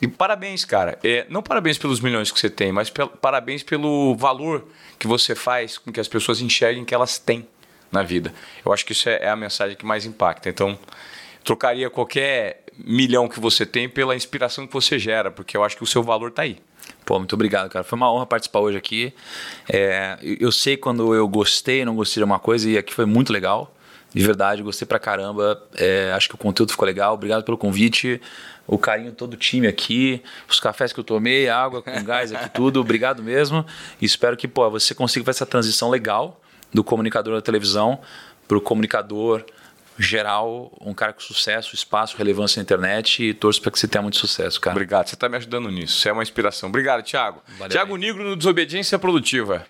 E 0.00 0.08
parabéns, 0.08 0.64
cara. 0.64 0.98
É, 1.04 1.24
não 1.28 1.40
parabéns 1.40 1.78
pelos 1.78 2.00
milhões 2.00 2.32
que 2.32 2.40
você 2.40 2.50
tem, 2.50 2.72
mas 2.72 2.92
parabéns 3.20 3.62
pelo 3.62 4.16
valor 4.16 4.66
que 4.98 5.06
você 5.06 5.36
faz 5.36 5.78
com 5.78 5.92
que 5.92 6.00
as 6.00 6.08
pessoas 6.08 6.40
enxerguem 6.40 6.84
que 6.84 6.92
elas 6.92 7.16
têm 7.20 7.46
na 7.92 8.02
vida. 8.02 8.34
Eu 8.64 8.72
acho 8.72 8.84
que 8.84 8.90
isso 8.90 9.08
é, 9.08 9.22
é 9.22 9.28
a 9.28 9.36
mensagem 9.36 9.76
que 9.76 9.86
mais 9.86 10.04
impacta. 10.04 10.48
Então, 10.48 10.76
trocaria 11.44 11.88
qualquer 11.88 12.64
milhão 12.76 13.28
que 13.28 13.38
você 13.38 13.64
tem 13.64 13.88
pela 13.88 14.16
inspiração 14.16 14.66
que 14.66 14.72
você 14.72 14.98
gera, 14.98 15.30
porque 15.30 15.56
eu 15.56 15.62
acho 15.62 15.76
que 15.76 15.84
o 15.84 15.86
seu 15.86 16.02
valor 16.02 16.30
está 16.30 16.42
aí. 16.42 16.58
Pô, 17.04 17.18
muito 17.18 17.34
obrigado, 17.34 17.68
cara. 17.68 17.84
Foi 17.84 17.96
uma 17.96 18.12
honra 18.12 18.26
participar 18.26 18.60
hoje 18.60 18.78
aqui. 18.78 19.12
É, 19.68 20.18
eu 20.22 20.52
sei 20.52 20.76
quando 20.76 21.14
eu 21.14 21.26
gostei, 21.26 21.84
não 21.84 21.96
gostei 21.96 22.20
de 22.20 22.24
uma 22.24 22.38
coisa, 22.38 22.68
e 22.68 22.78
aqui 22.78 22.94
foi 22.94 23.04
muito 23.04 23.32
legal. 23.32 23.74
De 24.14 24.22
verdade, 24.24 24.62
gostei 24.62 24.86
pra 24.86 24.98
caramba. 24.98 25.62
É, 25.74 26.12
acho 26.14 26.28
que 26.28 26.34
o 26.34 26.38
conteúdo 26.38 26.70
ficou 26.70 26.86
legal. 26.86 27.14
Obrigado 27.14 27.42
pelo 27.44 27.56
convite. 27.56 28.20
O 28.66 28.78
carinho 28.78 29.10
de 29.10 29.16
todo 29.16 29.34
o 29.34 29.36
time 29.36 29.66
aqui, 29.66 30.22
os 30.48 30.60
cafés 30.60 30.92
que 30.92 31.00
eu 31.00 31.04
tomei, 31.04 31.48
água 31.48 31.82
com 31.82 32.04
gás 32.04 32.32
aqui, 32.32 32.50
tudo. 32.54 32.80
Obrigado 32.80 33.22
mesmo. 33.22 33.66
E 34.00 34.04
espero 34.04 34.36
que 34.36 34.46
pô, 34.46 34.70
você 34.70 34.94
consiga 34.94 35.24
fazer 35.24 35.38
essa 35.38 35.46
transição 35.46 35.90
legal 35.90 36.40
do 36.72 36.84
comunicador 36.84 37.34
da 37.34 37.42
televisão 37.42 37.98
para 38.46 38.56
o 38.56 38.60
comunicador 38.60 39.44
geral, 39.98 40.72
um 40.80 40.94
cara 40.94 41.12
com 41.12 41.20
sucesso, 41.20 41.74
espaço, 41.74 42.16
relevância 42.16 42.58
na 42.58 42.62
internet 42.62 43.22
e 43.22 43.34
torço 43.34 43.60
para 43.60 43.70
que 43.70 43.78
você 43.78 43.88
tenha 43.88 44.02
muito 44.02 44.16
sucesso, 44.16 44.60
cara. 44.60 44.74
Obrigado, 44.74 45.08
você 45.08 45.14
está 45.14 45.28
me 45.28 45.36
ajudando 45.36 45.70
nisso. 45.70 45.98
Você 45.98 46.08
é 46.08 46.12
uma 46.12 46.22
inspiração. 46.22 46.68
Obrigado, 46.68 47.02
Thiago. 47.02 47.42
Valeu, 47.58 47.68
Thiago 47.70 47.96
Nigro 47.96 48.24
no 48.24 48.36
Desobediência 48.36 48.98
Produtiva. 48.98 49.60